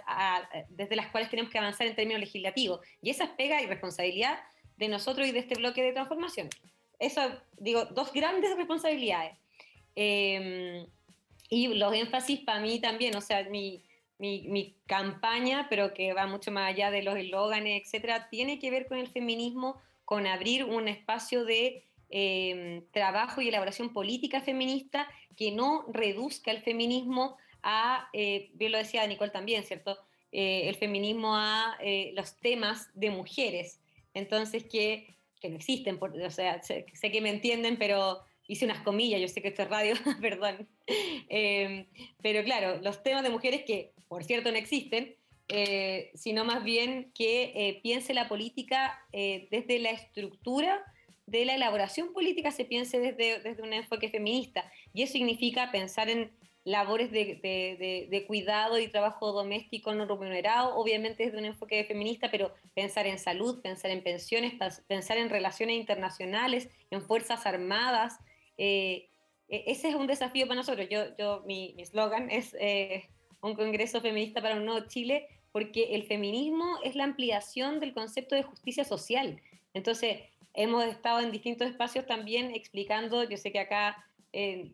desde 0.70 0.96
las 0.96 1.08
cuales 1.08 1.30
tenemos 1.30 1.52
que 1.52 1.58
avanzar 1.58 1.88
en 1.88 1.96
términos 1.96 2.20
legislativos. 2.20 2.82
Y 3.02 3.10
esa 3.10 3.26
es 3.26 3.30
pega 3.32 3.62
y 3.62 3.66
responsabilidad 3.66 4.40
de 4.78 4.88
nosotros 4.88 5.28
y 5.28 5.32
de 5.32 5.40
este 5.40 5.56
bloque 5.56 5.84
de 5.84 5.94
transformación. 5.94 6.50
Eso, 7.00 7.22
digo, 7.58 7.86
dos 7.86 8.12
grandes 8.12 8.56
responsabilidades. 8.58 9.38
Em, 9.96 10.86
y 11.50 11.68
los 11.68 11.94
énfasis 11.94 12.42
para 12.42 12.60
mí 12.60 12.80
también, 12.80 13.16
o 13.16 13.22
sea, 13.22 13.44
mi, 13.44 13.84
mi, 14.20 14.44
mi, 14.48 14.76
campaña, 14.86 15.68
pero 15.70 15.94
que 15.94 16.14
va 16.14 16.28
mucho 16.28 16.52
más 16.52 16.70
allá 16.70 16.92
de 16.92 17.02
los 17.02 17.18
eslóganes, 17.18 17.82
etcétera, 17.84 18.30
tiene 18.30 18.60
que 18.60 18.70
ver 18.70 18.88
con 18.88 18.98
el 18.98 19.08
feminismo, 19.08 19.82
con 20.06 20.28
abrir 20.28 20.66
un 20.66 20.88
espacio 20.88 21.46
de 21.46 21.84
em, 22.10 22.84
trabajo 22.92 23.42
y 23.42 23.48
elaboración 23.48 23.94
política 23.94 24.42
feminista 24.42 25.08
que 25.38 25.52
no 25.52 25.86
reduzca 25.94 26.52
el 26.52 26.62
feminismo 26.62 27.38
a, 27.64 28.10
eh, 28.14 28.50
bien 28.54 28.72
lo 28.72 28.78
decía 28.78 29.08
Nicole 29.08 29.32
también, 29.32 29.64
¿cierto? 29.64 29.98
Eh, 30.32 30.68
el 30.70 30.76
feminismo 30.76 31.36
a 31.36 31.78
eh, 31.82 32.12
los 32.16 32.36
temas 32.38 32.90
de 32.94 33.10
mujeres. 33.10 33.80
Entonces, 34.14 34.64
que, 34.66 35.16
que 35.40 35.50
no 35.50 35.56
existen, 35.56 36.00
o 36.02 36.32
sea, 36.32 36.62
sé, 36.62 36.86
que 36.86 37.22
me 37.22 37.30
entienden, 37.30 37.78
pero 37.78 38.22
hice 38.48 38.66
unas 38.66 38.82
comillas, 38.82 39.22
yo 39.22 39.28
sé 39.28 39.42
que 39.42 39.50
esto 39.50 39.64
es 39.64 39.70
radio, 39.70 39.94
perdón. 40.22 40.68
Em, 41.30 41.86
pero 42.22 42.44
claro, 42.44 42.80
los 42.82 43.02
temas 43.04 43.24
de 43.24 43.30
mujeres 43.30 43.64
que, 43.66 43.94
por 44.10 44.26
cierto, 44.26 44.51
no 44.51 44.57
existen, 44.57 45.16
eh, 45.47 46.12
sino 46.16 46.43
más 46.43 46.64
bien 46.64 47.12
que 47.16 47.53
eh, 47.55 47.80
piense 47.82 48.14
la 48.14 48.28
política 48.28 48.99
eh, 49.14 49.47
desde 49.49 49.80
la 49.80 49.91
estructura 49.91 50.84
de 51.26 51.45
la 51.45 51.55
elaboración 51.55 52.12
política, 52.12 52.51
se 52.51 52.66
piense 52.66 52.99
desde, 52.99 53.39
desde 53.39 53.64
un 53.64 53.72
enfoque 53.72 54.10
feminista. 54.10 54.70
Y 54.93 55.03
eso 55.03 55.14
significa 55.14 55.72
pensar 55.72 56.10
en 56.10 56.32
labores 56.70 57.12
de, 57.12 58.26
cuidado 58.28 58.80
y 58.80 58.88
trabajo 58.88 59.32
doméstico 59.32 59.93
no 59.93 60.05
remunerado, 60.05 60.76
obviamente 60.76 61.26
desde 61.26 61.38
un 61.38 61.45
enfoque 61.45 61.84
feminista, 61.86 62.30
pero 62.30 62.53
pensar 62.76 63.07
en 63.07 63.18
salud, 63.18 63.62
pensar 63.62 63.91
en 63.91 64.03
pensiones, 64.03 64.53
pensar 64.88 65.18
en 65.18 65.30
relaciones 65.30 65.78
internacionales, 65.78 66.70
en 66.91 67.01
fuerzas 67.01 67.45
armadas. 67.45 68.20
Eh, 68.57 69.10
e, 69.47 69.64
ese 69.68 69.89
es 69.89 69.95
un 69.95 70.07
desafío 70.07 70.47
para 70.47 70.57
nosotros. 70.57 70.88
Yo, 70.89 71.16
yo, 71.18 71.43
mi 71.45 71.76
eslogan 71.78 72.30
es 72.30 72.55
eh, 72.60 73.10
un 73.42 73.56
Congreso 73.56 74.02
Feminista 74.02 74.42
para 74.42 74.56
un 74.56 74.66
Nuevo 74.66 74.88
Chile, 74.88 75.28
porque 75.52 75.96
el 75.96 76.04
feminismo 76.04 76.78
es 76.84 76.96
la 76.96 77.06
ampliación 77.06 77.80
del 77.80 77.94
concepto 77.94 78.36
de 78.36 78.44
justicia 78.44 78.84
social. 78.84 79.42
Entonces, 79.74 80.22
hemos 80.54 80.86
estado 80.86 81.22
en 81.22 81.32
distintos 81.32 81.68
espacios 81.70 82.06
también 82.06 82.54
explicando, 82.54 83.24
yo 83.24 83.38
sé 83.38 83.52
que 83.52 83.60
acá 83.60 84.06
eh, 84.34 84.72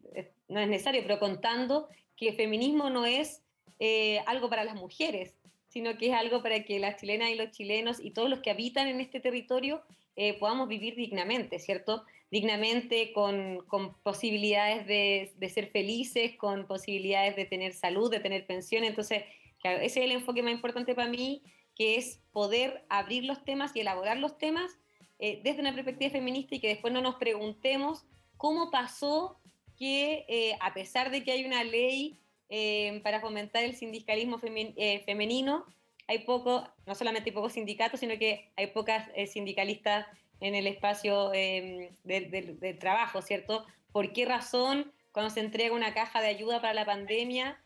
no 0.48 0.60
es 0.60 0.68
necesario, 0.68 1.02
pero 1.04 1.20
contando 1.20 1.88
que 2.16 2.30
el 2.30 2.36
feminismo 2.36 2.90
no 2.90 3.06
es 3.06 3.42
eh, 3.80 4.20
algo 4.26 4.50
para 4.50 4.64
las 4.64 4.76
mujeres, 4.76 5.36
sino 5.68 5.98
que 5.98 6.08
es 6.08 6.14
algo 6.14 6.42
para 6.42 6.64
que 6.64 6.80
las 6.80 7.00
chilenas 7.00 7.30
y 7.30 7.36
los 7.36 7.52
chilenos 7.52 8.00
y 8.00 8.12
todos 8.12 8.30
los 8.30 8.40
que 8.40 8.52
habitan 8.52 8.88
en 8.88 9.02
este 9.02 9.20
territorio 9.20 9.82
eh, 10.16 10.34
podamos 10.40 10.70
vivir 10.70 10.96
dignamente, 10.96 11.60
¿cierto? 11.60 12.04
Dignamente, 12.36 13.14
con, 13.14 13.64
con 13.68 13.94
posibilidades 14.02 14.86
de, 14.88 15.32
de, 15.38 15.50
ser 15.50 15.68
felices, 15.68 16.36
con 16.38 16.68
posibilidades 16.68 17.36
de 17.36 17.46
tener 17.46 17.74
salud, 17.74 18.12
de 18.12 18.20
tener 18.20 18.46
pensión. 18.46 18.84
Entonces, 18.84 19.24
ese 19.64 19.86
es 19.86 19.98
el 19.98 20.12
enfoque 20.12 20.44
más 20.44 20.52
importante 20.52 20.94
para 20.94 21.10
mí, 21.10 21.42
que 21.76 21.96
es 21.96 22.20
poder 22.34 22.86
abrir 22.90 23.24
los 23.24 23.44
temas 23.46 23.76
y 23.76 23.80
elaborar 23.80 24.18
los 24.18 24.38
temas 24.38 24.78
desde 25.18 25.62
una 25.62 25.74
perspectiva 25.74 26.12
feminista 26.12 26.56
y 26.56 26.60
que 26.60 26.68
después 26.68 26.94
no 26.94 27.02
nos 27.02 27.16
preguntemos 27.16 28.06
cómo 28.38 28.70
pasó 28.70 29.40
que 29.78 30.26
eh, 30.28 30.58
a 30.62 30.74
pesar 30.74 31.12
de 31.12 31.24
que 31.24 31.32
hay 31.32 31.46
una 31.46 31.64
ley 31.64 32.20
eh, 32.50 33.02
para 33.04 33.20
fomentar 33.20 33.64
el 33.64 33.76
sindicalismo 33.76 34.40
eh, 34.44 35.04
femenino, 35.06 35.66
hay 36.08 36.20
poco, 36.20 36.68
no 36.86 36.96
solamente 36.96 37.30
hay 37.30 37.34
pocos 37.34 37.54
sindicatos, 37.54 38.00
sino 38.00 38.18
que 38.18 38.52
hay 38.56 38.68
pocas 38.68 39.10
sindicalistas 39.28 40.06
en 40.40 40.56
el 40.56 40.68
espacio 40.68 41.30
del 41.30 41.90
de, 42.04 42.78
trabajo, 42.80 43.22
¿cierto? 43.22 43.66
¿Por 43.92 44.14
qué 44.14 44.26
razón 44.26 44.92
cuando 45.12 45.30
se 45.30 45.40
entrega 45.40 45.76
una 45.76 45.94
caja 45.94 46.22
de 46.22 46.28
ayuda 46.28 46.62
para 46.62 46.74
la 46.74 46.86
pandemia, 46.86 47.62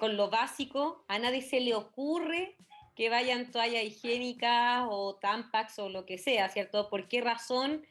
con 0.00 0.16
lo 0.16 0.30
básico, 0.30 1.04
a 1.06 1.18
nadie 1.18 1.42
se 1.42 1.60
le 1.60 1.74
ocurre 1.74 2.56
que 2.94 3.10
vayan 3.10 3.50
toallas 3.50 3.84
higiénicas 3.84 4.86
o 4.88 5.16
tampax 5.16 5.78
o 5.78 5.90
lo 5.90 6.06
que 6.06 6.16
sea, 6.16 6.48
¿cierto? 6.48 6.88
¿Por 6.88 7.08
qué 7.08 7.20
razón 7.20 7.84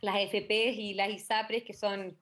las 0.00 0.16
FPs 0.16 0.78
y 0.78 0.94
las 0.94 1.10
ISAPRES, 1.10 1.64
que 1.64 1.74
son 1.74 2.16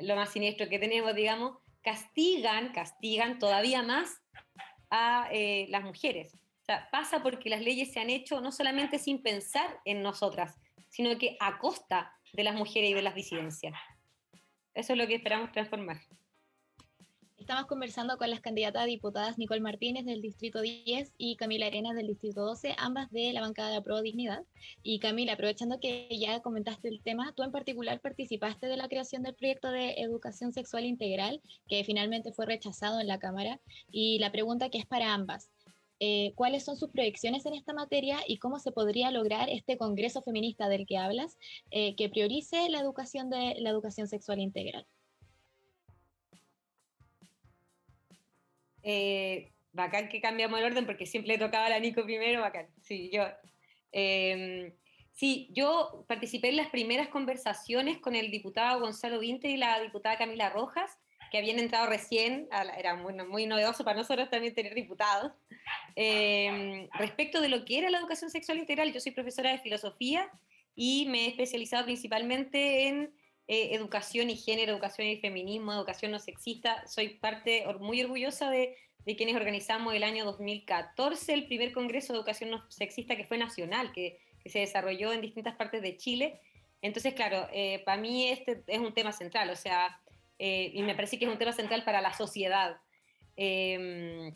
lo 0.00 0.16
más 0.16 0.32
siniestro 0.32 0.68
que 0.68 0.78
tenemos, 0.78 1.14
digamos, 1.14 1.58
castigan, 1.82 2.72
castigan 2.72 3.38
todavía 3.38 3.82
más 3.82 4.20
a 4.90 5.28
eh, 5.32 5.66
las 5.70 5.84
mujeres. 5.84 6.36
Sea, 6.70 6.88
pasa 6.92 7.20
porque 7.20 7.50
las 7.50 7.62
leyes 7.62 7.92
se 7.92 7.98
han 7.98 8.10
hecho 8.10 8.40
no 8.40 8.52
solamente 8.52 9.00
sin 9.00 9.20
pensar 9.24 9.80
en 9.84 10.04
nosotras, 10.04 10.56
sino 10.88 11.18
que 11.18 11.36
a 11.40 11.58
costa 11.58 12.16
de 12.32 12.44
las 12.44 12.54
mujeres 12.54 12.90
y 12.90 12.94
de 12.94 13.02
las 13.02 13.16
disidencias. 13.16 13.74
Eso 14.72 14.92
es 14.92 14.96
lo 15.00 15.08
que 15.08 15.16
esperamos 15.16 15.50
transformar. 15.50 15.96
Estamos 17.40 17.66
conversando 17.66 18.16
con 18.18 18.30
las 18.30 18.40
candidatas 18.40 18.86
diputadas 18.86 19.36
Nicole 19.36 19.60
Martínez 19.60 20.04
del 20.04 20.22
Distrito 20.22 20.60
10 20.60 21.14
y 21.18 21.34
Camila 21.34 21.66
Arenas 21.66 21.96
del 21.96 22.06
Distrito 22.06 22.42
12, 22.42 22.76
ambas 22.78 23.10
de 23.10 23.32
la 23.32 23.40
bancada 23.40 23.70
de 23.70 23.82
Pro 23.82 24.00
Dignidad. 24.00 24.44
Y 24.84 25.00
Camila, 25.00 25.32
aprovechando 25.32 25.80
que 25.80 26.06
ya 26.16 26.38
comentaste 26.38 26.86
el 26.86 27.02
tema, 27.02 27.32
tú 27.34 27.42
en 27.42 27.50
particular 27.50 27.98
participaste 27.98 28.68
de 28.68 28.76
la 28.76 28.86
creación 28.86 29.24
del 29.24 29.34
proyecto 29.34 29.72
de 29.72 29.94
educación 29.94 30.52
sexual 30.52 30.84
integral, 30.84 31.42
que 31.66 31.82
finalmente 31.82 32.32
fue 32.32 32.46
rechazado 32.46 33.00
en 33.00 33.08
la 33.08 33.18
Cámara. 33.18 33.58
Y 33.90 34.20
la 34.20 34.30
pregunta 34.30 34.68
que 34.68 34.78
es 34.78 34.86
para 34.86 35.12
ambas. 35.12 35.50
Eh, 36.02 36.32
cuáles 36.34 36.64
son 36.64 36.78
sus 36.78 36.88
proyecciones 36.90 37.44
en 37.44 37.52
esta 37.52 37.74
materia 37.74 38.20
y 38.26 38.38
cómo 38.38 38.58
se 38.58 38.72
podría 38.72 39.10
lograr 39.10 39.50
este 39.50 39.76
Congreso 39.76 40.22
Feminista 40.22 40.66
del 40.70 40.86
que 40.86 40.96
hablas, 40.96 41.36
eh, 41.70 41.94
que 41.94 42.08
priorice 42.08 42.70
la 42.70 42.80
educación 42.80 43.28
de 43.28 43.56
la 43.58 43.68
educación 43.68 44.08
sexual 44.08 44.40
integral. 44.40 44.86
Eh, 48.82 49.52
bacán 49.72 50.08
que 50.08 50.22
cambiamos 50.22 50.58
el 50.58 50.64
orden 50.64 50.86
porque 50.86 51.04
siempre 51.04 51.36
tocaba 51.36 51.66
a 51.66 51.68
la 51.68 51.78
Nico 51.78 52.02
primero, 52.04 52.40
bacán. 52.40 52.68
Sí, 52.80 53.10
yo. 53.12 53.24
Em, 53.92 54.72
sí, 55.12 55.50
yo 55.52 56.06
participé 56.08 56.48
en 56.48 56.56
las 56.56 56.70
primeras 56.70 57.08
conversaciones 57.08 57.98
con 57.98 58.16
el 58.16 58.30
diputado 58.30 58.80
Gonzalo 58.80 59.18
Vinte 59.18 59.48
y 59.48 59.58
la 59.58 59.78
diputada 59.80 60.16
Camila 60.16 60.48
Rojas, 60.48 60.98
que 61.30 61.38
habían 61.38 61.58
entrado 61.58 61.86
recién, 61.86 62.48
era 62.76 62.96
muy, 62.96 63.12
muy 63.12 63.46
novedoso 63.46 63.84
para 63.84 63.98
nosotros 63.98 64.30
también 64.30 64.54
tener 64.54 64.74
diputados. 64.74 65.32
Em, 65.96 66.88
respecto 66.98 67.40
de 67.40 67.48
lo 67.48 67.64
que 67.64 67.78
era 67.78 67.90
la 67.90 67.98
educación 67.98 68.30
sexual 68.30 68.58
integral, 68.58 68.92
yo 68.92 69.00
soy 69.00 69.12
profesora 69.12 69.50
de 69.50 69.58
filosofía 69.58 70.30
y 70.74 71.06
me 71.08 71.24
he 71.24 71.28
especializado 71.28 71.84
principalmente 71.84 72.88
en 72.88 73.12
eh, 73.52 73.74
educación 73.74 74.30
y 74.30 74.36
género, 74.36 74.72
educación 74.72 75.08
y 75.08 75.16
feminismo, 75.16 75.72
educación 75.72 76.12
no 76.12 76.20
sexista. 76.20 76.86
Soy 76.86 77.08
parte 77.08 77.64
muy 77.80 78.00
orgullosa 78.00 78.48
de, 78.48 78.76
quienes 79.16 79.34
organizamos 79.34 79.92
el 79.92 80.04
año 80.04 80.24
2014 80.24 81.34
el 81.34 81.46
primer 81.48 81.72
Congreso 81.72 82.12
de 82.12 82.20
Educación 82.20 82.50
no 82.50 82.70
sexista 82.70 83.16
que 83.16 83.24
fue 83.24 83.38
nacional, 83.38 83.90
que, 83.92 84.20
se 84.46 84.60
desarrolló 84.60 85.12
en 85.12 85.20
distintas 85.20 85.56
partes 85.56 85.82
de 85.82 85.96
Chile. 85.96 86.40
Entonces, 86.80 87.12
claro, 87.12 87.48
eh, 87.52 87.82
para 87.84 88.00
mí 88.00 88.28
este 88.28 88.62
es 88.68 88.78
un 88.78 88.94
tema 88.94 89.12
central, 89.12 89.50
o 89.50 89.56
sea, 89.56 90.00
eh, 90.38 90.70
y 90.72 90.82
me 90.82 90.94
parece 90.94 91.18
que 91.18 91.26
es 91.26 91.30
un 91.30 91.36
tema 91.36 91.52
central 91.52 91.84
para 91.84 92.00
la 92.00 92.14
sociedad. 92.14 92.78
Em, 93.36 94.32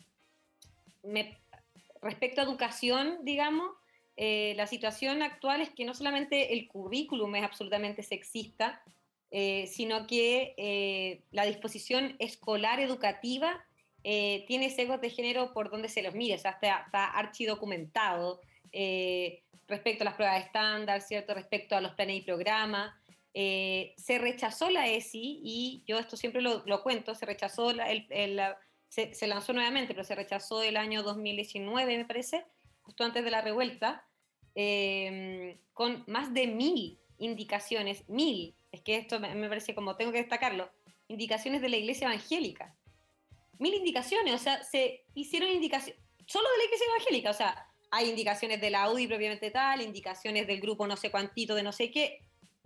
respecto 2.05 2.39
a 2.39 2.45
educación, 2.45 3.17
digamos, 3.23 3.69
la 4.17 4.65
situación 4.65 5.21
actual 5.21 5.59
es 5.59 5.69
que 5.71 5.83
no 5.83 5.93
solamente 5.93 6.53
el 6.53 6.69
currículum 6.69 7.35
es 7.35 7.43
absolutamente 7.43 8.01
sexista, 8.01 8.81
eh, 9.37 9.67
sino 9.67 10.07
que 10.07 10.53
eh, 10.55 11.19
la 11.31 11.45
disposición 11.45 12.15
escolar 12.19 12.79
educativa 12.79 13.65
eh, 14.03 14.45
tiene 14.47 14.69
sesgos 14.69 15.01
de 15.01 15.09
género 15.09 15.51
por 15.51 15.69
donde 15.69 15.89
se 15.89 16.01
los 16.03 16.13
mire, 16.13 16.35
o 16.35 16.37
sea, 16.37 16.51
está, 16.51 16.83
está 16.85 17.05
archidocumentado 17.07 18.39
respecto 19.67 20.03
a 20.03 20.05
las 20.05 20.13
pruebas 20.13 20.45
estándar, 20.45 21.01
¿cierto? 21.01 21.33
respecto 21.33 21.75
a 21.75 21.81
los 21.81 21.95
planes 21.95 22.17
y 22.17 22.21
programas. 22.21 22.93
se 23.33 24.17
rechazó 24.19 24.69
la 24.69 24.87
ESI 24.87 25.41
y 25.43 25.83
yo 25.85 25.99
esto 25.99 26.15
siempre 26.15 26.41
lo, 26.41 26.83
cuento, 26.83 27.13
se 27.13 27.25
rechazó, 27.25 27.71
el, 27.71 28.39
se, 28.89 29.13
se, 29.13 29.27
lanzó 29.27 29.53
nuevamente, 29.53 29.93
pero 29.93 30.05
se 30.05 30.15
rechazó 30.15 30.61
el 30.61 30.77
año 30.77 31.03
2019, 31.03 31.97
me 31.97 32.05
parece, 32.05 32.45
justo 32.81 33.03
antes 33.03 33.23
de 33.23 33.31
la 33.31 33.41
revuelta, 33.41 34.07
con 35.73 36.03
más 36.07 36.33
de 36.33 36.47
mil 36.47 36.97
indicaciones, 37.17 38.07
mil 38.07 38.55
es 38.71 38.81
que 38.81 38.97
esto 38.97 39.19
me, 39.19 39.33
me 39.35 39.49
parece 39.49 39.73
como 39.73 39.95
tengo 39.95 40.11
que 40.11 40.19
destacarlo, 40.19 40.69
indicaciones 41.07 41.61
de 41.61 41.69
la 41.69 41.77
iglesia 41.77 42.07
evangélica. 42.07 42.75
Mil 43.57 43.73
indicaciones, 43.73 44.33
o 44.33 44.37
sea, 44.37 44.63
se 44.63 45.05
hicieron 45.13 45.49
indicaciones, 45.49 46.01
solo 46.25 46.49
de 46.51 46.57
la 46.57 46.63
iglesia 46.65 46.87
evangélica, 46.87 47.29
o 47.29 47.33
sea, 47.33 47.69
hay 47.91 48.09
indicaciones 48.09 48.59
de 48.59 48.69
la 48.69 48.83
Audi 48.83 49.07
propiamente 49.07 49.51
tal, 49.51 49.81
indicaciones 49.81 50.47
del 50.47 50.59
grupo 50.59 50.85
no 50.85 50.97
sé 50.97 51.11
cuantito 51.11 51.55
de 51.55 51.63
no 51.63 51.71
sé 51.71 51.91
qué. 51.91 52.21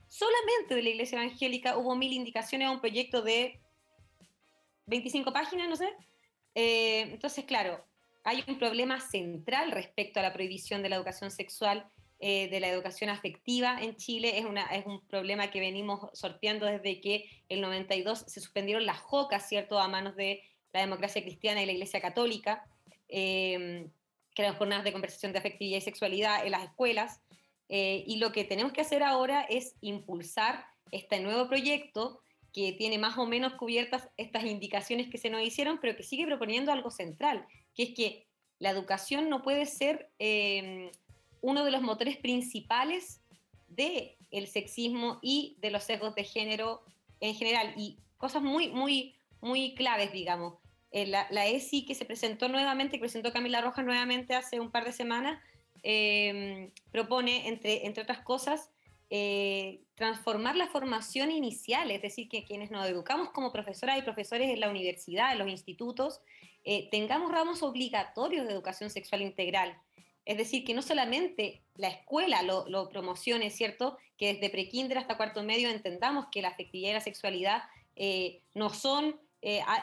Solamente 0.08 0.74
de 0.74 0.82
la 0.82 0.90
iglesia 0.90 1.22
evangélica 1.22 1.78
hubo 1.78 1.96
mil 1.96 2.12
indicaciones 2.12 2.68
a 2.68 2.72
un 2.72 2.80
proyecto 2.80 3.22
de 3.22 3.60
25 4.88 5.32
páginas, 5.32 5.70
no 5.70 5.76
sé. 5.76 5.94
Eh, 6.56 7.02
entonces, 7.02 7.46
claro, 7.46 7.84
hay 8.24 8.44
un 8.48 8.58
problema 8.58 9.00
central 9.00 9.72
respecto 9.72 10.20
a 10.20 10.24
la 10.24 10.34
prohibición 10.34 10.84
de 10.84 10.90
la 10.90 10.98
educación 10.98 11.32
sexual, 11.32 11.90
eh, 12.20 12.50
de 12.50 12.60
la 12.60 12.68
educación 12.68 13.10
afectiva 13.10 13.82
en 13.82 13.96
Chile. 13.96 14.38
Es, 14.38 14.86
un 14.86 15.08
problema 15.08 15.52
que 15.52 15.60
venimos 15.60 16.10
sorteando 16.14 16.66
desde 16.66 17.00
que 17.00 17.30
el 17.48 17.62
92 17.62 18.26
se 18.28 18.42
suspendieron 18.42 18.86
las 18.86 19.00
jocas, 19.00 19.48
¿cierto?, 19.48 19.80
a 19.80 19.88
manos 19.88 20.16
de 20.16 20.44
la 20.74 20.82
democracia 20.82 21.22
cristiana 21.22 21.64
y 21.64 21.66
la 21.66 21.72
iglesia 21.72 22.02
católica, 22.02 22.66
eh, 23.08 23.88
que 24.36 24.42
eran 24.42 24.56
jornadas 24.56 24.84
de 24.84 24.92
conversación 24.92 25.32
de 25.32 25.40
afectividad 25.40 25.78
y 25.78 25.82
sexualidad 25.82 26.46
en 26.46 26.52
las 26.52 26.64
escuelas. 26.64 27.22
Eh, 27.70 28.04
y 28.06 28.18
lo 28.18 28.32
que 28.32 28.44
tenemos 28.44 28.74
que 28.74 28.82
hacer 28.82 29.02
ahora 29.02 29.42
es 29.44 29.76
impulsar 29.82 30.66
este 30.92 31.20
nuevo 31.20 31.48
proyecto 31.48 32.22
que 32.54 32.74
tiene 32.74 32.98
más 32.98 33.18
o 33.18 33.26
menos 33.26 33.54
cubiertas 33.54 34.10
estas 34.18 34.46
indicaciones 34.46 35.10
que 35.10 35.18
se 35.18 35.30
nos 35.30 35.42
hicieron, 35.42 35.80
pero 35.80 35.96
que 35.96 36.04
sigue 36.04 36.26
proponiendo 36.26 36.72
algo 36.72 36.92
central, 36.92 37.46
que 37.76 37.84
es 37.84 37.90
que 37.94 38.26
la 38.60 38.72
educación 38.72 39.30
no 39.30 39.42
puede 39.42 39.66
ser 39.66 40.10
eh, 40.20 40.92
uno 41.42 41.64
de 41.64 41.72
los 41.72 41.82
motores 41.82 42.18
principales 42.18 43.22
del 43.68 44.16
el 44.32 44.48
sexismo 44.48 45.20
y 45.22 45.56
de 45.60 45.72
los 45.72 45.84
sesgos 45.84 46.14
de 46.14 46.24
género 46.24 46.84
en 47.20 47.34
general. 47.34 47.74
Y 47.78 47.98
cosas 48.18 48.42
muy, 48.44 48.70
muy, 48.70 49.16
muy 49.42 49.74
claves, 49.76 50.12
digamos. 50.12 50.56
Eh, 50.92 51.08
la, 51.08 51.28
la, 51.32 51.48
ESI 51.48 51.86
que 51.86 51.96
se 51.96 52.06
presentó 52.06 52.50
nuevamente, 52.50 52.98
que 52.98 53.02
presentó 53.02 53.32
Camila 53.32 53.62
Rojas 53.62 53.86
nuevamente 53.86 54.36
hace 54.36 54.60
un 54.60 54.72
par 54.72 54.86
de 54.86 54.92
semanas, 54.92 55.40
eh, 55.84 56.72
propone, 56.92 57.48
entre, 57.48 57.86
entre 57.86 58.04
otras 58.04 58.20
cosas, 58.20 58.70
eh, 59.10 59.82
transformar 59.96 60.56
la 60.56 60.68
formación 60.68 61.32
inicial, 61.32 61.90
es 61.92 62.02
decir, 62.02 62.30
que 62.30 62.44
quienes 62.44 62.72
nos 62.72 62.88
educamos 62.88 63.32
como 63.32 63.52
profesoras 63.52 63.98
y 63.98 64.04
profesores 64.04 64.50
en 64.50 64.60
la 64.60 64.70
universidad, 64.70 65.32
en 65.32 65.40
los 65.40 65.50
institutos, 65.50 66.22
eh, 66.64 66.90
tengamos 66.92 67.32
ramos 67.32 67.64
obligatorios 67.64 68.46
de 68.46 68.54
educación 68.54 68.90
sexual 68.90 69.22
integral. 69.22 69.78
Es 70.26 70.38
decir, 70.38 70.64
que 70.64 70.74
no 70.74 70.82
solamente 70.82 71.64
la 71.76 71.88
escuela 71.88 72.44
lo, 72.44 72.68
lo 72.70 72.90
promocione, 72.90 73.50
¿cierto? 73.50 73.98
Que 74.18 74.34
desde 74.34 74.50
prekinder 74.50 74.98
hasta 75.00 75.18
cuarto 75.18 75.42
medio 75.44 75.70
entendamos 75.70 76.28
que 76.32 76.42
la 76.42 76.50
afectividad 76.50 76.92
y 76.92 76.94
la 76.94 77.02
sexualidad 77.02 77.64
eh, 77.96 78.42
no 78.54 78.70
son 78.70 79.20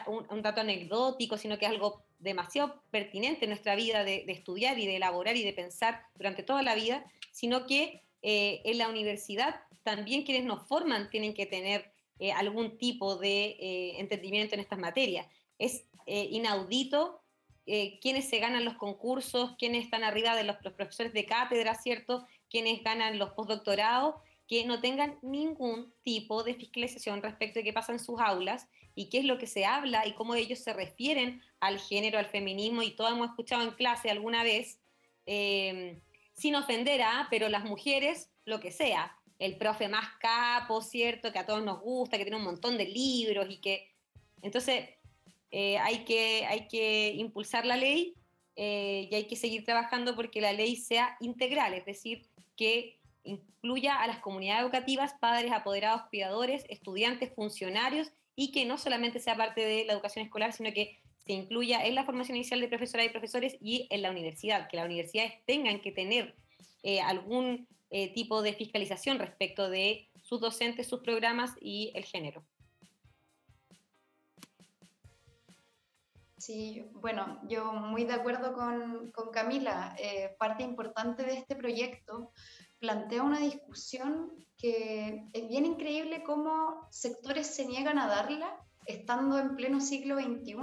un, 0.07 0.41
dato 0.41 0.61
anecdótico, 0.61 1.37
sino 1.37 1.57
que 1.57 1.65
es 1.65 1.71
algo 1.71 2.03
demasiado 2.19 2.81
pertinente 2.91 3.45
en 3.45 3.49
nuestra 3.49 3.75
vida 3.75 4.03
de, 4.03 4.25
estudiar 4.27 4.79
y 4.79 4.87
de 4.87 4.97
elaborar 4.97 5.35
y 5.35 5.43
de 5.43 5.53
pensar 5.53 6.03
durante 6.15 6.43
toda 6.43 6.63
la 6.63 6.75
vida, 6.75 7.05
sino 7.31 7.67
que 7.67 8.03
eh, 8.29 8.61
en 8.65 8.77
la 8.77 8.89
universidad 8.89 9.61
también 9.83 10.23
quienes 10.23 10.43
nos 10.43 10.67
forman 10.67 11.09
tienen 11.09 11.33
que 11.33 11.45
tener 11.45 11.93
eh, 12.19 12.33
algún 12.33 12.77
tipo 12.77 13.15
de 13.15 13.55
eh, 13.57 14.01
entendimiento 14.01 14.53
en 14.53 14.59
estas 14.59 14.77
materias. 14.79 15.25
Es 15.57 15.85
inaudito 16.05 17.21
quienes 17.65 18.29
se 18.29 18.39
ganan 18.39 18.63
los 18.63 18.75
concursos, 18.75 19.55
quienes 19.57 19.85
están 19.85 20.03
arriba 20.03 20.35
de 20.35 20.43
los, 20.43 20.57
los 20.61 20.73
profesores 20.73 21.13
de 21.13 21.25
cátedra, 21.25 21.73
¿cierto? 21.75 22.25
Quienes 22.49 22.83
ganan 22.83 23.17
los 23.17 23.31
postdoctorados, 23.31 24.15
que 24.47 24.65
no 24.65 24.81
tengan 24.81 25.17
ningún 25.21 25.93
tipo 26.03 26.43
de 26.43 26.53
fiscalización 26.53 27.21
respecto 27.21 27.59
de 27.59 27.63
qué 27.63 27.73
pasa 27.73 27.93
en 27.93 27.99
sus 27.99 28.19
aulas 28.19 28.67
y 28.93 29.09
qué 29.09 29.19
es 29.19 29.25
lo 29.25 29.37
que 29.37 29.47
se 29.47 29.65
habla 29.65 30.05
y 30.05 30.13
cómo 30.13 30.35
ellos 30.35 30.59
se 30.59 30.73
refieren 30.73 31.41
al 31.61 31.79
género, 31.79 32.19
al 32.19 32.25
feminismo, 32.25 32.83
y 32.83 32.91
todos 32.91 33.11
hemos 33.11 33.29
escuchado 33.29 33.63
en 33.63 33.71
clase 33.71 34.09
alguna 34.09 34.43
vez, 34.43 34.79
eh, 35.25 35.99
sin 36.37 36.55
ofender 36.55 37.01
a, 37.01 37.27
pero 37.29 37.49
las 37.49 37.65
mujeres, 37.65 38.29
lo 38.45 38.59
que 38.59 38.71
sea, 38.71 39.17
el 39.39 39.57
profe 39.57 39.87
más 39.89 40.07
capo, 40.19 40.81
¿cierto? 40.81 41.31
Que 41.31 41.39
a 41.39 41.45
todos 41.45 41.63
nos 41.63 41.81
gusta, 41.81 42.17
que 42.17 42.23
tiene 42.23 42.37
un 42.37 42.43
montón 42.43 42.77
de 42.77 42.85
libros 42.85 43.47
y 43.49 43.57
que... 43.57 43.91
Entonces, 44.41 44.89
eh, 45.51 45.77
hay, 45.79 46.05
que, 46.05 46.45
hay 46.45 46.67
que 46.67 47.13
impulsar 47.15 47.65
la 47.65 47.75
ley 47.75 48.15
eh, 48.55 49.07
y 49.11 49.15
hay 49.15 49.25
que 49.25 49.35
seguir 49.35 49.65
trabajando 49.65 50.15
porque 50.15 50.41
la 50.41 50.53
ley 50.53 50.75
sea 50.75 51.17
integral, 51.19 51.73
es 51.73 51.85
decir, 51.85 52.27
que 52.55 52.99
incluya 53.23 54.01
a 54.01 54.07
las 54.07 54.19
comunidades 54.19 54.63
educativas, 54.63 55.13
padres, 55.19 55.51
apoderados, 55.51 56.03
cuidadores, 56.09 56.65
estudiantes, 56.69 57.33
funcionarios 57.33 58.11
y 58.35 58.51
que 58.51 58.65
no 58.65 58.77
solamente 58.77 59.19
sea 59.19 59.35
parte 59.35 59.65
de 59.65 59.85
la 59.85 59.93
educación 59.93 60.23
escolar, 60.23 60.53
sino 60.53 60.71
que 60.71 60.99
se 61.27 61.33
incluya 61.33 61.85
en 61.85 61.93
la 61.93 62.05
formación 62.05 62.37
inicial 62.37 62.61
de 62.61 62.69
profesoras 62.69 63.05
y 63.05 63.09
profesores 63.09 63.57
y 63.59 63.85
en 63.89 64.01
la 64.01 64.11
universidad, 64.11 64.69
que 64.69 64.77
las 64.77 64.85
universidades 64.85 65.33
tengan 65.45 65.81
que 65.81 65.91
tener 65.91 66.35
eh, 66.83 67.01
algún 67.01 67.67
eh, 67.89 68.13
tipo 68.13 68.41
de 68.41 68.53
fiscalización 68.53 69.19
respecto 69.19 69.69
de 69.69 70.09
sus 70.23 70.39
docentes, 70.39 70.87
sus 70.87 71.01
programas 71.01 71.51
y 71.59 71.91
el 71.95 72.05
género. 72.05 72.45
Sí, 76.37 76.85
bueno, 76.93 77.41
yo 77.49 77.73
muy 77.73 78.05
de 78.05 78.13
acuerdo 78.13 78.53
con, 78.53 79.11
con 79.11 79.31
Camila. 79.31 79.95
Eh, 79.99 80.33
parte 80.39 80.63
importante 80.63 81.23
de 81.23 81.33
este 81.33 81.57
proyecto 81.57 82.31
plantea 82.79 83.23
una 83.23 83.39
discusión 83.39 84.31
que 84.57 85.25
es 85.33 85.47
bien 85.49 85.65
increíble 85.65 86.23
cómo 86.23 86.87
sectores 86.89 87.47
se 87.47 87.65
niegan 87.65 87.99
a 87.99 88.07
darla 88.07 88.63
estando 88.85 89.37
en 89.37 89.57
pleno 89.57 89.81
siglo 89.81 90.15
XXI 90.15 90.55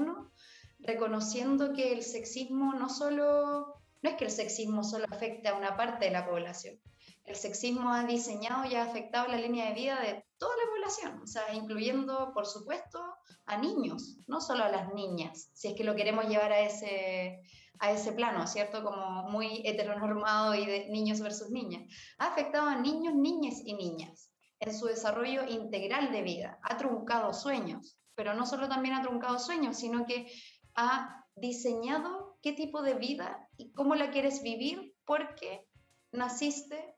reconociendo 0.85 1.73
que 1.73 1.93
el 1.93 2.03
sexismo 2.03 2.75
no 2.75 2.89
solo, 2.89 3.81
no 4.03 4.11
es 4.11 4.17
que 4.17 4.27
el 4.27 4.31
sexismo 4.31 4.85
solo 4.85 5.07
afecte 5.11 5.49
a 5.49 5.55
una 5.55 5.77
parte 5.77 6.05
de 6.05 6.11
la 6.11 6.27
población, 6.27 6.79
el 7.25 7.37
sexismo 7.37 7.93
ha 7.93 8.05
diseñado 8.05 8.67
y 8.67 8.75
ha 8.75 8.85
afectado 8.85 9.29
la 9.29 9.39
línea 9.39 9.69
de 9.69 9.75
vida 9.75 10.01
de 10.01 10.25
toda 10.37 10.55
la 10.57 10.71
población, 10.71 11.23
o 11.23 11.27
sea, 11.27 11.55
incluyendo, 11.55 12.33
por 12.35 12.47
supuesto, 12.47 13.01
a 13.47 13.57
niños, 13.57 14.19
no 14.27 14.41
solo 14.41 14.65
a 14.65 14.69
las 14.69 14.93
niñas, 14.93 15.49
si 15.55 15.69
es 15.69 15.75
que 15.75 15.85
lo 15.85 15.97
queremos 15.97 16.27
llevar 16.29 16.53
a 16.53 16.61
ese, 16.61 17.41
a 17.79 17.93
ese 17.93 18.13
plano, 18.13 18.47
¿cierto? 18.47 18.85
Como 18.85 19.31
muy 19.31 19.63
heteronormado 19.65 20.55
y 20.55 20.67
de 20.67 20.89
niños 20.91 21.21
versus 21.21 21.51
niñas. 21.51 21.83
Ha 22.19 22.27
afectado 22.29 22.69
a 22.69 22.77
niños, 22.77 23.15
niñas 23.15 23.61
y 23.65 23.75
niñas 23.75 24.31
en 24.61 24.75
su 24.75 24.87
desarrollo 24.87 25.47
integral 25.49 26.13
de 26.13 26.23
vida, 26.23 26.59
ha 26.63 26.77
truncado 26.77 27.33
sueños, 27.33 27.99
pero 28.15 28.35
no 28.35 28.47
solo 28.47 28.69
también 28.69 28.95
ha 28.95 29.03
truncado 29.03 29.39
sueños, 29.39 29.77
sino 29.77 30.07
que 30.07 30.31
ha 30.75 31.25
diseñado 31.37 32.39
qué 32.43 32.53
tipo 32.53 32.83
de 32.83 32.95
vida 32.95 33.49
y 33.57 33.73
cómo 33.73 33.95
la 33.95 34.11
quieres 34.11 34.43
vivir 34.43 34.95
porque 35.05 35.67
naciste 36.13 36.95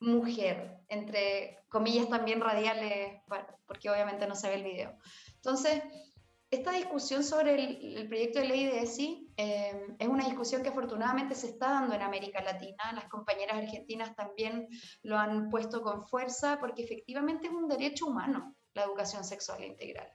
mujer, 0.00 0.78
entre 0.88 1.58
comillas 1.68 2.08
también 2.08 2.40
radiales, 2.40 3.20
porque 3.66 3.90
obviamente 3.90 4.26
no 4.26 4.34
se 4.34 4.48
ve 4.48 4.54
el 4.54 4.64
video. 4.64 4.98
Entonces, 5.36 5.82
esta 6.50 6.72
discusión 6.72 7.24
sobre 7.24 7.54
el, 7.54 8.08
proyecto 8.08 8.38
de 8.38 8.46
ley 8.46 8.66
de 8.66 8.82
ESI 8.82 9.32
eh, 9.36 9.96
es 9.98 10.08
una 10.08 10.24
discusión 10.24 10.62
que 10.62 10.68
afortunadamente 10.68 11.34
se 11.34 11.48
está 11.48 11.70
dando 11.70 11.94
en 11.94 12.02
América 12.02 12.40
Latina. 12.40 12.92
Las 12.94 13.08
compañeras 13.08 13.56
argentinas 13.56 14.14
también 14.14 14.68
lo 15.02 15.18
han 15.18 15.50
puesto 15.50 15.82
con 15.82 16.06
fuerza 16.06 16.58
porque 16.60 16.84
efectivamente 16.84 17.48
es 17.48 17.52
un 17.52 17.68
derecho 17.68 18.06
humano 18.06 18.54
la 18.74 18.84
educación 18.84 19.24
sexual 19.24 19.64
integral. 19.64 20.12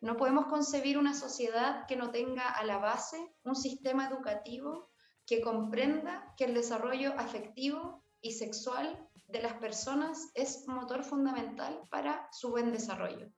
No 0.00 0.16
podemos 0.16 0.46
concebir 0.46 0.96
una 0.96 1.14
sociedad 1.14 1.86
que 1.86 1.96
no 1.96 2.10
tenga 2.10 2.48
a 2.48 2.64
la 2.64 2.78
base 2.78 3.34
un 3.44 3.56
sistema 3.56 4.08
educativo 4.08 4.90
que 5.26 5.40
comprenda 5.40 6.34
que 6.36 6.44
el 6.44 6.54
desarrollo 6.54 7.12
afectivo 7.18 8.04
y 8.20 8.32
sexual 8.32 9.08
de 9.26 9.42
las 9.42 9.54
personas 9.54 10.30
es 10.34 10.66
motor 10.66 11.04
fundamental 11.04 11.80
para 11.90 12.28
su 12.32 12.50
buen 12.50 12.72
desarrollo. 12.72 13.28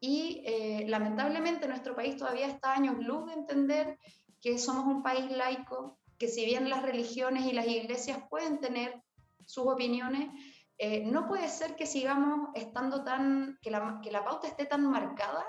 Y 0.00 0.42
eh, 0.46 0.86
lamentablemente 0.88 1.68
nuestro 1.68 1.94
país 1.94 2.16
todavía 2.16 2.46
está 2.46 2.72
años 2.72 2.96
luz 2.98 3.26
de 3.26 3.34
entender 3.34 3.98
que 4.40 4.58
somos 4.58 4.86
un 4.86 5.02
país 5.02 5.30
laico, 5.30 5.98
que 6.18 6.28
si 6.28 6.44
bien 6.46 6.68
las 6.70 6.82
religiones 6.82 7.44
y 7.44 7.52
las 7.52 7.66
iglesias 7.66 8.18
pueden 8.28 8.58
tener 8.58 9.02
sus 9.46 9.66
opiniones, 9.66 10.30
eh, 10.78 11.04
no 11.04 11.28
puede 11.28 11.48
ser 11.48 11.76
que 11.76 11.86
sigamos 11.86 12.48
estando 12.54 13.04
tan, 13.04 13.58
que 13.60 13.70
la, 13.70 14.00
que 14.02 14.10
la 14.10 14.24
pauta 14.24 14.48
esté 14.48 14.64
tan 14.64 14.84
marcada 14.86 15.44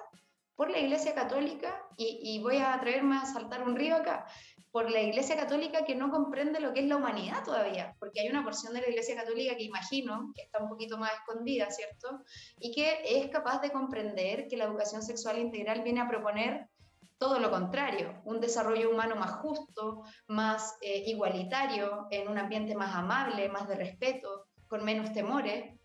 por 0.62 0.70
la 0.70 0.78
Iglesia 0.78 1.16
Católica, 1.16 1.74
y, 1.98 2.40
voy 2.40 2.58
a 2.58 2.76
atreverme 2.76 3.18
a 3.18 3.26
saltar 3.26 3.68
un 3.68 3.76
río 3.76 3.96
acá, 3.96 4.28
por 4.70 4.92
la 4.92 5.02
Iglesia 5.02 5.36
Católica 5.36 5.86
que 5.86 5.96
no 5.96 6.12
comprende 6.12 6.60
lo 6.60 6.72
que 6.72 6.82
es 6.82 6.86
la 6.86 6.98
humanidad 6.98 7.44
todavía, 7.44 7.96
porque 7.98 8.22
hay 8.22 8.30
una 8.30 8.44
porción 8.44 8.72
de 8.76 8.82
la 8.82 8.90
Iglesia 8.90 9.16
Católica 9.16 9.56
que 9.56 9.64
imagino 9.64 10.32
que 10.36 10.44
está 10.44 10.62
un 10.62 10.70
poquito 10.70 11.00
más 11.00 11.14
escondida, 11.14 11.72
¿cierto? 11.72 12.22
Y 12.60 12.72
que 12.76 13.00
es 13.04 13.28
capaz 13.32 13.60
de 13.62 13.72
comprender 13.72 14.48
que 14.48 14.56
la 14.56 14.66
educación 14.66 15.02
sexual 15.02 15.40
integral 15.40 15.82
viene 15.82 16.02
a 16.02 16.08
proponer 16.08 16.68
todo 17.18 17.40
lo 17.40 17.50
contrario, 17.50 18.22
un 18.26 18.40
desarrollo 18.40 18.92
humano 18.92 19.16
más 19.16 19.32
justo, 19.42 20.04
más 20.28 20.78
eh, 20.82 21.06
igualitario, 21.08 22.06
en 22.12 22.28
un 22.28 22.38
ambiente 22.38 22.76
más 22.76 22.94
amable, 22.94 23.50
más 23.50 23.68
de 23.68 23.78
respeto, 23.78 24.46
con 24.68 24.86
menos 24.86 25.12
temores, 25.12 25.81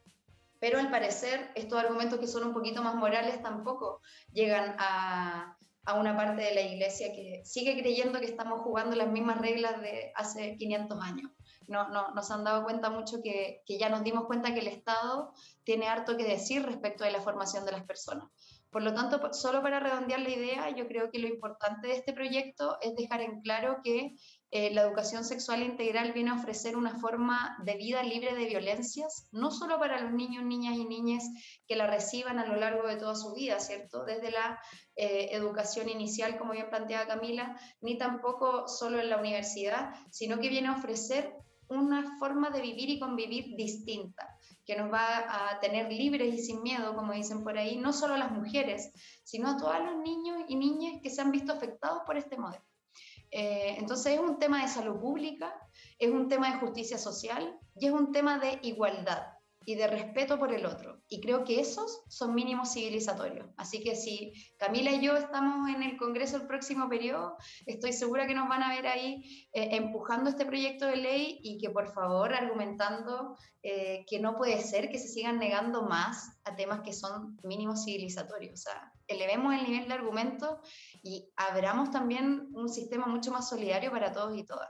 pero 0.66 0.80
al 0.80 0.90
parecer 0.90 1.52
estos 1.54 1.78
argumentos 1.78 2.18
que 2.18 2.26
son 2.26 2.42
un 2.42 2.52
poquito 2.52 2.82
más 2.82 2.96
morales 2.96 3.40
tampoco 3.40 4.00
llegan 4.32 4.74
a, 4.80 5.56
a 5.84 5.94
una 5.94 6.16
parte 6.16 6.42
de 6.42 6.54
la 6.56 6.60
iglesia 6.60 7.12
que 7.12 7.42
sigue 7.44 7.78
creyendo 7.80 8.18
que 8.18 8.26
estamos 8.26 8.62
jugando 8.62 8.96
las 8.96 9.06
mismas 9.06 9.40
reglas 9.40 9.80
de 9.80 10.10
hace 10.16 10.56
500 10.56 11.00
años. 11.00 11.30
No, 11.68 11.88
no, 11.90 12.10
nos 12.16 12.32
han 12.32 12.42
dado 12.42 12.64
cuenta 12.64 12.90
mucho 12.90 13.22
que, 13.22 13.62
que, 13.64 13.78
ya 13.78 13.88
nos 13.88 14.02
dimos 14.02 14.24
cuenta 14.24 14.54
que 14.54 14.58
el 14.58 14.66
Estado 14.66 15.32
tiene 15.62 15.86
harto 15.86 16.16
que 16.16 16.24
decir 16.24 16.64
respecto 16.66 17.04
de 17.04 17.12
la 17.12 17.20
formación 17.20 17.64
de 17.64 17.70
las 17.70 17.84
personas. 17.84 18.28
Por 18.76 18.82
lo 18.82 18.92
tanto, 18.92 19.32
solo 19.32 19.62
para 19.62 19.80
redondear 19.80 20.20
la 20.20 20.28
idea, 20.28 20.68
yo 20.68 20.86
creo 20.86 21.10
que 21.10 21.18
lo 21.18 21.28
importante 21.28 21.88
de 21.88 21.94
este 21.94 22.12
proyecto 22.12 22.76
es 22.82 22.94
dejar 22.94 23.22
en 23.22 23.40
claro 23.40 23.78
que 23.82 24.14
eh, 24.50 24.70
la 24.74 24.82
educación 24.82 25.24
sexual 25.24 25.62
integral 25.62 26.12
viene 26.12 26.28
a 26.28 26.34
ofrecer 26.34 26.76
una 26.76 26.98
forma 26.98 27.56
de 27.64 27.74
vida 27.78 28.02
libre 28.02 28.34
de 28.34 28.44
violencias, 28.44 29.30
no 29.32 29.50
solo 29.50 29.78
para 29.78 29.98
los 30.02 30.12
niños, 30.12 30.44
niñas 30.44 30.76
y 30.76 30.84
niñas 30.84 31.24
que 31.66 31.74
la 31.74 31.86
reciban 31.86 32.38
a 32.38 32.44
lo 32.44 32.56
largo 32.56 32.86
de 32.86 32.96
toda 32.96 33.14
su 33.14 33.32
vida, 33.32 33.60
¿cierto? 33.60 34.04
Desde 34.04 34.30
la 34.30 34.60
eh, 34.94 35.30
educación 35.30 35.88
inicial, 35.88 36.36
como 36.36 36.52
bien 36.52 36.68
planteaba 36.68 37.06
Camila, 37.06 37.58
ni 37.80 37.96
tampoco 37.96 38.68
solo 38.68 39.00
en 39.00 39.08
la 39.08 39.16
universidad, 39.16 39.94
sino 40.10 40.38
que 40.38 40.50
viene 40.50 40.68
a 40.68 40.76
ofrecer 40.76 41.32
una 41.68 42.18
forma 42.18 42.50
de 42.50 42.60
vivir 42.60 42.90
y 42.90 42.98
convivir 42.98 43.56
distinta, 43.56 44.36
que 44.66 44.76
nos 44.76 44.92
va 44.92 45.50
a 45.50 45.60
tener 45.60 45.90
libres 45.90 46.34
y 46.34 46.38
sin 46.38 46.62
miedo, 46.62 46.94
como 46.94 47.12
dicen 47.12 47.44
por 47.44 47.56
ahí, 47.56 47.76
no 47.76 47.92
solo 47.92 48.14
a 48.14 48.18
las 48.18 48.32
mujeres, 48.32 48.90
sino 49.24 49.50
a 49.50 49.56
todos 49.56 49.78
los 49.80 49.96
niños 49.98 50.42
y 50.48 50.56
niñas 50.56 51.00
que 51.02 51.10
se 51.10 51.20
han 51.20 51.30
visto 51.30 51.52
afectados 51.52 52.02
por 52.04 52.16
este 52.16 52.36
modelo. 52.36 52.64
Eh, 53.30 53.76
entonces 53.78 54.14
es 54.14 54.20
un 54.20 54.38
tema 54.38 54.62
de 54.62 54.68
salud 54.68 55.00
pública, 55.00 55.54
es 55.98 56.10
un 56.10 56.28
tema 56.28 56.50
de 56.50 56.58
justicia 56.58 56.98
social 56.98 57.58
y 57.76 57.86
es 57.86 57.92
un 57.92 58.12
tema 58.12 58.38
de 58.38 58.58
igualdad 58.62 59.36
y 59.66 59.74
de 59.74 59.88
respeto 59.88 60.38
por 60.38 60.54
el 60.54 60.64
otro. 60.64 61.02
Y 61.08 61.20
creo 61.20 61.44
que 61.44 61.60
esos 61.60 62.04
son 62.08 62.34
mínimos 62.34 62.72
civilizatorios. 62.72 63.48
Así 63.56 63.82
que 63.82 63.96
si 63.96 64.32
Camila 64.56 64.92
y 64.92 65.04
yo 65.04 65.16
estamos 65.16 65.68
en 65.68 65.82
el 65.82 65.96
Congreso 65.96 66.36
el 66.36 66.46
próximo 66.46 66.88
periodo, 66.88 67.36
estoy 67.66 67.92
segura 67.92 68.28
que 68.28 68.34
nos 68.34 68.48
van 68.48 68.62
a 68.62 68.70
ver 68.70 68.86
ahí 68.86 69.48
eh, 69.52 69.70
empujando 69.72 70.30
este 70.30 70.46
proyecto 70.46 70.86
de 70.86 70.96
ley 70.96 71.40
y 71.42 71.58
que 71.58 71.68
por 71.70 71.92
favor 71.92 72.32
argumentando 72.32 73.36
eh, 73.62 74.04
que 74.08 74.20
no 74.20 74.36
puede 74.36 74.62
ser 74.62 74.88
que 74.88 75.00
se 75.00 75.08
sigan 75.08 75.40
negando 75.40 75.82
más 75.82 76.38
a 76.44 76.54
temas 76.54 76.82
que 76.82 76.92
son 76.92 77.36
mínimos 77.42 77.84
civilizatorios. 77.84 78.54
O 78.54 78.62
sea, 78.62 78.92
elevemos 79.08 79.52
el 79.52 79.64
nivel 79.64 79.88
de 79.88 79.94
argumento 79.94 80.60
y 81.02 81.28
abramos 81.34 81.90
también 81.90 82.50
un 82.52 82.68
sistema 82.68 83.06
mucho 83.06 83.32
más 83.32 83.48
solidario 83.48 83.90
para 83.90 84.12
todos 84.12 84.38
y 84.38 84.44
todas. 84.44 84.68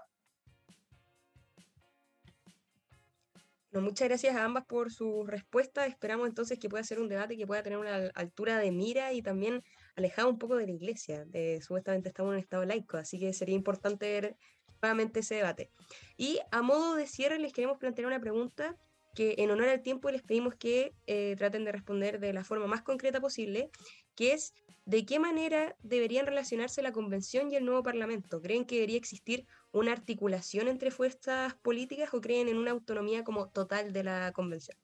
Muchas 3.83 4.09
gracias 4.09 4.37
a 4.37 4.45
ambas 4.45 4.65
por 4.65 4.93
su 4.93 5.25
respuesta. 5.25 5.87
Esperamos 5.87 6.29
entonces 6.29 6.59
que 6.59 6.69
pueda 6.69 6.85
ser 6.85 7.01
un 7.01 7.09
debate 7.09 7.37
que 7.37 7.47
pueda 7.47 7.63
tener 7.63 7.79
una 7.79 8.11
altura 8.15 8.59
de 8.59 8.71
mira 8.73 9.13
y 9.13 9.23
también 9.23 9.63
alejado 9.97 10.29
un 10.29 10.39
poco 10.39 10.57
de 10.57 10.67
la 10.67 10.73
iglesia. 10.73 11.25
De, 11.25 11.61
supuestamente 11.61 12.09
estamos 12.09 12.31
en 12.31 12.35
un 12.37 12.41
estado 12.41 12.65
laico, 12.65 12.97
así 12.97 13.19
que 13.19 13.33
sería 13.33 13.55
importante 13.55 14.11
ver 14.11 14.37
nuevamente 14.83 15.21
ese 15.21 15.37
debate. 15.37 15.71
Y 16.17 16.39
a 16.51 16.63
modo 16.63 16.97
de 16.97 17.07
cierre 17.07 17.39
les 17.39 17.53
queremos 17.53 17.79
plantear 17.79 18.07
una 18.07 18.21
pregunta 18.21 18.77
que 19.15 19.35
en 19.39 19.51
honor 19.51 19.69
al 19.69 19.83
tiempo 19.83 20.11
les 20.11 20.23
pedimos 20.23 20.55
que 20.55 20.95
eh, 21.07 21.35
traten 21.39 21.65
de 21.65 21.73
responder 21.73 22.21
de 22.21 22.35
la 22.35 22.45
forma 22.45 22.67
más 22.67 22.83
concreta 22.83 23.21
posible, 23.21 23.71
que 24.15 24.35
es 24.35 24.53
¿de 24.85 25.05
qué 25.05 25.19
manera 25.19 25.75
deberían 25.83 26.27
relacionarse 26.27 26.83
la 26.83 26.93
convención 26.93 27.51
y 27.51 27.57
el 27.57 27.65
nuevo 27.65 27.83
parlamento? 27.83 28.41
¿Creen 28.41 28.67
que 28.67 28.77
debería 28.77 28.99
existir 28.99 29.47
una 29.73 29.93
articulación 29.93 30.69
entre 30.69 30.91
fuerzas 30.91 31.55
políticas 31.55 32.13
o 32.15 32.21
creen 32.21 32.49
en 32.49 32.57
una 32.57 32.71
autonomía 32.71 33.25
como 33.25 33.49
total 33.49 33.93
de 33.93 34.05
la 34.05 34.33
convención? 34.33 34.77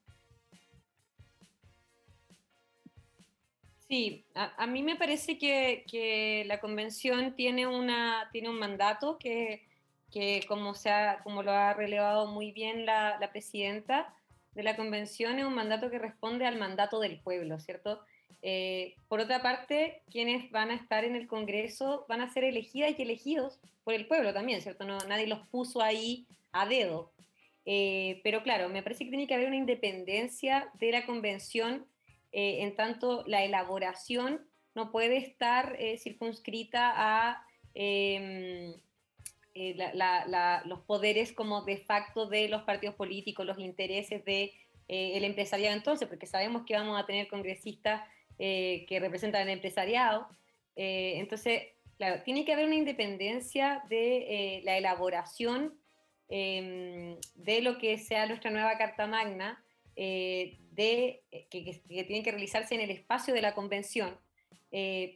Sí, 3.87 4.25
a, 4.33 4.65
mí 4.65 4.81
me 4.81 4.95
parece 4.95 5.37
que, 5.37 6.43
la 6.47 6.59
convención 6.59 7.35
tiene, 7.35 7.67
una, 7.67 8.29
tiene 8.31 8.49
un 8.49 8.57
mandato 8.57 9.19
que, 9.19 9.67
que 10.11 10.43
como, 10.47 10.73
sea, 10.73 11.19
como 11.23 11.43
lo 11.43 11.51
ha 11.51 11.73
relevado 11.73 12.25
muy 12.25 12.51
bien 12.51 12.85
la, 12.85 13.19
la 13.19 13.31
presidenta 13.31 14.15
de 14.55 14.63
la 14.63 14.75
convención, 14.75 15.37
es 15.37 15.45
un 15.45 15.53
mandato 15.53 15.91
que 15.91 15.99
responde 15.99 16.45
al 16.45 16.57
mandato 16.57 16.99
del 16.99 17.19
pueblo, 17.19 17.59
¿cierto? 17.59 18.03
Eh, 18.45 18.95
por 19.07 19.21
otra 19.21 19.41
parte, 19.41 20.01
quienes 20.11 20.51
van 20.51 20.69
a 20.69 20.75
estar 20.75 21.05
en 21.05 21.15
el 21.15 21.27
Congreso 21.27 22.05
van 22.09 22.19
a 22.19 22.29
ser 22.29 22.43
elegidas 22.43 22.93
y 22.97 23.01
elegidos 23.01 23.57
por 23.85 23.93
el 23.93 24.05
pueblo 24.05 24.33
también, 24.33 24.61
¿cierto? 24.61 24.83
Nadie 24.83 25.27
los 25.27 25.47
puso 25.47 25.81
ahí 25.81 26.27
a 26.51 26.67
dedo. 26.67 27.13
Eh, 27.65 28.19
pero 28.21 28.43
claro, 28.43 28.67
me 28.67 28.83
parece 28.83 29.05
que 29.05 29.11
tiene 29.11 29.27
que 29.27 29.33
haber 29.33 29.47
una 29.47 29.55
independencia 29.55 30.69
de 30.73 30.91
la 30.91 31.05
convención, 31.05 31.85
eh, 32.33 32.63
en 32.63 32.75
tanto 32.75 33.23
la 33.27 33.45
elaboración 33.45 34.45
no 34.75 34.91
puede 34.91 35.17
estar 35.17 35.77
circunscrita 35.97 36.91
a 36.95 37.47
em, 37.75 38.73
los 40.65 40.79
poderes 40.81 41.31
como 41.31 41.61
de 41.61 41.77
facto 41.77 42.25
de 42.25 42.49
los 42.49 42.63
partidos 42.63 42.95
políticos, 42.95 43.45
los 43.45 43.59
intereses 43.59 44.25
de 44.25 44.51
el 44.87 45.23
empresariado 45.23 45.77
entonces, 45.77 46.07
porque 46.07 46.25
sabemos 46.25 46.63
que 46.65 46.73
vamos 46.73 46.99
a 46.99 47.05
tener 47.05 47.27
congresistas 47.27 48.01
eh, 48.39 48.85
que 48.87 48.99
representan 48.99 49.43
el 49.43 49.49
empresariado. 49.49 50.27
Eh, 50.75 51.13
entonces, 51.17 51.61
claro, 51.97 52.23
tiene 52.23 52.45
que 52.45 52.53
haber 52.53 52.65
una 52.65 52.75
independencia 52.75 53.83
de 53.89 54.57
eh, 54.57 54.61
la 54.63 54.77
elaboración 54.77 55.77
em, 56.29 57.15
de 57.35 57.61
lo 57.61 57.77
que 57.77 57.97
sea 57.97 58.25
nuestra 58.25 58.49
nueva 58.49 58.77
Carta 58.77 59.07
Magna, 59.07 59.63
de, 59.95 61.21
que, 61.51 61.81
tiene 61.85 62.23
que 62.23 62.31
realizarse 62.31 62.73
en 62.73 62.81
el 62.81 62.89
espacio 62.89 63.31
de 63.31 63.43
la 63.43 63.53
convención, 63.53 64.17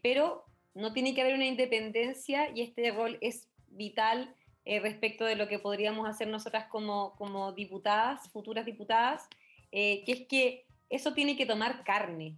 pero 0.04 0.46
no 0.76 0.94
tiene 0.94 1.16
que 1.16 1.22
haber 1.22 1.34
una 1.34 1.48
independencia 1.48 2.52
y 2.54 2.62
este 2.62 2.92
rol 2.92 3.18
es 3.22 3.48
vital 3.70 4.36
respecto 4.64 5.26
de 5.26 5.36
lo 5.36 5.48
que 5.48 5.58
podríamos 5.58 6.08
hacer 6.08 6.28
nosotras 6.28 6.68
como, 6.68 7.16
como 7.16 7.54
diputadas, 7.54 8.30
futuras 8.30 8.68
diputadas, 8.68 9.28
que 9.72 10.04
es 10.06 10.28
que 10.28 10.68
eso 10.92 11.16
tiene 11.16 11.36
que 11.36 11.48
tomar 11.48 11.84
carne, 11.84 12.38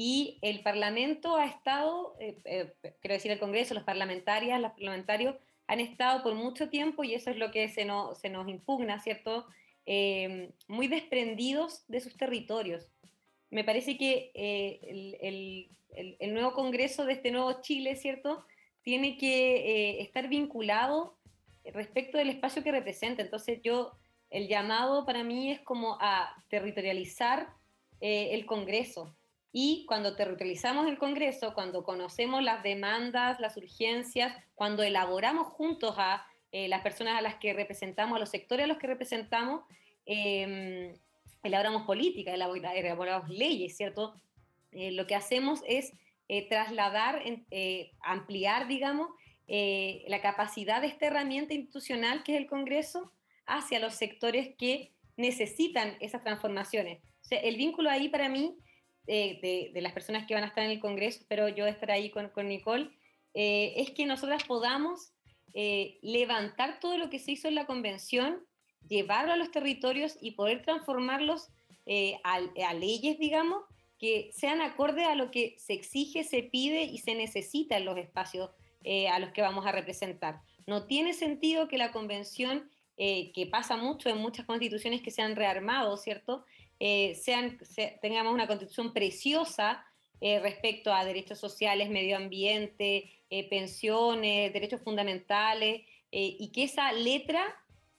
y 0.00 0.38
el 0.42 0.60
Parlamento 0.60 1.34
ha 1.34 1.46
estado, 1.46 2.14
eh, 2.20 2.38
eh, 2.44 2.72
quiero 3.00 3.14
decir 3.14 3.32
el 3.32 3.40
Congreso, 3.40 3.74
los 3.74 3.82
parlamentarias, 3.82 4.60
los 4.60 4.70
parlamentarios 4.70 5.34
han 5.66 5.80
estado 5.80 6.22
por 6.22 6.36
mucho 6.36 6.68
tiempo, 6.68 7.02
y 7.02 7.14
eso 7.14 7.32
es 7.32 7.36
lo 7.36 7.50
que 7.50 7.68
se, 7.68 7.84
se 8.14 8.30
nos 8.30 8.48
impugna, 8.48 9.00
¿cierto? 9.00 9.48
Eh, 9.86 10.52
muy 10.68 10.86
desprendidos 10.86 11.82
de 11.88 11.98
sus 11.98 12.16
territorios. 12.16 12.88
Me 13.50 13.64
parece 13.64 13.98
que 13.98 14.30
el, 14.34 15.18
el, 15.20 16.16
el, 16.20 16.32
nuevo 16.32 16.52
Congreso 16.52 17.04
de 17.04 17.14
este 17.14 17.32
nuevo 17.32 17.60
Chile, 17.60 17.96
¿cierto? 17.96 18.46
Tiene 18.82 19.16
que 19.16 20.00
estar 20.00 20.28
vinculado 20.28 21.16
respecto 21.64 22.18
del 22.18 22.30
espacio 22.30 22.62
que 22.62 22.70
representa. 22.70 23.22
Entonces 23.22 23.62
yo, 23.64 23.98
el 24.30 24.46
llamado 24.46 25.04
para 25.04 25.24
mí 25.24 25.50
es 25.50 25.58
como 25.58 25.98
a 26.00 26.40
territorializar 26.50 27.48
el 28.00 28.46
Congreso, 28.46 29.17
y 29.60 29.84
cuando 29.86 30.14
territorializamos 30.14 30.86
el 30.86 30.98
Congreso, 30.98 31.52
cuando 31.52 31.82
conocemos 31.82 32.44
las 32.44 32.62
demandas, 32.62 33.40
las 33.40 33.56
urgencias, 33.56 34.32
cuando 34.54 34.84
elaboramos 34.84 35.48
juntos 35.48 35.96
a 35.98 36.24
eh, 36.52 36.68
las 36.68 36.80
personas 36.82 37.18
a 37.18 37.22
las 37.22 37.34
que 37.40 37.52
representamos, 37.54 38.14
a 38.14 38.20
los 38.20 38.28
sectores 38.28 38.62
a 38.62 38.66
los 38.68 38.78
que 38.78 38.86
representamos, 38.86 39.64
eh, 40.06 40.94
elaboramos 41.42 41.82
política, 41.86 42.32
elaboramos 42.32 43.28
leyes, 43.30 43.76
¿cierto? 43.76 44.14
Eh, 44.70 44.92
lo 44.92 45.08
que 45.08 45.16
hacemos 45.16 45.64
es 45.66 45.92
eh, 46.28 46.48
trasladar, 46.48 47.24
ampliar, 48.00 48.68
digamos, 48.68 49.08
la 49.48 50.20
capacidad 50.20 50.80
de 50.82 50.86
esta 50.86 51.06
herramienta 51.06 51.52
institucional 51.52 52.22
que 52.22 52.36
es 52.36 52.38
el 52.38 52.46
Congreso 52.46 53.10
hacia 53.44 53.80
los 53.80 53.94
sectores 53.94 54.54
que 54.56 54.92
necesitan 55.16 55.96
esas 55.98 56.22
transformaciones. 56.22 57.00
O 57.22 57.24
sea, 57.24 57.40
el 57.40 57.56
vínculo 57.56 57.90
ahí 57.90 58.08
para 58.08 58.28
mí 58.28 58.56
de, 59.08 59.80
las 59.80 59.92
personas 59.92 60.26
que 60.26 60.34
van 60.34 60.44
a 60.44 60.48
estar 60.48 60.64
en 60.64 60.70
el 60.70 60.80
Congreso, 60.80 61.24
pero 61.28 61.48
yo 61.48 61.66
estar 61.66 61.90
ahí 61.90 62.10
con, 62.10 62.28
con 62.28 62.48
Nicole, 62.48 62.90
eh, 63.34 63.74
es 63.76 63.90
que 63.90 64.04
nosotras 64.04 64.44
podamos 64.44 65.12
eh, 65.54 65.98
levantar 66.02 66.80
todo 66.80 66.98
lo 66.98 67.08
que 67.08 67.18
se 67.18 67.32
hizo 67.32 67.48
en 67.48 67.54
la 67.54 67.66
convención, 67.66 68.44
llevarlo 68.88 69.32
a 69.32 69.36
los 69.36 69.50
territorios 69.50 70.18
y 70.20 70.32
poder 70.32 70.62
transformarlos 70.62 71.48
eh, 71.86 72.20
a, 72.24 72.74
leyes, 72.74 73.18
digamos, 73.18 73.62
que 73.98 74.30
sean 74.32 74.60
acorde 74.60 75.04
a 75.04 75.14
lo 75.14 75.30
que 75.30 75.54
se 75.58 75.72
exige, 75.72 76.22
se 76.22 76.42
pide 76.42 76.82
y 76.82 76.98
se 76.98 77.14
necesita 77.14 77.76
en 77.76 77.84
los 77.84 77.96
espacios 77.96 78.50
a 79.12 79.18
los 79.18 79.32
que 79.32 79.42
vamos 79.42 79.66
a 79.66 79.72
representar. 79.72 80.40
No 80.66 80.86
tiene 80.86 81.12
sentido 81.12 81.68
que 81.68 81.76
la 81.76 81.92
convención, 81.92 82.70
que 82.96 83.48
pasa 83.50 83.76
mucho 83.76 84.08
en 84.08 84.16
muchas 84.16 84.46
constituciones 84.46 85.02
que 85.02 85.10
se 85.10 85.20
han 85.20 85.36
rearmado, 85.36 85.96
¿cierto? 85.98 86.44
Eh, 86.80 87.14
sean, 87.16 87.58
tengamos 88.00 88.32
una 88.32 88.46
constitución 88.46 88.92
preciosa 88.92 89.84
eh, 90.20 90.38
respecto 90.40 90.92
a 90.92 91.04
derechos 91.04 91.38
sociales, 91.38 91.90
medio 91.90 92.16
ambiente, 92.16 93.10
eh, 93.30 93.48
pensiones, 93.48 94.52
derechos 94.52 94.80
fundamentales, 94.82 95.82
y 96.10 96.50
que 96.52 96.62
esa 96.62 96.90
letra 96.92 97.44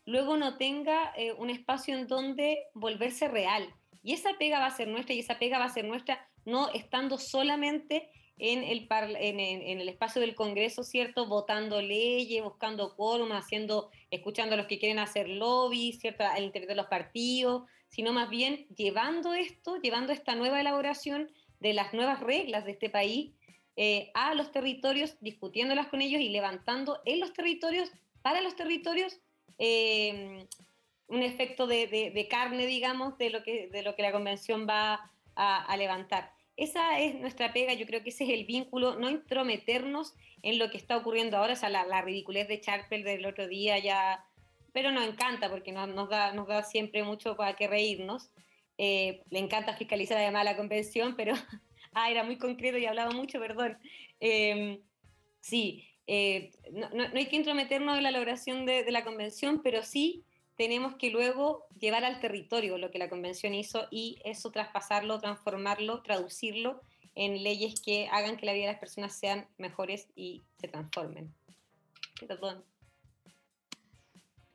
luego 0.03 0.35
no 0.35 0.57
tenga 0.57 1.13
un 1.37 1.51
espacio 1.51 1.95
en 1.95 2.07
donde 2.07 2.57
volverse 2.73 3.27
real. 3.27 3.71
Y 4.01 4.13
esa 4.13 4.31
pega 4.39 4.57
va 4.57 4.65
a 4.65 4.75
ser 4.75 4.87
nuestra 4.87 5.13
y 5.13 5.19
esa 5.19 5.37
pega 5.37 5.59
va 5.59 5.65
a 5.65 5.69
ser 5.69 5.85
nuestra 5.85 6.27
no 6.43 6.69
estando 6.73 7.19
solamente 7.19 8.09
en 8.39 8.63
el, 8.63 8.87
en, 8.89 9.39
en, 9.39 9.81
el 9.81 9.89
espacio 9.89 10.21
del 10.21 10.33
Congreso, 10.33 10.83
¿cierto? 10.83 11.27
Votando 11.27 11.81
leyes, 11.81 12.43
buscando 12.43 12.95
quórum, 12.95 13.31
haciendo, 13.33 13.91
escuchando 14.09 14.55
a 14.55 14.57
los 14.57 14.65
que 14.65 14.79
quieren 14.79 14.97
hacer 14.97 15.27
lobby, 15.27 15.93
¿cierto? 15.93 16.23
Al 16.23 16.45
interior 16.45 16.69
de 16.69 16.75
los 16.75 16.87
partidos, 16.87 17.63
sino 17.89 18.13
más 18.13 18.29
bien 18.29 18.67
llevando 18.75 19.33
esto, 19.33 19.77
llevando 19.81 20.13
esta 20.13 20.35
nueva 20.35 20.61
elaboración 20.61 21.29
de 21.59 21.73
las 21.73 21.93
nuevas 21.93 22.19
reglas 22.21 22.65
de 22.65 22.71
este 22.71 22.89
país 22.89 23.31
eh, 23.75 24.11
a 24.13 24.33
los 24.33 24.51
territorios, 24.51 25.17
discutiéndolas 25.21 25.87
con 25.87 26.01
ellos 26.01 26.21
y 26.21 26.29
levantando 26.29 27.01
en 27.05 27.19
los 27.19 27.33
territorios, 27.33 27.89
para 28.21 28.41
los 28.41 28.55
territorios, 28.55 29.19
eh, 29.57 30.45
un 31.07 31.23
efecto 31.23 31.65
de, 31.65 32.27
carne, 32.29 32.65
digamos, 32.67 33.17
de 33.17 33.29
lo, 33.29 33.43
que, 33.43 33.67
de 33.67 33.81
lo 33.81 33.95
que 33.95 34.01
la 34.01 34.11
convención 34.11 34.67
va 34.69 35.11
a, 35.35 35.77
levantar. 35.77 36.33
Esa 36.57 36.99
es 36.99 37.15
nuestra 37.15 37.53
pega, 37.53 37.73
yo 37.73 37.85
creo 37.85 38.03
que 38.03 38.09
ese 38.09 38.25
es 38.25 38.31
el 38.31 38.45
vínculo, 38.45 38.95
no 38.95 39.09
intrometernos 39.09 40.13
en 40.43 40.59
lo 40.59 40.69
que 40.69 40.77
está 40.77 40.97
ocurriendo 40.97 41.37
ahora, 41.37 41.53
o 41.53 41.55
sea, 41.55 41.69
la, 41.69 41.85
la 41.85 42.01
ridiculez 42.01 42.47
de 42.47 42.59
Charpel 42.59 43.03
del 43.03 43.25
otro 43.25 43.47
día 43.47 43.79
ya, 43.79 44.25
pero 44.73 44.91
nos 44.91 45.07
encanta 45.07 45.49
porque 45.49 45.71
nos, 45.71 46.09
da, 46.09 46.63
siempre 46.63 47.03
mucho 47.03 47.35
para 47.35 47.55
que 47.55 47.67
reírnos. 47.67 48.31
Eh, 48.77 49.23
le 49.29 49.39
encanta 49.39 49.75
fiscalizar 49.75 50.17
además 50.17 50.45
la 50.45 50.57
convención, 50.57 51.15
pero, 51.15 51.33
ah, 51.93 52.09
era 52.09 52.23
muy 52.23 52.37
concreto 52.37 52.77
y 52.77 52.85
hablaba 52.85 53.11
mucho, 53.11 53.39
perdón. 53.39 53.77
Em, 54.19 54.79
sí, 55.41 55.85
eh, 56.07 56.51
no, 56.71 56.89
no, 56.89 57.03
hay 57.13 57.27
que 57.27 57.35
intrometernos 57.35 57.97
en 57.97 58.03
la 58.03 58.09
elaboración 58.09 58.65
de, 58.65 58.83
de 58.83 58.91
la 58.91 59.03
convención, 59.03 59.61
pero 59.61 59.83
sí 59.83 60.23
tenemos 60.55 60.95
que 60.95 61.09
luego 61.09 61.67
llevar 61.79 62.03
al 62.03 62.19
territorio 62.19 62.77
lo 62.77 62.91
que 62.91 62.99
la 62.99 63.09
convención 63.09 63.53
hizo 63.53 63.87
y 63.91 64.19
eso 64.25 64.51
traspasarlo, 64.51 65.19
transformarlo, 65.19 66.01
traducirlo 66.01 66.81
en 67.15 67.43
leyes 67.43 67.79
que 67.79 68.07
hagan 68.11 68.37
que 68.37 68.45
la 68.45 68.53
vida 68.53 68.65
de 68.65 68.71
las 68.73 68.79
personas 68.79 69.17
sean 69.17 69.47
mejores 69.57 70.07
y 70.15 70.41
se 70.59 70.67
transformen. 70.67 71.33
Perdón. 72.27 72.63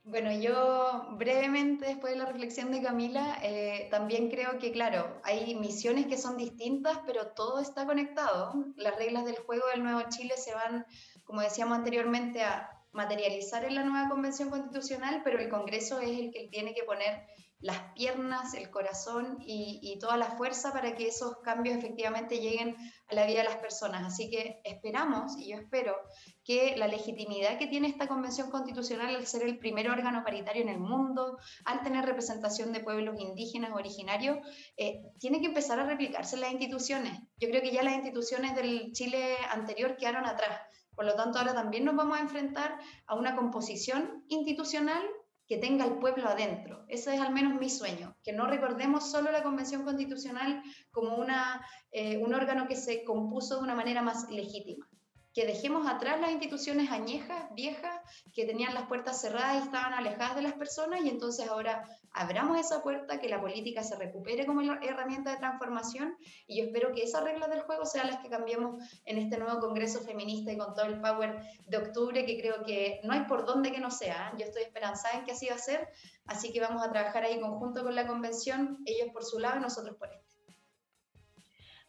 Bueno, 0.07 0.31
yo 0.33 1.07
brevemente, 1.13 1.87
después 1.87 2.13
de 2.13 2.19
la 2.19 2.27
reflexión 2.27 2.71
de 2.71 2.83
Camila, 2.83 3.39
eh, 3.43 3.89
también 3.91 4.29
creo 4.29 4.59
que, 4.59 4.71
claro, 4.71 5.19
hay 5.25 5.55
misiones 5.55 6.07
que 6.07 6.19
son 6.19 6.37
distintas, 6.37 6.99
pero 7.07 7.29
todo 7.29 7.59
está 7.59 7.87
conectado. 7.87 8.53
Las 8.77 8.97
reglas 8.97 9.25
del 9.25 9.37
juego 9.37 9.67
del 9.73 9.83
Nuevo 9.83 10.03
Chile 10.11 10.35
se 10.37 10.53
van, 10.53 10.85
como 11.25 11.41
decíamos 11.41 11.79
anteriormente, 11.79 12.43
a 12.43 12.71
materializar 12.93 13.65
en 13.65 13.77
la 13.77 13.83
nueva 13.83 14.11
convención 14.11 14.51
constitucional, 14.51 15.23
pero 15.25 15.39
el 15.39 15.49
Congreso 15.49 15.99
es 16.01 16.11
el 16.11 16.31
que 16.33 16.49
tiene 16.49 16.75
que 16.75 16.85
poner 16.85 17.27
las 17.65 17.81
piernas, 17.95 18.53
el 18.53 18.69
corazón 18.69 19.39
y, 19.41 19.99
toda 19.99 20.19
la 20.19 20.27
fuerza 20.27 20.71
para 20.71 20.95
que 20.95 21.09
esos 21.09 21.39
cambios 21.39 21.79
efectivamente 21.79 22.39
lleguen 22.39 22.77
a 23.09 23.15
la 23.15 23.25
vida 23.25 23.39
de 23.39 23.45
las 23.45 23.57
personas. 23.57 24.05
Así 24.05 24.29
que 24.29 24.61
esperamos, 24.65 25.39
y 25.39 25.49
yo 25.49 25.57
espero, 25.57 25.97
que 26.45 26.77
la 26.77 26.89
legitimidad 26.89 27.57
que 27.57 27.67
tiene 27.67 27.89
esta 27.89 28.07
convención 28.07 28.51
constitucional 28.51 29.17
al 29.17 29.27
ser 29.27 29.45
el 29.45 29.59
primer 29.59 29.89
órgano 29.89 30.23
paritario 30.23 30.61
en 30.61 30.69
el 30.69 30.79
mundo, 30.79 31.39
al 31.65 31.83
tener 31.83 32.05
representación 32.05 32.71
de 32.75 32.81
pueblos 32.81 33.19
indígenas 33.19 33.73
originarios, 33.73 34.37
eh, 34.77 35.01
tiene 35.19 35.41
que 35.41 35.47
empezar 35.47 35.81
a 35.81 35.87
replicarse 35.87 36.35
en 36.35 36.43
las 36.43 36.53
instituciones. 36.53 37.19
Yo 37.39 37.49
creo 37.49 37.63
que 37.63 37.73
ya 37.73 37.83
las 37.83 37.95
instituciones 37.95 38.55
del 38.55 38.93
Chile 38.93 39.39
anterior 39.51 39.97
quedaron 39.97 40.27
atrás. 40.27 40.61
Por 40.95 41.07
lo 41.07 41.15
tanto, 41.15 41.39
ahora 41.39 41.55
también 41.55 41.87
nos 41.87 41.97
vamos 41.97 42.19
a 42.19 42.21
enfrentar 42.21 42.79
a 43.07 43.15
una 43.15 43.35
composición 43.35 44.23
institucional 44.29 45.03
que 45.47 45.59
tenga 45.59 45.85
el 45.85 45.99
pueblo 45.99 46.29
adentro. 46.29 46.85
Ese 46.89 47.15
es 47.15 47.21
al 47.21 47.33
menos 47.33 47.59
mi 47.61 47.69
sueño, 47.69 48.17
que 48.23 48.33
no 48.33 48.47
recordemos 48.47 49.11
solo 49.11 49.31
la 49.31 49.43
Convención 49.43 49.85
Constitucional 49.85 50.63
como 50.91 51.17
una, 51.17 51.65
eh, 51.91 52.19
un 52.19 52.35
órgano 52.35 52.67
que 52.67 52.77
se 52.77 53.05
compuso 53.05 53.57
de 53.57 53.63
una 53.63 53.75
manera 53.75 54.03
más 54.03 54.31
legítima, 54.31 54.89
que 55.35 55.47
dejemos 55.47 55.89
atrás 55.89 56.21
las 56.21 56.31
instituciones 56.31 56.93
añejas, 56.93 57.53
viejas, 57.55 58.01
que 58.33 58.47
tenían 58.47 58.73
las 58.73 58.87
puertas 58.87 59.21
cerradas 59.21 59.57
y 59.57 59.67
estaban 59.67 59.93
alejadas 59.93 60.37
de 60.37 60.43
las 60.43 60.53
personas, 60.53 61.01
y 61.05 61.09
entonces 61.09 61.49
ahora 61.49 61.85
abramos 62.13 62.59
esa 62.61 62.83
puerta, 62.83 63.19
que 63.19 63.29
la 63.29 63.41
política 63.41 63.83
se 63.83 63.97
recupere 63.97 64.47
como 64.47 64.63
herramienta 64.63 65.33
de 65.33 65.39
transformación, 65.39 66.17
y 66.47 66.59
yo 66.59 66.65
espero 66.67 66.95
que 66.95 67.03
esas 67.03 67.25
reglas 67.25 67.51
del 67.51 67.63
juego 67.63 67.85
sean 67.85 68.07
las 68.07 68.21
que 68.21 68.29
cambiemos 68.29 68.81
en 69.05 69.19
este 69.19 69.37
nuevo 69.37 69.59
Congreso 69.59 70.01
Feminista 70.03 70.53
y 70.53 70.57
con 70.57 70.73
todo 70.73 70.87
el 70.87 71.01
power 71.01 71.43
de 71.67 71.77
octubre, 71.79 72.25
que 72.25 72.41
creo 72.41 72.63
que 72.65 73.01
no 73.03 73.13
hay 73.13 73.25
por 73.25 73.45
dónde 73.45 73.73
que 73.73 73.81
no 73.81 73.91
sea. 73.91 74.29
¿eh? 74.29 74.37
Yo 74.39 74.45
estoy 74.47 74.63
esperanzada 74.63 75.19
en 75.19 75.25
que 75.25 75.33
así 75.33 75.49
va 75.49 75.57
a 75.57 75.59
ser, 75.59 75.89
así 76.27 76.53
que 76.53 76.61
vamos 76.61 76.81
a 76.87 76.93
trabajar 76.93 77.25
ahí 77.25 77.41
conjunto 77.41 77.83
con 77.83 77.97
la 77.97 78.07
convención, 78.07 78.79
ellos 78.87 79.09
por 79.13 79.25
su 79.25 79.41
lado 79.41 79.57
y 79.57 79.63
nosotros 79.63 79.97
por 79.97 80.13
este. 80.13 80.24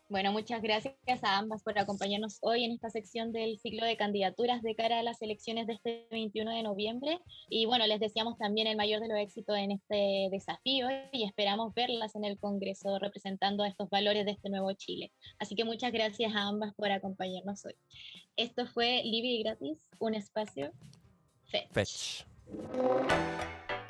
Bueno, 0.07 0.31
muchas 0.31 0.61
gracias 0.61 0.95
a 1.23 1.37
ambas 1.39 1.63
por 1.63 1.79
acompañarnos 1.79 2.37
hoy 2.41 2.63
en 2.63 2.71
esta 2.71 2.91
sección 2.91 3.31
del 3.31 3.57
ciclo 3.57 3.87
de 3.87 3.97
candidaturas 3.97 4.61
de 4.61 4.75
cara 4.75 4.99
a 4.99 5.03
las 5.03 5.19
elecciones 5.23 5.65
de 5.65 5.73
este 5.73 6.07
21 6.11 6.51
de 6.51 6.61
noviembre. 6.61 7.19
Y 7.49 7.65
bueno, 7.65 7.87
les 7.87 7.99
deseamos 7.99 8.37
también 8.37 8.67
el 8.67 8.77
mayor 8.77 9.01
de 9.01 9.07
los 9.07 9.17
éxitos 9.17 9.57
en 9.57 9.71
este 9.71 10.29
desafío 10.29 10.89
y 11.11 11.23
esperamos 11.23 11.73
verlas 11.73 12.13
en 12.13 12.23
el 12.23 12.37
Congreso 12.37 12.99
representando 12.99 13.65
estos 13.65 13.89
valores 13.89 14.25
de 14.25 14.31
este 14.33 14.51
nuevo 14.51 14.71
Chile. 14.73 15.11
Así 15.39 15.55
que 15.55 15.65
muchas 15.65 15.91
gracias 15.91 16.35
a 16.35 16.49
ambas 16.49 16.75
por 16.75 16.91
acompañarnos 16.91 17.65
hoy. 17.65 17.75
Esto 18.35 18.67
fue 18.67 19.01
Libre 19.03 19.29
y 19.29 19.43
Gratis, 19.43 19.79
un 19.97 20.13
espacio 20.13 20.71
Fetch. 21.45 21.71
Fetch. 21.71 22.25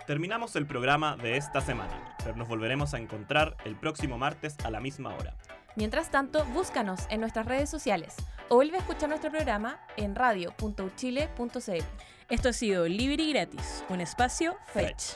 Terminamos 0.07 0.55
el 0.55 0.65
programa 0.65 1.17
de 1.17 1.35
esta 1.35 1.59
semana, 1.59 2.15
pero 2.23 2.37
nos 2.37 2.47
volveremos 2.47 2.93
a 2.93 2.99
encontrar 2.99 3.57
el 3.65 3.77
próximo 3.77 4.17
martes 4.17 4.55
a 4.63 4.71
la 4.71 4.79
misma 4.79 5.13
hora. 5.13 5.35
Mientras 5.75 6.09
tanto, 6.09 6.45
búscanos 6.53 7.01
en 7.09 7.19
nuestras 7.19 7.45
redes 7.45 7.69
sociales 7.69 8.15
o 8.49 8.55
vuelve 8.55 8.77
a 8.77 8.79
escuchar 8.79 9.09
nuestro 9.09 9.29
programa 9.29 9.79
en 9.97 10.15
radio.uchile.cl. 10.15 11.83
Esto 12.29 12.49
ha 12.49 12.53
sido 12.53 12.87
Libre 12.87 13.23
y 13.23 13.33
Gratis, 13.33 13.83
un 13.89 14.01
espacio 14.01 14.55
Fetch. 14.67 15.15